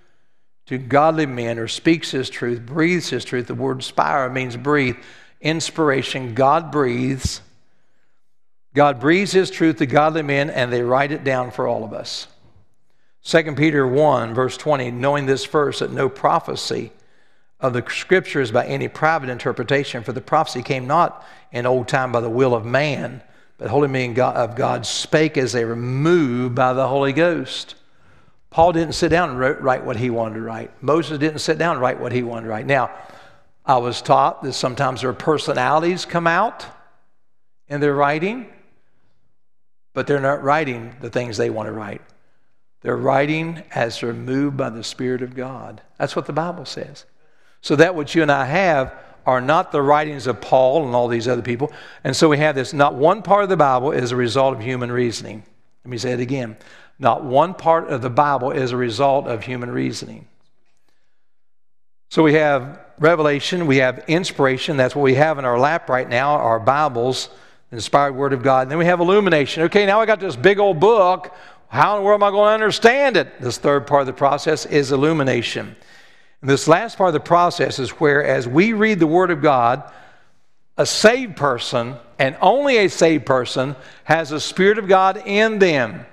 to 0.66 0.78
godly 0.78 1.26
men 1.26 1.58
or 1.58 1.68
speaks 1.68 2.10
his 2.10 2.30
truth, 2.30 2.64
breathes 2.64 3.10
his 3.10 3.24
truth. 3.24 3.46
The 3.46 3.54
word 3.54 3.82
spire 3.82 4.28
means 4.28 4.56
breathe. 4.56 4.96
Inspiration, 5.40 6.34
God 6.34 6.70
breathes. 6.70 7.40
God 8.74 9.00
breathes 9.00 9.32
his 9.32 9.50
truth 9.50 9.76
to 9.78 9.86
godly 9.86 10.22
men, 10.22 10.50
and 10.50 10.72
they 10.72 10.82
write 10.82 11.12
it 11.12 11.24
down 11.24 11.50
for 11.50 11.66
all 11.66 11.84
of 11.84 11.92
us. 11.92 12.28
2 13.24 13.54
Peter 13.54 13.86
1, 13.86 14.32
verse 14.32 14.56
20, 14.56 14.90
knowing 14.92 15.26
this 15.26 15.44
first, 15.44 15.80
that 15.80 15.90
no 15.90 16.08
prophecy 16.08 16.92
of 17.58 17.72
the 17.72 17.84
scriptures 17.88 18.50
by 18.50 18.64
any 18.66 18.88
private 18.88 19.28
interpretation, 19.28 20.02
for 20.02 20.12
the 20.12 20.20
prophecy 20.20 20.62
came 20.62 20.86
not 20.86 21.26
in 21.52 21.66
old 21.66 21.88
time 21.88 22.12
by 22.12 22.20
the 22.20 22.30
will 22.30 22.54
of 22.54 22.64
man, 22.64 23.22
but 23.58 23.68
holy 23.68 23.88
men 23.88 24.18
of 24.18 24.56
God 24.56 24.86
spake 24.86 25.36
as 25.36 25.52
they 25.52 25.64
were 25.64 25.76
moved 25.76 26.54
by 26.54 26.72
the 26.72 26.88
Holy 26.88 27.12
Ghost. 27.12 27.74
Paul 28.48 28.72
didn't 28.72 28.94
sit 28.94 29.10
down 29.10 29.30
and 29.30 29.38
write 29.38 29.84
what 29.84 29.96
he 29.96 30.10
wanted 30.10 30.36
to 30.36 30.40
write. 30.40 30.70
Moses 30.82 31.18
didn't 31.18 31.40
sit 31.40 31.58
down 31.58 31.72
and 31.72 31.80
write 31.80 32.00
what 32.00 32.12
he 32.12 32.22
wanted 32.22 32.46
to 32.46 32.50
write. 32.50 32.66
Now, 32.66 32.90
I 33.66 33.76
was 33.76 34.00
taught 34.00 34.42
that 34.42 34.54
sometimes 34.54 35.02
their 35.02 35.12
personalities 35.12 36.04
come 36.06 36.26
out 36.26 36.64
in 37.68 37.80
their 37.80 37.94
writing, 37.94 38.48
but 39.92 40.06
they're 40.06 40.20
not 40.20 40.42
writing 40.42 40.94
the 41.00 41.10
things 41.10 41.36
they 41.36 41.50
want 41.50 41.66
to 41.66 41.72
write. 41.72 42.02
They're 42.82 42.96
writing 42.96 43.62
as 43.74 44.00
they're 44.00 44.12
moved 44.12 44.56
by 44.56 44.70
the 44.70 44.84
Spirit 44.84 45.22
of 45.22 45.34
God. 45.34 45.82
That's 45.98 46.16
what 46.16 46.26
the 46.26 46.32
Bible 46.32 46.64
says. 46.64 47.04
So 47.60 47.76
that 47.76 47.94
what 47.94 48.14
you 48.14 48.22
and 48.22 48.32
I 48.32 48.46
have 48.46 48.94
are 49.26 49.40
not 49.40 49.70
the 49.70 49.82
writings 49.82 50.26
of 50.26 50.40
Paul 50.40 50.86
and 50.86 50.94
all 50.94 51.08
these 51.08 51.28
other 51.28 51.42
people. 51.42 51.72
And 52.04 52.16
so 52.16 52.28
we 52.28 52.38
have 52.38 52.54
this 52.54 52.72
not 52.72 52.94
one 52.94 53.22
part 53.22 53.44
of 53.44 53.50
the 53.50 53.56
Bible 53.56 53.92
is 53.92 54.12
a 54.12 54.16
result 54.16 54.54
of 54.54 54.62
human 54.62 54.90
reasoning. 54.90 55.42
Let 55.84 55.90
me 55.90 55.98
say 55.98 56.12
it 56.12 56.20
again. 56.20 56.56
Not 56.98 57.24
one 57.24 57.54
part 57.54 57.88
of 57.88 58.02
the 58.02 58.10
Bible 58.10 58.50
is 58.50 58.72
a 58.72 58.76
result 58.76 59.26
of 59.26 59.44
human 59.44 59.70
reasoning. 59.70 60.26
So 62.10 62.22
we 62.22 62.34
have 62.34 62.80
revelation, 62.98 63.66
we 63.66 63.78
have 63.78 64.04
inspiration. 64.08 64.76
That's 64.76 64.96
what 64.96 65.02
we 65.02 65.14
have 65.14 65.38
in 65.38 65.44
our 65.44 65.58
lap 65.58 65.88
right 65.88 66.08
now, 66.08 66.32
our 66.32 66.60
Bibles, 66.60 67.30
inspired 67.72 68.12
Word 68.12 68.32
of 68.32 68.42
God. 68.42 68.62
And 68.62 68.70
then 68.70 68.78
we 68.78 68.86
have 68.86 69.00
illumination. 69.00 69.64
Okay, 69.64 69.86
now 69.86 70.00
I 70.00 70.06
got 70.06 70.20
this 70.20 70.36
big 70.36 70.58
old 70.58 70.80
book. 70.80 71.34
How 71.68 71.96
in 71.96 72.02
the 72.02 72.06
world 72.06 72.20
am 72.20 72.28
I 72.28 72.30
going 72.30 72.50
to 72.50 72.54
understand 72.54 73.16
it? 73.16 73.40
This 73.40 73.58
third 73.58 73.86
part 73.86 74.00
of 74.00 74.06
the 74.06 74.12
process 74.12 74.66
is 74.66 74.90
illumination. 74.90 75.76
And 76.40 76.50
this 76.50 76.66
last 76.66 76.98
part 76.98 77.08
of 77.08 77.14
the 77.14 77.20
process 77.20 77.78
is 77.78 77.90
where, 77.90 78.24
as 78.24 78.48
we 78.48 78.72
read 78.72 78.98
the 78.98 79.06
Word 79.06 79.30
of 79.30 79.40
God, 79.40 79.90
a 80.76 80.86
saved 80.86 81.36
person, 81.36 81.96
and 82.18 82.36
only 82.40 82.78
a 82.78 82.88
saved 82.88 83.26
person, 83.26 83.76
has 84.04 84.30
the 84.30 84.40
Spirit 84.40 84.78
of 84.78 84.88
God 84.88 85.22
in 85.26 85.58
them. 85.58 86.06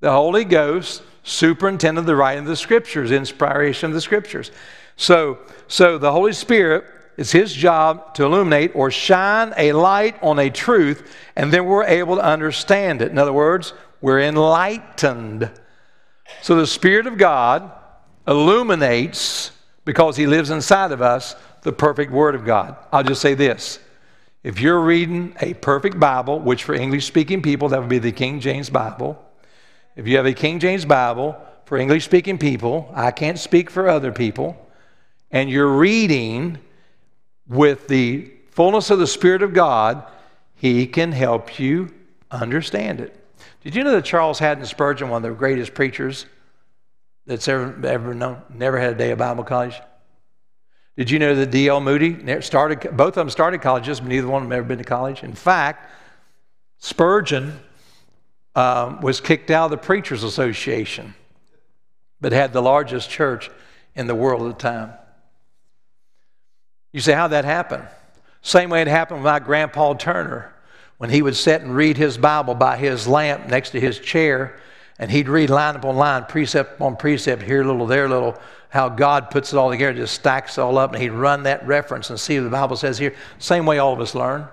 The 0.00 0.10
Holy 0.10 0.44
Ghost 0.44 1.02
superintended 1.22 2.06
the 2.06 2.16
writing 2.16 2.44
of 2.44 2.48
the 2.48 2.56
Scriptures, 2.56 3.12
inspiration 3.12 3.90
of 3.90 3.94
the 3.94 4.00
Scriptures. 4.00 4.50
So, 4.96 5.38
so 5.68 5.98
the 5.98 6.10
Holy 6.10 6.32
Spirit 6.32 6.84
It's 7.18 7.32
His 7.32 7.52
job 7.52 8.14
to 8.14 8.24
illuminate 8.24 8.70
or 8.76 8.92
shine 8.92 9.52
a 9.56 9.72
light 9.72 10.16
on 10.22 10.38
a 10.38 10.50
truth, 10.50 11.14
and 11.34 11.52
then 11.52 11.66
we're 11.66 11.84
able 11.84 12.14
to 12.14 12.24
understand 12.24 13.02
it. 13.02 13.10
In 13.10 13.18
other 13.18 13.32
words, 13.32 13.74
we're 14.00 14.20
enlightened. 14.20 15.50
So 16.42 16.54
the 16.54 16.66
Spirit 16.66 17.08
of 17.08 17.18
God 17.18 17.72
illuminates, 18.28 19.50
because 19.84 20.16
He 20.16 20.28
lives 20.28 20.50
inside 20.50 20.92
of 20.92 21.02
us, 21.02 21.34
the 21.62 21.72
perfect 21.72 22.12
Word 22.12 22.36
of 22.36 22.44
God. 22.44 22.76
I'll 22.92 23.02
just 23.02 23.20
say 23.20 23.34
this. 23.34 23.80
If 24.44 24.60
you're 24.60 24.80
reading 24.80 25.34
a 25.40 25.54
perfect 25.54 25.98
Bible, 25.98 26.38
which 26.38 26.62
for 26.62 26.74
English 26.76 27.06
speaking 27.06 27.42
people, 27.42 27.68
that 27.70 27.80
would 27.80 27.88
be 27.88 27.98
the 27.98 28.12
King 28.12 28.38
James 28.38 28.70
Bible. 28.70 29.20
If 29.96 30.06
you 30.06 30.18
have 30.18 30.26
a 30.26 30.32
King 30.32 30.60
James 30.60 30.84
Bible 30.84 31.36
for 31.64 31.78
English 31.78 32.04
speaking 32.04 32.38
people, 32.38 32.92
I 32.94 33.10
can't 33.10 33.40
speak 33.40 33.70
for 33.70 33.88
other 33.88 34.12
people, 34.12 34.56
and 35.32 35.50
you're 35.50 35.76
reading 35.76 36.58
with 37.48 37.88
the 37.88 38.30
fullness 38.50 38.90
of 38.90 38.98
the 38.98 39.06
Spirit 39.06 39.42
of 39.42 39.52
God, 39.52 40.04
He 40.54 40.86
can 40.86 41.12
help 41.12 41.58
you 41.58 41.94
understand 42.30 43.00
it. 43.00 43.14
Did 43.62 43.74
you 43.74 43.84
know 43.84 43.92
that 43.92 44.04
Charles 44.04 44.38
Haddon 44.38 44.66
Spurgeon, 44.66 45.08
one 45.08 45.24
of 45.24 45.30
the 45.30 45.36
greatest 45.36 45.74
preachers 45.74 46.26
that's 47.26 47.48
ever, 47.48 47.78
ever 47.86 48.14
known, 48.14 48.42
never 48.48 48.78
had 48.78 48.92
a 48.92 48.96
day 48.96 49.10
of 49.10 49.18
Bible 49.18 49.44
college? 49.44 49.80
Did 50.96 51.10
you 51.10 51.20
know 51.20 51.34
that 51.36 51.52
D.L. 51.52 51.80
Moody 51.80 52.40
started, 52.40 52.96
both 52.96 53.08
of 53.08 53.14
them 53.14 53.30
started 53.30 53.60
colleges, 53.60 54.00
but 54.00 54.08
neither 54.08 54.26
one 54.26 54.42
of 54.42 54.48
them 54.48 54.58
ever 54.58 54.66
been 54.66 54.78
to 54.78 54.84
college? 54.84 55.22
In 55.22 55.32
fact, 55.32 55.92
Spurgeon 56.78 57.60
um, 58.56 59.00
was 59.00 59.20
kicked 59.20 59.50
out 59.50 59.66
of 59.66 59.70
the 59.70 59.76
Preachers 59.76 60.24
Association, 60.24 61.14
but 62.20 62.32
had 62.32 62.52
the 62.52 62.62
largest 62.62 63.10
church 63.10 63.48
in 63.94 64.08
the 64.08 64.14
world 64.14 64.42
at 64.48 64.58
the 64.58 64.62
time. 64.62 64.92
You 66.92 67.00
say, 67.00 67.12
how'd 67.12 67.32
that 67.32 67.44
happen? 67.44 67.82
Same 68.42 68.70
way 68.70 68.82
it 68.82 68.88
happened 68.88 69.20
with 69.20 69.30
my 69.30 69.40
grandpa 69.40 69.94
Turner 69.94 70.54
when 70.98 71.10
he 71.10 71.22
would 71.22 71.36
sit 71.36 71.62
and 71.62 71.74
read 71.74 71.96
his 71.96 72.18
Bible 72.18 72.54
by 72.54 72.76
his 72.76 73.06
lamp 73.06 73.46
next 73.46 73.70
to 73.70 73.80
his 73.80 73.98
chair, 73.98 74.58
and 74.98 75.10
he'd 75.10 75.28
read 75.28 75.48
line 75.48 75.76
upon 75.76 75.96
line, 75.96 76.24
precept 76.24 76.74
upon 76.74 76.96
precept, 76.96 77.42
here 77.42 77.62
a 77.62 77.64
little, 77.64 77.86
there 77.86 78.06
a 78.06 78.08
little, 78.08 78.36
how 78.68 78.88
God 78.88 79.30
puts 79.30 79.52
it 79.52 79.56
all 79.56 79.70
together, 79.70 79.94
just 79.94 80.14
stacks 80.14 80.58
it 80.58 80.60
all 80.60 80.76
up, 80.76 80.92
and 80.92 81.00
he'd 81.00 81.10
run 81.10 81.44
that 81.44 81.66
reference 81.66 82.10
and 82.10 82.18
see 82.18 82.38
what 82.38 82.44
the 82.44 82.50
Bible 82.50 82.76
says 82.76 82.98
here. 82.98 83.14
Same 83.38 83.64
way 83.64 83.78
all 83.78 83.92
of 83.92 84.00
us 84.00 84.14
learn. 84.14 84.48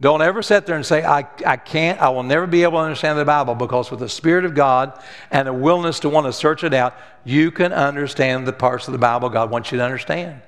Don't 0.00 0.22
ever 0.22 0.42
sit 0.42 0.66
there 0.66 0.74
and 0.74 0.84
say, 0.84 1.04
I, 1.04 1.28
I 1.46 1.56
can't, 1.56 2.00
I 2.00 2.08
will 2.08 2.24
never 2.24 2.48
be 2.48 2.64
able 2.64 2.78
to 2.78 2.84
understand 2.84 3.16
the 3.16 3.24
Bible 3.24 3.54
because 3.54 3.92
with 3.92 4.00
the 4.00 4.08
Spirit 4.08 4.44
of 4.44 4.54
God 4.54 5.00
and 5.30 5.46
a 5.46 5.52
willingness 5.52 6.00
to 6.00 6.08
want 6.08 6.26
to 6.26 6.32
search 6.32 6.64
it 6.64 6.74
out, 6.74 6.96
you 7.24 7.52
can 7.52 7.72
understand 7.72 8.46
the 8.46 8.52
parts 8.52 8.88
of 8.88 8.92
the 8.92 8.98
Bible 8.98 9.28
God 9.28 9.50
wants 9.50 9.70
you 9.70 9.78
to 9.78 9.84
understand. 9.84 10.42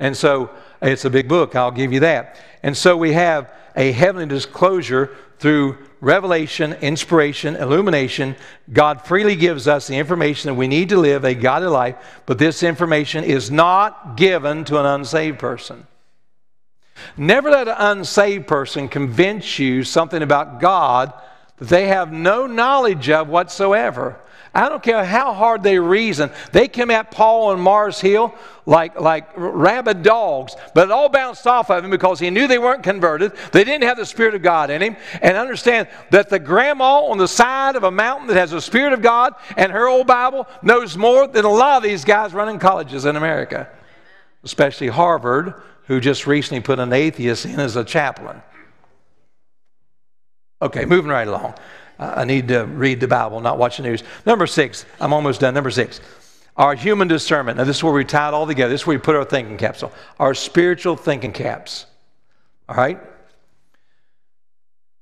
And 0.00 0.16
so 0.16 0.50
it's 0.82 1.04
a 1.04 1.10
big 1.10 1.28
book, 1.28 1.54
I'll 1.54 1.70
give 1.70 1.92
you 1.92 2.00
that. 2.00 2.36
And 2.62 2.76
so 2.76 2.96
we 2.96 3.12
have 3.12 3.52
a 3.76 3.92
heavenly 3.92 4.26
disclosure 4.26 5.14
through 5.38 5.78
revelation, 6.00 6.72
inspiration, 6.74 7.56
illumination. 7.56 8.34
God 8.72 9.02
freely 9.02 9.36
gives 9.36 9.68
us 9.68 9.86
the 9.86 9.96
information 9.96 10.48
that 10.48 10.54
we 10.54 10.68
need 10.68 10.88
to 10.88 10.98
live 10.98 11.24
a 11.24 11.34
godly 11.34 11.68
life, 11.68 11.96
but 12.26 12.38
this 12.38 12.62
information 12.62 13.24
is 13.24 13.50
not 13.50 14.16
given 14.16 14.64
to 14.64 14.80
an 14.80 14.86
unsaved 14.86 15.38
person. 15.38 15.86
Never 17.16 17.50
let 17.50 17.68
an 17.68 17.76
unsaved 17.78 18.46
person 18.46 18.88
convince 18.88 19.58
you 19.58 19.84
something 19.84 20.22
about 20.22 20.60
God 20.60 21.12
that 21.58 21.68
they 21.68 21.86
have 21.86 22.12
no 22.12 22.46
knowledge 22.46 23.08
of 23.10 23.28
whatsoever. 23.28 24.18
I 24.52 24.68
don't 24.68 24.82
care 24.82 25.04
how 25.04 25.32
hard 25.32 25.62
they 25.62 25.78
reason. 25.78 26.30
They 26.50 26.66
come 26.66 26.90
at 26.90 27.12
Paul 27.12 27.50
on 27.50 27.60
Mars 27.60 28.00
Hill 28.00 28.34
like, 28.66 29.00
like 29.00 29.28
rabid 29.36 30.02
dogs, 30.02 30.56
but 30.74 30.88
it 30.88 30.90
all 30.90 31.08
bounced 31.08 31.46
off 31.46 31.70
of 31.70 31.84
him 31.84 31.90
because 31.90 32.18
he 32.18 32.30
knew 32.30 32.48
they 32.48 32.58
weren't 32.58 32.82
converted. 32.82 33.32
They 33.52 33.62
didn't 33.62 33.86
have 33.86 33.96
the 33.96 34.06
Spirit 34.06 34.34
of 34.34 34.42
God 34.42 34.70
in 34.70 34.82
him. 34.82 34.96
And 35.22 35.36
understand 35.36 35.88
that 36.10 36.30
the 36.30 36.40
grandma 36.40 37.04
on 37.04 37.18
the 37.18 37.28
side 37.28 37.76
of 37.76 37.84
a 37.84 37.90
mountain 37.92 38.26
that 38.26 38.36
has 38.36 38.50
the 38.50 38.60
Spirit 38.60 38.92
of 38.92 39.02
God 39.02 39.34
and 39.56 39.70
her 39.70 39.88
old 39.88 40.08
Bible 40.08 40.48
knows 40.62 40.96
more 40.96 41.28
than 41.28 41.44
a 41.44 41.50
lot 41.50 41.76
of 41.76 41.82
these 41.84 42.04
guys 42.04 42.34
running 42.34 42.58
colleges 42.58 43.04
in 43.04 43.14
America, 43.14 43.68
especially 44.42 44.88
Harvard, 44.88 45.54
who 45.86 46.00
just 46.00 46.26
recently 46.26 46.60
put 46.60 46.80
an 46.80 46.92
atheist 46.92 47.46
in 47.46 47.60
as 47.60 47.76
a 47.76 47.84
chaplain. 47.84 48.42
Okay, 50.60 50.84
moving 50.84 51.10
right 51.10 51.26
along. 51.26 51.54
I 52.00 52.24
need 52.24 52.48
to 52.48 52.64
read 52.64 52.98
the 52.98 53.08
Bible, 53.08 53.40
not 53.40 53.58
watch 53.58 53.76
the 53.76 53.82
news. 53.82 54.02
Number 54.24 54.46
six, 54.46 54.86
I'm 55.00 55.12
almost 55.12 55.40
done. 55.40 55.52
Number 55.52 55.70
six, 55.70 56.00
our 56.56 56.74
human 56.74 57.08
discernment. 57.08 57.58
Now, 57.58 57.64
this 57.64 57.76
is 57.76 57.84
where 57.84 57.92
we 57.92 58.04
tie 58.04 58.28
it 58.28 58.34
all 58.34 58.46
together. 58.46 58.72
This 58.72 58.80
is 58.82 58.86
where 58.86 58.96
we 58.96 59.02
put 59.02 59.16
our 59.16 59.24
thinking 59.24 59.58
caps 59.58 59.82
on. 59.82 59.90
Our 60.18 60.34
spiritual 60.34 60.96
thinking 60.96 61.32
caps. 61.32 61.86
All 62.68 62.76
right? 62.76 62.98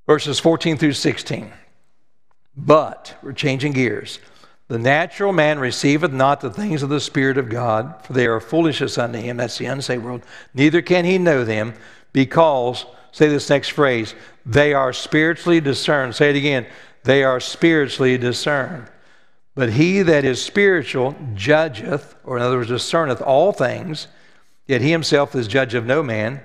Verses 0.06 0.40
14 0.40 0.76
through 0.76 0.94
16. 0.94 1.52
But, 2.56 3.16
we're 3.22 3.32
changing 3.32 3.72
gears. 3.74 4.18
The 4.66 4.78
natural 4.78 5.32
man 5.32 5.58
receiveth 5.60 6.12
not 6.12 6.40
the 6.40 6.50
things 6.50 6.82
of 6.82 6.88
the 6.88 7.00
Spirit 7.00 7.38
of 7.38 7.48
God, 7.48 8.04
for 8.04 8.12
they 8.12 8.26
are 8.26 8.40
foolishness 8.40 8.98
unto 8.98 9.18
him. 9.18 9.36
That's 9.36 9.58
the 9.58 9.66
unsaved 9.66 10.04
world. 10.04 10.24
Neither 10.52 10.82
can 10.82 11.04
he 11.04 11.16
know 11.16 11.44
them, 11.44 11.74
because, 12.12 12.84
say 13.12 13.28
this 13.28 13.48
next 13.48 13.68
phrase, 13.68 14.14
they 14.44 14.74
are 14.74 14.92
spiritually 14.92 15.60
discerned. 15.60 16.14
Say 16.14 16.30
it 16.30 16.36
again. 16.36 16.66
They 17.08 17.24
are 17.24 17.40
spiritually 17.40 18.18
discerned. 18.18 18.86
But 19.54 19.72
he 19.72 20.02
that 20.02 20.26
is 20.26 20.42
spiritual 20.42 21.16
judgeth, 21.32 22.14
or 22.22 22.36
in 22.36 22.42
other 22.42 22.58
words, 22.58 22.68
discerneth 22.68 23.22
all 23.22 23.52
things, 23.52 24.08
yet 24.66 24.82
he 24.82 24.90
himself 24.90 25.34
is 25.34 25.48
judge 25.48 25.72
of 25.72 25.86
no 25.86 26.02
man. 26.02 26.42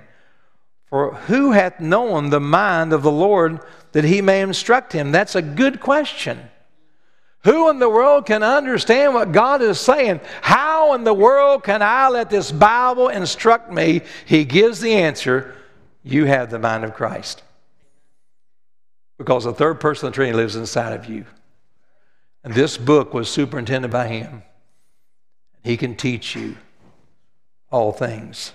For 0.88 1.16
who 1.26 1.52
hath 1.52 1.80
known 1.80 2.30
the 2.30 2.40
mind 2.40 2.94
of 2.94 3.02
the 3.02 3.10
Lord 3.10 3.60
that 3.92 4.04
he 4.04 4.22
may 4.22 4.40
instruct 4.40 4.94
him? 4.94 5.12
That's 5.12 5.34
a 5.34 5.42
good 5.42 5.80
question. 5.80 6.48
Who 7.42 7.68
in 7.68 7.78
the 7.78 7.90
world 7.90 8.24
can 8.24 8.42
understand 8.42 9.12
what 9.12 9.32
God 9.32 9.60
is 9.60 9.78
saying? 9.78 10.22
How 10.40 10.94
in 10.94 11.04
the 11.04 11.12
world 11.12 11.62
can 11.62 11.82
I 11.82 12.08
let 12.08 12.30
this 12.30 12.50
Bible 12.50 13.10
instruct 13.10 13.70
me? 13.70 14.00
He 14.24 14.46
gives 14.46 14.80
the 14.80 14.94
answer 14.94 15.54
you 16.02 16.24
have 16.24 16.50
the 16.50 16.58
mind 16.58 16.84
of 16.84 16.94
Christ. 16.94 17.42
Because 19.18 19.44
the 19.44 19.52
third 19.52 19.80
person 19.80 20.06
of 20.06 20.12
the 20.12 20.16
Trinity 20.16 20.36
lives 20.36 20.56
inside 20.56 20.92
of 20.92 21.06
you. 21.06 21.24
And 22.42 22.52
this 22.52 22.76
book 22.76 23.14
was 23.14 23.28
superintended 23.28 23.90
by 23.90 24.08
him. 24.08 24.42
He 25.62 25.76
can 25.76 25.96
teach 25.96 26.36
you 26.36 26.56
all 27.70 27.92
things. 27.92 28.52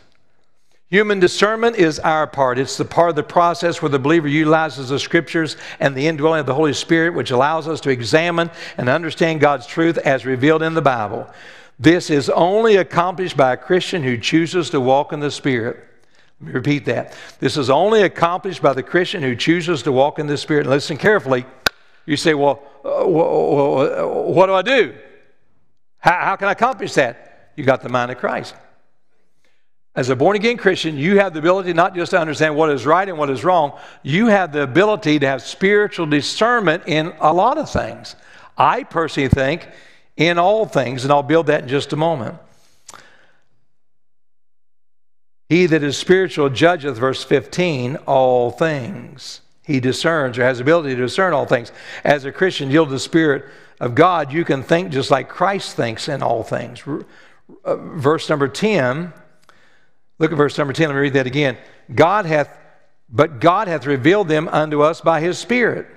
Human 0.89 1.20
discernment 1.20 1.76
is 1.76 1.99
our 1.99 2.26
part. 2.26 2.57
It's 2.57 2.78
the 2.78 2.86
part 2.86 3.12
of 3.12 3.16
the 3.16 3.24
process 3.24 3.82
where 3.82 3.89
the 3.89 3.99
believer 3.99 4.28
utilizes 4.28 4.89
the 4.89 4.97
scriptures 4.97 5.55
and 5.80 5.95
the 5.95 6.07
indwelling 6.07 6.39
of 6.39 6.45
the 6.47 6.55
Holy 6.55 6.74
Spirit, 6.74 7.14
which 7.14 7.30
allows 7.30 7.68
us 7.68 7.80
to 7.82 7.91
examine 7.91 8.49
and 8.76 8.89
understand 8.89 9.39
God's 9.39 9.68
truth 9.68 9.99
as 9.99 10.26
revealed 10.26 10.64
in 10.64 10.74
the 10.74 10.82
Bible. 10.82 11.30
This 11.78 12.10
is 12.10 12.30
only 12.32 12.76
accomplished 12.76 13.38
by 13.38 13.53
a 13.53 13.57
Christian 13.57 14.01
who 14.03 14.18
chooses 14.18 14.72
to 14.72 14.82
walk 14.82 15.14
in 15.14 15.20
the 15.20 15.32
Spirit. 15.32 15.89
Repeat 16.42 16.86
that. 16.86 17.14
This 17.40 17.58
is 17.58 17.70
only 17.70 18.04
accomplished 18.04 18.62
by 18.62 18.74
the 18.74 18.84
Christian 18.84 19.22
who 19.22 19.36
chooses 19.36 19.84
to 19.84 19.92
walk 19.92 20.20
in 20.20 20.28
the 20.28 20.38
Spirit. 20.38 20.62
And 20.62 20.70
listen 20.70 20.98
carefully. 20.98 21.46
You 22.06 22.16
say, 22.16 22.34
well, 22.34 22.64
uh, 22.84 23.06
what 23.06 24.46
do 24.46 24.54
I 24.54 24.62
do? 24.62 24.96
How, 26.00 26.20
how 26.22 26.36
can 26.38 26.48
I 26.48 26.54
accomplish 26.54 26.94
that? 26.94 27.52
You 27.56 27.66
got 27.66 27.82
the 27.82 27.90
mind 27.90 28.10
of 28.12 28.18
Christ. 28.18 28.56
As 29.96 30.10
a 30.10 30.16
born 30.16 30.38
again 30.38 30.56
Christian, 30.56 30.98
you 30.98 31.20
have 31.20 31.34
the 31.34 31.40
ability 31.40 31.74
not 31.74 31.94
just 31.94 32.12
to 32.12 32.20
understand 32.20 32.56
what 32.56 32.70
is 32.70 32.86
right 32.86 33.08
and 33.08 33.18
what 33.18 33.30
is 33.30 33.44
wrong, 33.44 33.78
you 34.02 34.28
have 34.28 34.54
the 34.54 34.64
ability 34.64 35.20
to 35.20 35.28
have 35.28 35.42
spiritual 35.42 36.06
discernment 36.06 36.84
in 36.86 37.14
a 37.20 37.34
lot 37.34 37.58
of 37.58 37.70
things. 37.70 38.16
I 38.58 38.84
personally 38.84 39.30
think 39.30 39.68
in 40.16 40.38
all 40.38 40.66
things, 40.66 41.04
and 41.04 41.12
I'll 41.12 41.24
build 41.24 41.48
that 41.48 41.64
in 41.64 41.68
just 41.68 41.92
a 41.92 41.98
moment. 41.98 42.38
He 45.50 45.66
that 45.66 45.84
is 45.84 45.97
spiritual 45.97 46.50
judgeth, 46.50 46.97
verse 46.97 47.24
15, 47.24 47.97
all 48.06 48.52
things. 48.52 49.41
He 49.64 49.80
discerns 49.80 50.38
or 50.38 50.43
has 50.43 50.60
ability 50.60 50.95
to 50.95 51.02
discern 51.02 51.34
all 51.34 51.45
things. 51.45 51.72
As 52.04 52.24
a 52.24 52.32
Christian, 52.32 52.72
yield 52.72 52.88
to 52.88 52.93
the 52.93 53.00
Spirit 53.00 53.45
of 53.82 53.95
God, 53.95 54.32
you 54.32 54.45
can 54.45 54.64
think 54.64 54.91
just 54.91 55.12
like 55.12 55.28
Christ 55.28 55.76
thinks 55.76 56.08
in 56.08 56.24
all 56.24 56.43
things. 56.43 56.84
Uh, 57.66 57.76
verse 57.76 58.30
number 58.30 58.47
10 58.47 59.12
Look 60.20 60.32
at 60.32 60.38
verse 60.38 60.58
number 60.58 60.74
10. 60.74 60.89
Let 60.89 60.95
me 60.95 61.02
read 61.02 61.14
that 61.14 61.28
again. 61.28 61.58
God 61.93 62.26
hath, 62.26 62.56
but 63.10 63.39
God 63.39 63.68
hath 63.68 63.86
revealed 63.86 64.28
them 64.28 64.47
unto 64.50 64.82
us 64.82 65.02
by 65.02 65.22
his 65.22 65.39
Spirit. 65.39 65.88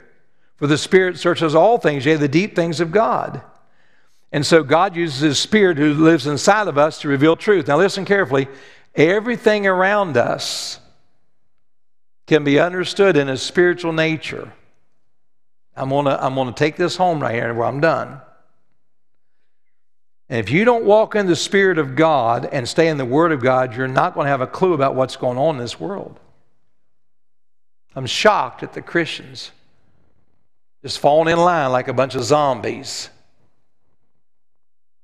For 0.56 0.68
the 0.68 0.78
Spirit 0.78 1.18
searches 1.18 1.56
all 1.56 1.78
things, 1.78 2.06
yea, 2.06 2.14
the 2.14 2.28
deep 2.28 2.54
things 2.54 2.80
of 2.80 2.92
God. 2.92 3.42
And 4.30 4.46
so 4.46 4.62
God 4.62 4.96
uses 4.96 5.20
his 5.20 5.38
Spirit 5.38 5.76
who 5.76 5.92
lives 5.92 6.26
inside 6.26 6.68
of 6.68 6.78
us 6.78 7.00
to 7.00 7.08
reveal 7.08 7.36
truth. 7.36 7.66
Now 7.66 7.76
listen 7.78 8.04
carefully. 8.04 8.46
Everything 8.94 9.66
around 9.66 10.16
us 10.16 10.78
can 12.26 12.44
be 12.44 12.58
understood 12.58 13.16
in 13.16 13.28
a 13.28 13.36
spiritual 13.36 13.92
nature. 13.92 14.52
I'm 15.74 15.88
gonna, 15.88 16.18
I'm 16.20 16.34
gonna 16.34 16.52
take 16.52 16.76
this 16.76 16.96
home 16.96 17.20
right 17.20 17.34
here 17.34 17.52
where 17.54 17.66
I'm 17.66 17.80
done. 17.80 18.20
And 20.32 20.38
if 20.40 20.50
you 20.50 20.64
don't 20.64 20.86
walk 20.86 21.14
in 21.14 21.26
the 21.26 21.36
Spirit 21.36 21.76
of 21.76 21.94
God 21.94 22.48
and 22.50 22.66
stay 22.66 22.88
in 22.88 22.96
the 22.96 23.04
Word 23.04 23.32
of 23.32 23.42
God, 23.42 23.76
you're 23.76 23.86
not 23.86 24.14
going 24.14 24.24
to 24.24 24.30
have 24.30 24.40
a 24.40 24.46
clue 24.46 24.72
about 24.72 24.94
what's 24.94 25.14
going 25.14 25.36
on 25.36 25.56
in 25.56 25.60
this 25.60 25.78
world. 25.78 26.18
I'm 27.94 28.06
shocked 28.06 28.62
at 28.62 28.72
the 28.72 28.80
Christians 28.80 29.50
just 30.82 30.98
falling 30.98 31.30
in 31.30 31.38
line 31.38 31.70
like 31.70 31.88
a 31.88 31.92
bunch 31.92 32.14
of 32.14 32.24
zombies. 32.24 33.10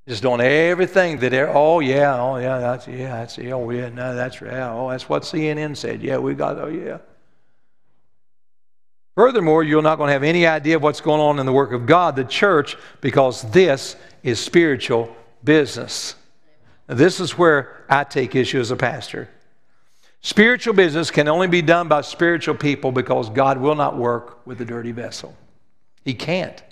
Just 0.09 0.23
doing 0.23 0.41
everything 0.41 1.19
that 1.19 1.35
oh 1.35 1.81
yeah, 1.81 2.19
oh 2.19 2.39
yeah, 2.39 2.59
that's 2.59 2.89
yeah, 2.89 3.11
that's 3.11 3.39
oh 3.39 3.71
yeah, 3.71 3.91
no, 3.91 4.15
that's 4.15 4.41
right. 4.41 4.55
Oh, 4.55 4.89
that's 4.89 5.07
what 5.07 5.23
CNN 5.23 5.77
said. 5.77 6.03
Yeah, 6.03 6.17
we 6.17 6.35
got 6.35 6.59
oh 6.59 6.69
yeah. 6.69 6.99
Furthermore, 9.15 9.63
you're 9.65 9.83
not 9.83 9.97
going 9.97 10.09
to 10.09 10.13
have 10.13 10.23
any 10.23 10.47
idea 10.47 10.77
of 10.77 10.83
what's 10.83 11.03
going 11.03 11.21
on 11.21 11.39
in 11.39 11.45
the 11.45 11.53
work 11.53 11.73
of 11.73 11.85
God, 11.85 12.17
the 12.17 12.25
church, 12.25 12.77
because 13.03 13.43
this 13.51 13.97
is 14.23 14.41
spiritual 14.41 15.15
business. 15.45 16.15
This 16.87 17.21
is 17.21 17.37
where 17.37 17.85
I 17.91 18.05
take 18.05 18.35
issue 18.35 18.61
as 18.61 18.71
a 18.71 18.77
pastor. 18.77 19.29
Spiritual 20.23 20.73
business 20.73 21.11
can 21.11 21.29
only 21.29 21.49
be 21.49 21.61
done 21.61 21.89
by 21.89 22.01
spiritual 22.01 22.55
people 22.55 22.93
because 22.93 23.29
God 23.29 23.59
will 23.59 23.75
not 23.75 23.99
work 23.99 24.47
with 24.47 24.61
a 24.61 24.65
dirty 24.65 24.93
vessel. 24.93 25.37
He 26.05 26.15
can't. 26.15 26.63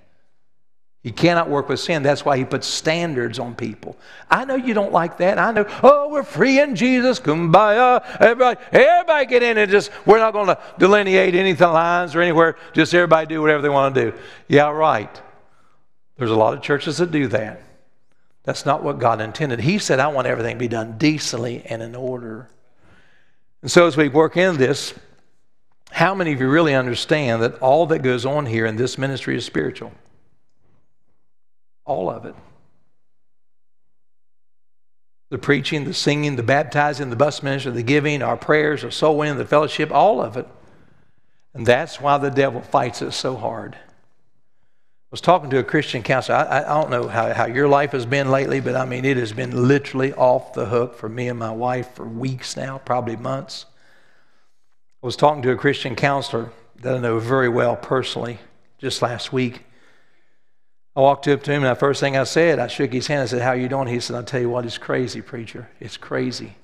He 1.06 1.12
cannot 1.12 1.48
work 1.48 1.68
with 1.68 1.78
sin. 1.78 2.02
That's 2.02 2.24
why 2.24 2.36
he 2.36 2.44
puts 2.44 2.66
standards 2.66 3.38
on 3.38 3.54
people. 3.54 3.96
I 4.28 4.44
know 4.44 4.56
you 4.56 4.74
don't 4.74 4.90
like 4.90 5.18
that. 5.18 5.38
I 5.38 5.52
know, 5.52 5.64
oh, 5.84 6.08
we're 6.08 6.24
free 6.24 6.58
in 6.58 6.74
Jesus. 6.74 7.20
Kumbaya. 7.20 8.04
Everybody, 8.18 8.58
everybody 8.72 9.26
get 9.26 9.44
in 9.44 9.56
and 9.56 9.70
just, 9.70 9.92
we're 10.04 10.18
not 10.18 10.32
going 10.32 10.48
to 10.48 10.58
delineate 10.80 11.36
any 11.36 11.54
lines 11.54 12.16
or 12.16 12.22
anywhere. 12.22 12.56
Just 12.72 12.92
everybody 12.92 13.28
do 13.28 13.40
whatever 13.40 13.62
they 13.62 13.68
want 13.68 13.94
to 13.94 14.10
do. 14.10 14.18
Yeah, 14.48 14.68
right. 14.68 15.22
There's 16.16 16.32
a 16.32 16.34
lot 16.34 16.54
of 16.54 16.60
churches 16.60 16.98
that 16.98 17.12
do 17.12 17.28
that. 17.28 17.62
That's 18.42 18.66
not 18.66 18.82
what 18.82 18.98
God 18.98 19.20
intended. 19.20 19.60
He 19.60 19.78
said, 19.78 20.00
I 20.00 20.08
want 20.08 20.26
everything 20.26 20.56
to 20.56 20.58
be 20.58 20.66
done 20.66 20.98
decently 20.98 21.62
and 21.66 21.84
in 21.84 21.94
order. 21.94 22.48
And 23.62 23.70
so 23.70 23.86
as 23.86 23.96
we 23.96 24.08
work 24.08 24.36
in 24.36 24.56
this, 24.56 24.92
how 25.92 26.16
many 26.16 26.32
of 26.32 26.40
you 26.40 26.50
really 26.50 26.74
understand 26.74 27.42
that 27.42 27.60
all 27.60 27.86
that 27.86 28.00
goes 28.00 28.26
on 28.26 28.44
here 28.46 28.66
in 28.66 28.74
this 28.74 28.98
ministry 28.98 29.36
is 29.36 29.44
spiritual? 29.44 29.92
All 31.86 32.10
of 32.10 32.26
it. 32.26 32.34
The 35.30 35.38
preaching, 35.38 35.84
the 35.84 35.94
singing, 35.94 36.36
the 36.36 36.42
baptizing, 36.42 37.10
the 37.10 37.16
bus 37.16 37.42
ministry, 37.42 37.72
the 37.72 37.82
giving, 37.82 38.22
our 38.22 38.36
prayers, 38.36 38.84
our 38.84 38.90
soul 38.90 39.16
winning, 39.16 39.38
the 39.38 39.46
fellowship, 39.46 39.90
all 39.90 40.20
of 40.20 40.36
it. 40.36 40.46
And 41.54 41.64
that's 41.64 42.00
why 42.00 42.18
the 42.18 42.30
devil 42.30 42.60
fights 42.60 43.00
us 43.00 43.16
so 43.16 43.34
hard. 43.34 43.74
I 43.74 45.08
was 45.10 45.20
talking 45.20 45.50
to 45.50 45.58
a 45.58 45.64
Christian 45.64 46.02
counselor. 46.02 46.36
I, 46.36 46.58
I 46.58 46.80
don't 46.80 46.90
know 46.90 47.08
how, 47.08 47.32
how 47.32 47.46
your 47.46 47.68
life 47.68 47.92
has 47.92 48.04
been 48.04 48.30
lately, 48.30 48.60
but 48.60 48.76
I 48.76 48.84
mean, 48.84 49.04
it 49.04 49.16
has 49.16 49.32
been 49.32 49.66
literally 49.66 50.12
off 50.12 50.52
the 50.52 50.66
hook 50.66 50.96
for 50.96 51.08
me 51.08 51.28
and 51.28 51.38
my 51.38 51.52
wife 51.52 51.94
for 51.94 52.06
weeks 52.06 52.56
now, 52.56 52.78
probably 52.78 53.16
months. 53.16 53.66
I 55.02 55.06
was 55.06 55.16
talking 55.16 55.42
to 55.42 55.52
a 55.52 55.56
Christian 55.56 55.94
counselor 55.94 56.50
that 56.82 56.96
I 56.96 56.98
know 56.98 57.18
very 57.18 57.48
well 57.48 57.76
personally 57.76 58.38
just 58.78 59.00
last 59.00 59.32
week. 59.32 59.64
I 60.96 61.00
walked 61.00 61.28
up 61.28 61.42
to 61.42 61.52
him, 61.52 61.62
and 61.62 61.70
the 61.70 61.78
first 61.78 62.00
thing 62.00 62.16
I 62.16 62.24
said, 62.24 62.58
I 62.58 62.68
shook 62.68 62.92
his 62.92 63.06
hand. 63.06 63.20
I 63.20 63.26
said, 63.26 63.42
How 63.42 63.52
you 63.52 63.68
doing? 63.68 63.86
He 63.86 64.00
said, 64.00 64.16
I'll 64.16 64.24
tell 64.24 64.40
you 64.40 64.48
what, 64.48 64.64
it's 64.64 64.78
crazy, 64.78 65.20
preacher. 65.20 65.68
It's 65.78 65.98
crazy. 65.98 66.56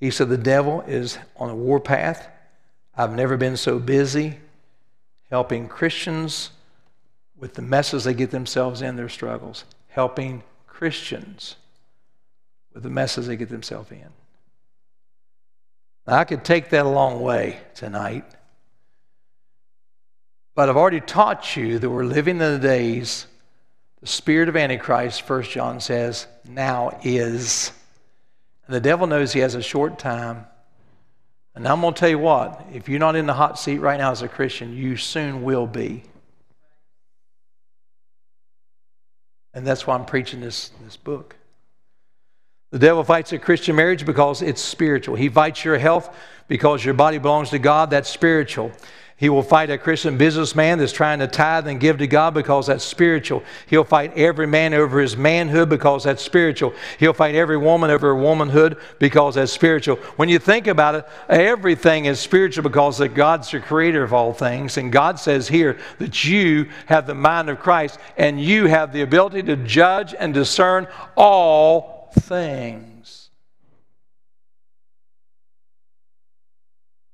He 0.00 0.10
said, 0.10 0.30
The 0.30 0.38
devil 0.38 0.80
is 0.86 1.18
on 1.36 1.50
a 1.50 1.54
warpath. 1.54 2.28
I've 2.96 3.14
never 3.14 3.36
been 3.36 3.58
so 3.58 3.78
busy 3.78 4.38
helping 5.30 5.68
Christians 5.68 6.50
with 7.36 7.54
the 7.54 7.62
messes 7.62 8.04
they 8.04 8.14
get 8.14 8.30
themselves 8.30 8.80
in, 8.80 8.96
their 8.96 9.10
struggles, 9.10 9.64
helping 9.88 10.42
Christians 10.66 11.56
with 12.72 12.82
the 12.82 12.90
messes 12.90 13.26
they 13.26 13.36
get 13.36 13.50
themselves 13.50 13.90
in. 13.90 14.08
Now, 16.06 16.14
I 16.14 16.24
could 16.24 16.42
take 16.42 16.70
that 16.70 16.86
a 16.86 16.88
long 16.88 17.20
way 17.20 17.58
tonight. 17.74 18.24
But 20.56 20.70
I've 20.70 20.76
already 20.78 21.02
taught 21.02 21.54
you 21.54 21.78
that 21.78 21.88
we're 21.88 22.06
living 22.06 22.40
in 22.40 22.52
the 22.54 22.58
days, 22.58 23.26
the 24.00 24.06
spirit 24.06 24.48
of 24.48 24.56
Antichrist, 24.56 25.20
First 25.20 25.50
John 25.50 25.80
says, 25.80 26.26
now 26.48 26.98
is. 27.02 27.70
And 28.66 28.74
the 28.74 28.80
devil 28.80 29.06
knows 29.06 29.34
he 29.34 29.40
has 29.40 29.54
a 29.54 29.62
short 29.62 29.98
time. 29.98 30.46
And 31.54 31.68
I'm 31.68 31.82
going 31.82 31.92
to 31.92 32.00
tell 32.00 32.08
you 32.08 32.18
what, 32.18 32.66
if 32.72 32.88
you're 32.88 32.98
not 32.98 33.16
in 33.16 33.26
the 33.26 33.34
hot 33.34 33.58
seat 33.58 33.78
right 33.80 33.98
now 33.98 34.12
as 34.12 34.22
a 34.22 34.28
Christian, 34.28 34.74
you 34.74 34.96
soon 34.96 35.42
will 35.42 35.66
be. 35.66 36.04
And 39.52 39.66
that's 39.66 39.86
why 39.86 39.94
I'm 39.94 40.06
preaching 40.06 40.40
this, 40.40 40.70
this 40.84 40.96
book. 40.96 41.36
The 42.70 42.78
devil 42.78 43.04
fights 43.04 43.32
a 43.32 43.38
Christian 43.38 43.76
marriage 43.76 44.06
because 44.06 44.40
it's 44.40 44.62
spiritual. 44.62 45.16
He 45.16 45.28
fights 45.28 45.66
your 45.66 45.76
health 45.76 46.14
because 46.48 46.82
your 46.82 46.94
body 46.94 47.18
belongs 47.18 47.50
to 47.50 47.58
God. 47.58 47.90
That's 47.90 48.08
spiritual. 48.08 48.72
He 49.18 49.30
will 49.30 49.42
fight 49.42 49.70
a 49.70 49.78
Christian 49.78 50.18
businessman 50.18 50.78
that's 50.78 50.92
trying 50.92 51.20
to 51.20 51.26
tithe 51.26 51.66
and 51.68 51.80
give 51.80 51.96
to 51.98 52.06
God 52.06 52.34
because 52.34 52.66
that's 52.66 52.84
spiritual. 52.84 53.42
He'll 53.66 53.82
fight 53.82 54.12
every 54.14 54.46
man 54.46 54.74
over 54.74 55.00
his 55.00 55.16
manhood 55.16 55.70
because 55.70 56.04
that's 56.04 56.22
spiritual. 56.22 56.74
He'll 56.98 57.14
fight 57.14 57.34
every 57.34 57.56
woman 57.56 57.90
over 57.90 58.08
her 58.08 58.14
womanhood 58.14 58.76
because 58.98 59.36
that's 59.36 59.52
spiritual. 59.52 59.96
When 60.16 60.28
you 60.28 60.38
think 60.38 60.66
about 60.66 60.96
it, 60.96 61.08
everything 61.30 62.04
is 62.04 62.20
spiritual 62.20 62.62
because 62.62 62.98
that 62.98 63.14
God's 63.14 63.50
the 63.50 63.60
creator 63.60 64.02
of 64.02 64.12
all 64.12 64.34
things. 64.34 64.76
And 64.76 64.92
God 64.92 65.18
says 65.18 65.48
here 65.48 65.78
that 65.98 66.26
you 66.26 66.68
have 66.84 67.06
the 67.06 67.14
mind 67.14 67.48
of 67.48 67.58
Christ 67.58 67.98
and 68.18 68.38
you 68.38 68.66
have 68.66 68.92
the 68.92 69.00
ability 69.00 69.44
to 69.44 69.56
judge 69.56 70.14
and 70.18 70.34
discern 70.34 70.88
all 71.16 72.10
things. 72.20 73.30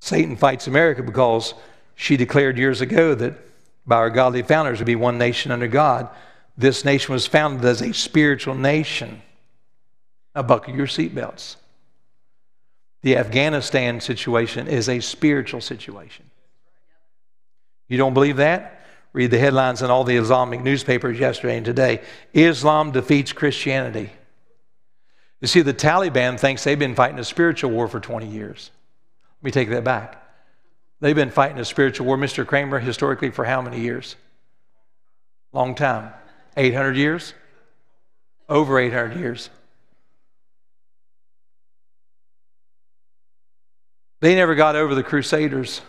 Satan 0.00 0.34
fights 0.34 0.66
America 0.66 1.04
because 1.04 1.54
she 1.94 2.16
declared 2.16 2.58
years 2.58 2.80
ago 2.80 3.14
that 3.14 3.34
by 3.86 3.96
our 3.96 4.10
godly 4.10 4.42
founders 4.42 4.78
would 4.78 4.86
be 4.86 4.96
one 4.96 5.18
nation 5.18 5.50
under 5.50 5.68
God. 5.68 6.08
This 6.56 6.84
nation 6.84 7.12
was 7.12 7.26
founded 7.26 7.64
as 7.64 7.82
a 7.82 7.92
spiritual 7.92 8.54
nation. 8.54 9.22
Now, 10.34 10.42
buckle 10.42 10.74
your 10.74 10.86
seatbelts. 10.86 11.56
The 13.02 13.16
Afghanistan 13.16 14.00
situation 14.00 14.68
is 14.68 14.88
a 14.88 15.00
spiritual 15.00 15.60
situation. 15.60 16.30
You 17.88 17.98
don't 17.98 18.14
believe 18.14 18.36
that? 18.36 18.80
Read 19.12 19.30
the 19.30 19.38
headlines 19.38 19.82
in 19.82 19.90
all 19.90 20.04
the 20.04 20.16
Islamic 20.16 20.62
newspapers 20.62 21.18
yesterday 21.18 21.56
and 21.56 21.66
today. 21.66 22.00
Islam 22.32 22.92
defeats 22.92 23.32
Christianity. 23.32 24.10
You 25.40 25.48
see, 25.48 25.60
the 25.60 25.74
Taliban 25.74 26.38
thinks 26.38 26.64
they've 26.64 26.78
been 26.78 26.94
fighting 26.94 27.18
a 27.18 27.24
spiritual 27.24 27.72
war 27.72 27.88
for 27.88 28.00
20 28.00 28.26
years. 28.26 28.70
Let 29.40 29.44
me 29.46 29.50
take 29.50 29.70
that 29.70 29.84
back. 29.84 30.21
They've 31.02 31.16
been 31.16 31.32
fighting 31.32 31.58
a 31.58 31.64
spiritual 31.64 32.06
war, 32.06 32.16
Mr. 32.16 32.46
Kramer, 32.46 32.78
historically 32.78 33.30
for 33.30 33.44
how 33.44 33.60
many 33.60 33.80
years? 33.80 34.14
Long 35.52 35.74
time. 35.74 36.12
800 36.56 36.96
years? 36.96 37.34
Over 38.48 38.78
800 38.78 39.18
years. 39.18 39.50
They 44.20 44.36
never 44.36 44.54
got 44.54 44.76
over 44.76 44.94
the 44.94 45.02
Crusaders. 45.02 45.80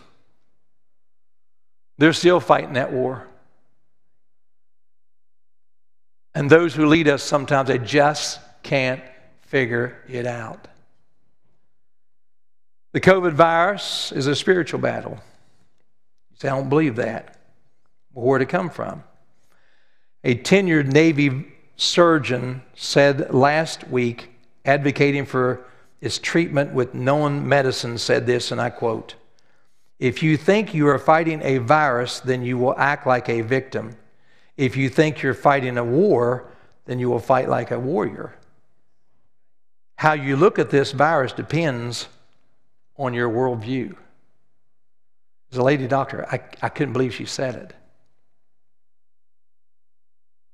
They're 1.96 2.12
still 2.12 2.40
fighting 2.40 2.72
that 2.72 2.92
war. 2.92 3.24
And 6.34 6.50
those 6.50 6.74
who 6.74 6.86
lead 6.86 7.06
us 7.06 7.22
sometimes, 7.22 7.68
they 7.68 7.78
just 7.78 8.40
can't 8.64 9.00
figure 9.42 9.96
it 10.08 10.26
out. 10.26 10.66
The 12.94 13.00
COVID 13.00 13.32
virus 13.32 14.12
is 14.12 14.28
a 14.28 14.36
spiritual 14.36 14.78
battle. 14.78 15.18
You 16.30 16.36
say, 16.36 16.48
I 16.48 16.52
don't 16.52 16.68
believe 16.68 16.94
that. 16.94 17.36
Well, 18.12 18.24
where'd 18.24 18.42
it 18.42 18.48
come 18.48 18.70
from? 18.70 19.02
A 20.22 20.36
tenured 20.36 20.92
Navy 20.92 21.44
surgeon 21.74 22.62
said 22.76 23.34
last 23.34 23.88
week, 23.88 24.30
advocating 24.64 25.26
for 25.26 25.66
its 26.00 26.18
treatment 26.18 26.72
with 26.72 26.94
known 26.94 27.48
medicine, 27.48 27.98
said 27.98 28.26
this, 28.26 28.52
and 28.52 28.60
I 28.60 28.70
quote 28.70 29.16
If 29.98 30.22
you 30.22 30.36
think 30.36 30.72
you 30.72 30.86
are 30.86 30.98
fighting 31.00 31.42
a 31.42 31.58
virus, 31.58 32.20
then 32.20 32.44
you 32.44 32.58
will 32.58 32.78
act 32.78 33.08
like 33.08 33.28
a 33.28 33.40
victim. 33.40 33.96
If 34.56 34.76
you 34.76 34.88
think 34.88 35.20
you're 35.20 35.34
fighting 35.34 35.78
a 35.78 35.84
war, 35.84 36.48
then 36.86 37.00
you 37.00 37.10
will 37.10 37.18
fight 37.18 37.48
like 37.48 37.72
a 37.72 37.80
warrior. 37.80 38.36
How 39.96 40.12
you 40.12 40.36
look 40.36 40.60
at 40.60 40.70
this 40.70 40.92
virus 40.92 41.32
depends 41.32 42.06
on 42.96 43.14
your 43.14 43.28
worldview. 43.28 43.96
As 45.52 45.58
a 45.58 45.62
lady 45.62 45.86
doctor, 45.86 46.26
I, 46.30 46.40
I 46.62 46.68
couldn't 46.68 46.92
believe 46.92 47.14
she 47.14 47.26
said 47.26 47.54
it. 47.54 47.74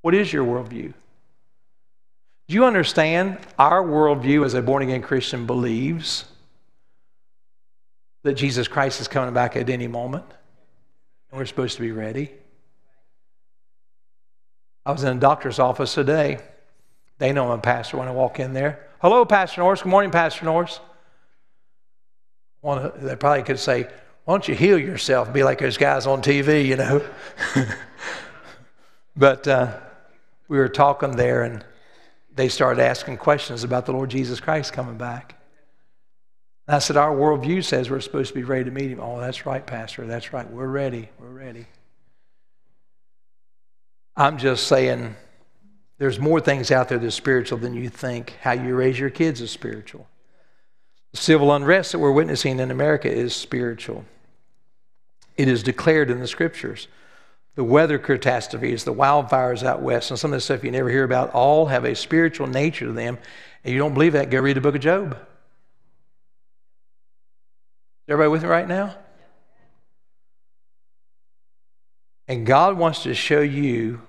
What 0.03 0.15
is 0.15 0.33
your 0.33 0.45
worldview? 0.45 0.95
Do 2.49 2.55
you 2.55 2.65
understand 2.65 3.39
our 3.59 3.83
worldview 3.83 4.45
as 4.45 4.55
a 4.55 4.63
born 4.63 4.83
again 4.83 5.03
Christian 5.03 5.47
believes 5.47 6.25
that 8.23 8.35
Jesus 8.35 8.67
Christ 8.69 9.01
is 9.01 9.09
coming 9.09 9.33
back 9.33 9.57
at 9.57 9.71
any 9.71 9.87
moment 9.87 10.25
and 11.31 11.39
we're 11.39 11.47
supposed 11.47 11.77
to 11.77 11.83
be 11.83 11.93
ready? 11.93 12.33
I 14.85 14.93
was 14.93 15.05
in 15.05 15.17
a 15.17 15.21
doctor's 15.21 15.59
office 15.59 15.95
today. 15.95 16.39
They 17.19 17.33
know 17.33 17.53
I'm 17.53 17.59
a 17.59 17.63
pastor 17.63 17.99
when 17.99 18.09
I 18.09 18.13
walk 18.13 18.41
in 18.41 18.55
there. 18.55 18.89
Hello, 19.01 19.25
Pastor 19.25 19.61
Norris. 19.61 19.83
Good 19.83 19.91
morning, 19.91 20.11
Pastor 20.11 20.47
Norris. 20.47 20.81
One, 22.61 22.93
they 22.97 23.17
probably 23.17 23.43
could 23.43 23.59
say, 23.59 23.89
Why 24.25 24.35
don't 24.35 24.47
you 24.47 24.55
heal 24.55 24.79
yourself 24.79 25.29
and 25.29 25.35
be 25.35 25.43
like 25.43 25.59
those 25.59 25.77
guys 25.77 26.07
on 26.07 26.23
TV, 26.23 26.67
you 26.67 26.77
know? 26.77 27.03
but 29.17 29.47
uh, 29.49 29.79
we 30.49 30.59
were 30.59 30.69
talking 30.69 31.13
there, 31.13 31.43
and 31.43 31.65
they 32.35 32.49
started 32.49 32.83
asking 32.83 33.17
questions 33.17 33.65
about 33.65 33.87
the 33.87 33.93
Lord 33.93 34.11
Jesus 34.11 34.41
Christ 34.41 34.73
coming 34.73 34.99
back. 34.99 35.37
And 36.67 36.77
I 36.77 36.79
said, 36.81 36.97
Our 36.97 37.15
worldview 37.15 37.65
says 37.65 37.89
we're 37.89 38.01
supposed 38.01 38.29
to 38.29 38.35
be 38.35 38.45
ready 38.45 38.65
to 38.65 38.71
meet 38.71 38.91
him. 38.91 39.01
Oh, 39.01 39.21
that's 39.21 39.47
right, 39.47 39.67
Pastor. 39.67 40.07
That's 40.07 40.33
right. 40.33 40.49
We're 40.51 40.69
ready. 40.69 41.09
We're 41.19 41.29
ready. 41.29 41.67
I'm 44.17 44.37
just 44.37 44.67
saying 44.67 45.17
there's 45.97 46.19
more 46.19 46.41
things 46.41 46.71
out 46.71 46.91
there 46.91 46.99
that's 46.99 47.15
spiritual 47.15 47.59
than 47.59 47.73
you 47.73 47.89
think. 47.89 48.35
How 48.43 48.53
you 48.53 48.75
raise 48.75 48.99
your 48.99 49.09
kids 49.09 49.41
is 49.41 49.51
spiritual. 49.51 50.07
The 51.13 51.19
civil 51.19 51.53
unrest 51.53 51.93
that 51.93 51.99
we're 51.99 52.13
witnessing 52.13 52.61
in 52.61 52.71
America 52.71 53.11
is 53.11 53.35
spiritual. 53.35 54.05
It 55.37 55.49
is 55.49 55.63
declared 55.63 56.11
in 56.11 56.21
the 56.21 56.27
scriptures. 56.27 56.87
The 57.57 57.65
weather 57.65 57.99
catastrophes, 57.99 58.85
the 58.85 58.95
wildfires 58.95 59.65
out 59.65 59.83
west, 59.83 60.11
and 60.11 60.19
some 60.19 60.33
of 60.33 60.37
the 60.37 60.41
stuff 60.41 60.63
you 60.63 60.71
never 60.71 60.89
hear 60.89 61.05
about 61.05 61.33
all 61.35 61.67
have 61.67 61.85
a 61.85 61.97
spiritual 61.97 62.47
nature 62.47 62.87
to 62.87 62.93
them. 62.93 63.19
And 63.65 63.73
you 63.73 63.79
don't 63.79 63.95
believe 63.95 64.13
that, 64.13 64.31
go 64.31 64.41
read 64.41 64.57
the 64.57 64.61
book 64.61 64.77
of 64.77 64.81
Job. 64.81 65.19
Everybody 68.09 68.31
with 68.31 68.43
me 68.43 68.49
right 68.49 68.69
now? 68.69 68.97
And 72.29 72.47
God 72.47 72.79
wants 72.79 73.03
to 73.03 73.15
show 73.15 73.41
you 73.41 74.03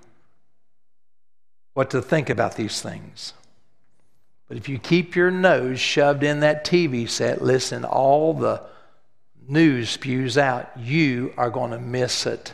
what 1.74 1.90
to 1.90 2.00
think 2.00 2.30
about 2.30 2.56
these 2.56 2.80
things. 2.80 3.32
But 4.52 4.58
if 4.58 4.68
you 4.68 4.78
keep 4.78 5.16
your 5.16 5.30
nose 5.30 5.80
shoved 5.80 6.22
in 6.22 6.40
that 6.40 6.66
TV 6.66 7.08
set, 7.08 7.40
listen, 7.40 7.86
all 7.86 8.34
the 8.34 8.60
news 9.48 9.88
spews 9.88 10.36
out, 10.36 10.70
you 10.78 11.32
are 11.38 11.48
going 11.48 11.70
to 11.70 11.78
miss 11.78 12.26
it 12.26 12.52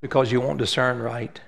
because 0.00 0.30
you 0.30 0.40
won't 0.40 0.60
discern 0.60 1.00
right. 1.00 1.40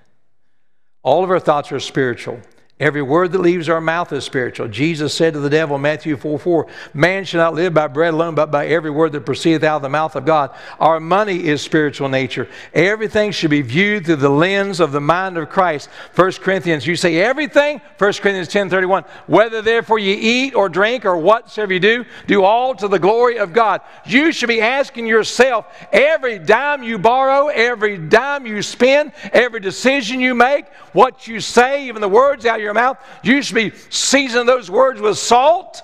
All 1.04 1.22
of 1.22 1.30
our 1.30 1.38
thoughts 1.38 1.70
are 1.70 1.78
spiritual. 1.78 2.40
Every 2.80 3.02
word 3.02 3.30
that 3.30 3.40
leaves 3.40 3.68
our 3.68 3.80
mouth 3.80 4.12
is 4.12 4.24
spiritual. 4.24 4.66
Jesus 4.66 5.14
said 5.14 5.34
to 5.34 5.38
the 5.38 5.48
devil, 5.48 5.78
Matthew 5.78 6.16
4 6.16 6.40
4, 6.40 6.66
Man 6.92 7.24
shall 7.24 7.38
not 7.38 7.54
live 7.54 7.72
by 7.72 7.86
bread 7.86 8.14
alone, 8.14 8.34
but 8.34 8.50
by 8.50 8.66
every 8.66 8.90
word 8.90 9.12
that 9.12 9.24
proceedeth 9.24 9.62
out 9.62 9.76
of 9.76 9.82
the 9.82 9.88
mouth 9.88 10.16
of 10.16 10.26
God. 10.26 10.50
Our 10.80 10.98
money 10.98 11.44
is 11.46 11.62
spiritual 11.62 12.08
nature. 12.08 12.48
Everything 12.72 13.30
should 13.30 13.50
be 13.50 13.62
viewed 13.62 14.06
through 14.06 14.16
the 14.16 14.28
lens 14.28 14.80
of 14.80 14.90
the 14.90 15.00
mind 15.00 15.38
of 15.38 15.50
Christ. 15.50 15.88
1 16.16 16.32
Corinthians, 16.32 16.84
you 16.84 16.96
say 16.96 17.18
everything? 17.18 17.80
1 17.98 18.12
Corinthians 18.14 18.48
ten 18.48 18.68
thirty 18.68 18.88
one. 18.88 19.04
Whether 19.28 19.62
therefore 19.62 20.00
you 20.00 20.16
eat 20.18 20.56
or 20.56 20.68
drink 20.68 21.04
or 21.04 21.16
whatsoever 21.16 21.72
you 21.72 21.78
do, 21.78 22.04
do 22.26 22.42
all 22.42 22.74
to 22.74 22.88
the 22.88 22.98
glory 22.98 23.38
of 23.38 23.52
God. 23.52 23.82
You 24.04 24.32
should 24.32 24.48
be 24.48 24.60
asking 24.60 25.06
yourself 25.06 25.66
every 25.92 26.40
dime 26.40 26.82
you 26.82 26.98
borrow, 26.98 27.46
every 27.46 27.98
dime 27.98 28.48
you 28.48 28.62
spend, 28.62 29.12
every 29.32 29.60
decision 29.60 30.18
you 30.18 30.34
make, 30.34 30.66
what 30.92 31.28
you 31.28 31.38
say, 31.38 31.86
even 31.86 32.00
the 32.00 32.08
words 32.08 32.44
out 32.44 32.63
your 32.64 32.74
mouth, 32.74 32.98
you 33.22 33.42
should 33.42 33.54
be 33.54 33.72
seasoning 33.90 34.46
those 34.46 34.70
words 34.70 35.00
with 35.00 35.18
salt. 35.18 35.82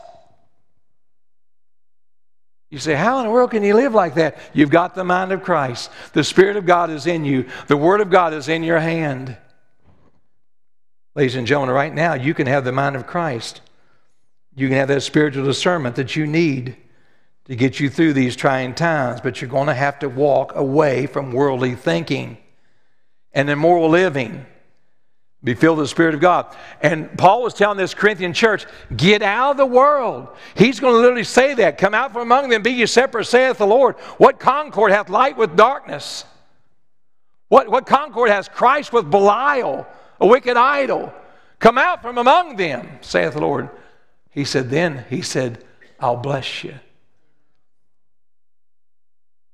You 2.71 2.79
say, 2.79 2.95
How 2.95 3.19
in 3.19 3.27
the 3.27 3.31
world 3.31 3.51
can 3.51 3.63
you 3.63 3.75
live 3.75 3.95
like 3.95 4.15
that? 4.15 4.39
You've 4.53 4.71
got 4.71 4.95
the 4.95 5.05
mind 5.05 5.33
of 5.33 5.43
Christ. 5.43 5.91
The 6.13 6.25
Spirit 6.25 6.57
of 6.57 6.67
God 6.67 6.91
is 6.91 7.07
in 7.07 7.25
you, 7.25 7.47
the 7.67 7.77
Word 7.77 8.01
of 8.01 8.11
God 8.11 8.33
is 8.33 8.49
in 8.49 8.63
your 8.63 8.81
hand. 8.81 9.37
Ladies 11.15 11.35
and 11.35 11.47
gentlemen, 11.47 11.75
right 11.75 11.93
now, 11.93 12.15
you 12.15 12.35
can 12.35 12.47
have 12.47 12.65
the 12.65 12.73
mind 12.73 12.97
of 12.97 13.07
Christ. 13.07 13.61
You 14.55 14.69
can 14.69 14.77
have 14.77 14.89
that 14.89 15.03
spiritual 15.03 15.45
discernment 15.45 15.97
that 15.97 16.15
you 16.17 16.27
need 16.27 16.77
to 17.47 17.57
get 17.57 17.81
you 17.81 17.91
through 17.91 18.13
these 18.13 18.37
trying 18.37 18.75
times, 18.75 19.21
but 19.21 19.41
you're 19.41 19.51
going 19.51 19.67
to 19.67 19.75
have 19.75 19.99
to 20.01 20.09
walk 20.09 20.55
away 20.55 21.07
from 21.07 21.33
worldly 21.33 21.75
thinking 21.75 22.39
and 23.33 23.51
immoral 23.51 23.89
living. 23.89 24.47
Be 25.43 25.55
filled 25.55 25.79
with 25.79 25.85
the 25.85 25.89
Spirit 25.89 26.15
of 26.15 26.21
God. 26.21 26.55
And 26.83 27.17
Paul 27.17 27.43
was 27.43 27.55
telling 27.55 27.79
this 27.79 27.95
Corinthian 27.95 28.35
church, 28.35 28.67
get 28.95 29.23
out 29.23 29.53
of 29.53 29.57
the 29.57 29.65
world. 29.65 30.29
He's 30.55 30.81
going 30.81 30.93
to 30.93 30.99
literally 30.99 31.25
say 31.25 31.55
that. 31.55 31.79
Come 31.79 31.95
out 31.95 32.13
from 32.13 32.23
among 32.23 32.51
them, 32.51 32.63
be 32.63 32.73
ye 32.73 32.87
separate, 32.87 33.25
saith 33.25 33.57
the 33.57 33.67
Lord. 33.67 33.97
What 34.19 34.39
concord 34.39 34.93
hath 34.93 35.09
light 35.09 35.39
with 35.39 35.57
darkness? 35.57 36.27
What, 37.49 37.71
what 37.71 37.87
concord 37.87 38.29
has 38.29 38.49
Christ 38.49 38.93
with 38.93 39.11
Belial, 39.11 39.87
a 40.21 40.27
wicked 40.27 40.59
idol? 40.59 41.13
Come 41.59 41.79
out 41.79 42.03
from 42.03 42.19
among 42.19 42.57
them, 42.57 42.99
saith 43.01 43.33
the 43.33 43.41
Lord. 43.41 43.71
He 44.31 44.45
said, 44.45 44.69
then, 44.69 45.07
he 45.09 45.23
said, 45.23 45.65
I'll 45.99 46.17
bless 46.17 46.65
you. 46.65 46.75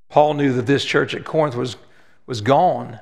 Paul 0.09 0.33
knew 0.33 0.53
that 0.53 0.65
this 0.65 0.83
church 0.83 1.15
at 1.15 1.23
Corinth 1.23 1.55
was, 1.55 1.77
was 2.25 2.41
gone. 2.41 2.99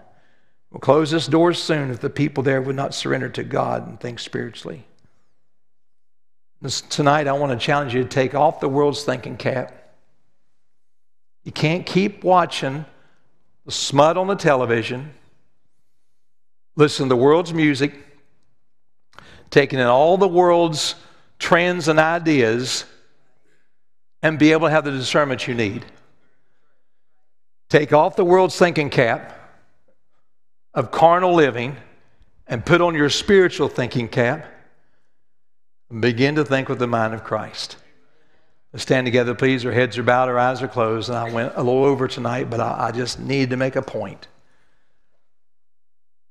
We'll 0.76 0.82
close 0.82 1.10
this 1.10 1.28
door 1.28 1.54
soon 1.54 1.90
if 1.90 2.02
the 2.02 2.10
people 2.10 2.44
there 2.44 2.62
would 2.62 2.76
not 2.76 2.94
surrender 2.94 3.30
to 3.30 3.46
God 3.46 3.88
and 3.88 3.98
think 3.98 4.20
spiritually. 4.20 4.84
This, 6.62 6.82
tonight, 6.82 7.30
I 7.30 7.32
want 7.32 7.58
to 7.58 7.66
challenge 7.66 7.96
you 7.96 8.04
to 8.04 8.10
take 8.10 8.36
off 8.36 8.60
the 8.60 8.68
world's 8.68 9.02
thinking 9.06 9.38
cap. 9.38 9.74
You 11.46 11.54
can't 11.54 11.86
keep 11.86 12.26
watching 12.26 12.84
the 13.66 13.72
smut 13.72 14.18
on 14.18 14.28
the 14.28 14.36
television, 14.36 15.14
listen 16.76 17.06
to 17.06 17.10
the 17.10 17.22
world's 17.22 17.54
music, 17.54 17.94
taking 19.50 19.80
in 19.80 19.86
all 19.86 20.18
the 20.18 20.28
world's 20.28 20.96
trends 21.40 21.88
and 21.88 22.00
ideas, 22.00 22.84
and 24.22 24.38
be 24.38 24.52
able 24.52 24.68
to 24.68 24.72
have 24.72 24.84
the 24.84 24.92
discernment 24.92 25.48
you 25.48 25.54
need. 25.54 25.86
Take 27.70 27.94
off 27.94 28.18
the 28.18 28.26
world's 28.26 28.58
thinking 28.60 28.90
cap 28.90 29.44
of 30.76 30.92
carnal 30.92 31.34
living 31.34 31.76
and 32.48 32.64
put 32.64 32.82
on 32.82 32.94
your 32.94 33.10
spiritual 33.10 33.68
thinking 33.68 34.08
cap 34.08 34.46
and 35.90 36.02
begin 36.02 36.36
to 36.36 36.46
think 36.46 36.70
with 36.70 36.78
the 36.78 36.88
mind 36.88 37.14
of 37.14 37.24
Christ. 37.24 37.78
Let's 38.72 38.84
stand 38.84 39.08
together, 39.08 39.34
please. 39.34 39.66
Our 39.66 39.72
heads 39.72 39.98
are 39.98 40.04
bowed, 40.04 40.28
our 40.28 40.38
eyes 40.38 40.62
are 40.62 40.68
closed. 40.68 41.10
And 41.10 41.18
I 41.18 41.32
went 41.32 41.54
a 41.56 41.64
little 41.64 41.86
over 41.86 42.08
tonight, 42.08 42.50
but 42.50 42.60
I, 42.60 42.90
I 42.90 42.92
just 42.92 43.20
need 43.20 43.50
to 43.52 43.58
make 43.58 43.76
a 43.76 43.82
point. 43.82 44.28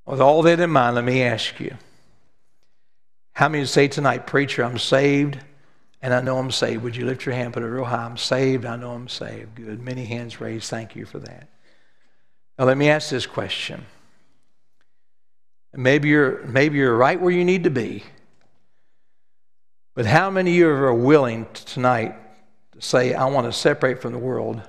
With 0.07 0.21
all 0.21 0.43
that 0.43 0.61
in 0.61 0.71
mind, 0.71 0.97
let 0.97 1.05
me 1.05 1.23
ask 1.23 1.59
you 1.59 1.77
how 3.33 3.49
many 3.49 3.65
say 3.65 3.89
tonight, 3.89 4.27
Preacher, 4.27 4.63
I'm 4.63 4.79
saved 4.79 5.39
and 6.03 6.13
I 6.13 6.21
know 6.21 6.37
I'm 6.37 6.51
saved? 6.51 6.83
Would 6.83 6.97
you 6.97 7.07
lift 7.07 7.25
your 7.25 7.35
hand, 7.35 7.55
put 7.55 7.63
it 7.63 7.67
real 7.67 7.85
high? 7.85 8.05
I'm 8.05 8.19
saved, 8.19 8.67
I 8.67 8.77
know 8.77 8.93
I'm 8.93 9.09
saved. 9.09 9.55
Good. 9.55 9.81
Many 9.81 10.05
hands 10.05 10.39
raised. 10.41 10.69
Thank 10.69 10.95
you 10.95 11.07
for 11.07 11.19
that. 11.19 11.49
Now, 12.59 12.67
let 12.67 12.77
me 12.77 12.91
ask 12.91 13.09
this 13.09 13.27
question 13.27 13.87
Maybe 15.77 16.09
you're, 16.09 16.43
maybe 16.45 16.79
you're 16.79 16.97
right 16.97 17.21
where 17.21 17.33
you 17.33 17.45
need 17.45 17.65
to 17.65 17.71
be. 17.71 18.05
But 19.95 20.07
how 20.07 20.31
many 20.31 20.51
of 20.51 20.57
you 20.57 20.69
are 20.69 20.95
willing 20.95 21.47
tonight 21.55 22.17
to 22.73 22.81
say, 22.81 23.15
I 23.15 23.27
want 23.27 23.47
to 23.47 23.53
separate 23.53 24.03
from 24.03 24.13
the 24.13 24.19
world 24.19 24.61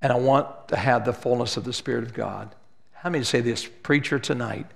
and 0.00 0.12
I 0.12 0.16
want 0.16 0.68
to 0.68 0.76
have 0.76 1.04
the 1.04 1.12
fullness 1.12 1.56
of 1.56 1.64
the 1.64 1.72
Spirit 1.72 2.04
of 2.04 2.14
God? 2.14 2.54
How 2.92 3.10
many 3.10 3.24
say 3.24 3.40
this, 3.40 3.66
preacher, 3.66 4.18
tonight? 4.18 4.66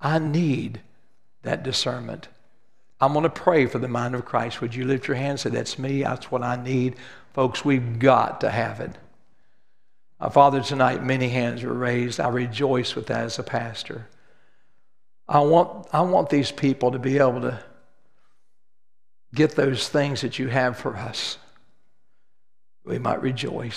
I 0.00 0.18
need 0.18 0.80
that 1.42 1.62
discernment. 1.62 2.28
I'm 3.00 3.12
going 3.12 3.24
to 3.24 3.30
pray 3.30 3.66
for 3.66 3.78
the 3.78 3.88
mind 3.88 4.14
of 4.14 4.24
Christ. 4.24 4.60
Would 4.60 4.74
you 4.74 4.84
lift 4.84 5.08
your 5.08 5.16
hand 5.16 5.30
and 5.30 5.40
say, 5.40 5.50
That's 5.50 5.78
me, 5.78 6.02
that's 6.02 6.30
what 6.30 6.42
I 6.42 6.62
need? 6.62 6.96
Folks, 7.34 7.64
we've 7.64 7.98
got 7.98 8.40
to 8.42 8.50
have 8.50 8.80
it. 8.80 8.96
Uh, 10.20 10.30
Father, 10.30 10.62
tonight 10.62 11.04
many 11.04 11.28
hands 11.28 11.62
were 11.62 11.74
raised. 11.74 12.20
I 12.20 12.28
rejoice 12.28 12.94
with 12.94 13.08
that 13.08 13.24
as 13.24 13.38
a 13.38 13.42
pastor. 13.42 14.06
I 15.28 15.40
want, 15.40 15.88
I 15.92 16.02
want 16.02 16.28
these 16.28 16.50
people 16.50 16.92
to 16.92 16.98
be 16.98 17.18
able 17.18 17.40
to 17.42 17.62
get 19.34 19.52
those 19.52 19.88
things 19.88 20.20
that 20.20 20.38
you 20.38 20.48
have 20.48 20.76
for 20.76 20.96
us. 20.96 21.38
We 22.84 22.98
might 22.98 23.22
rejoice. 23.22 23.72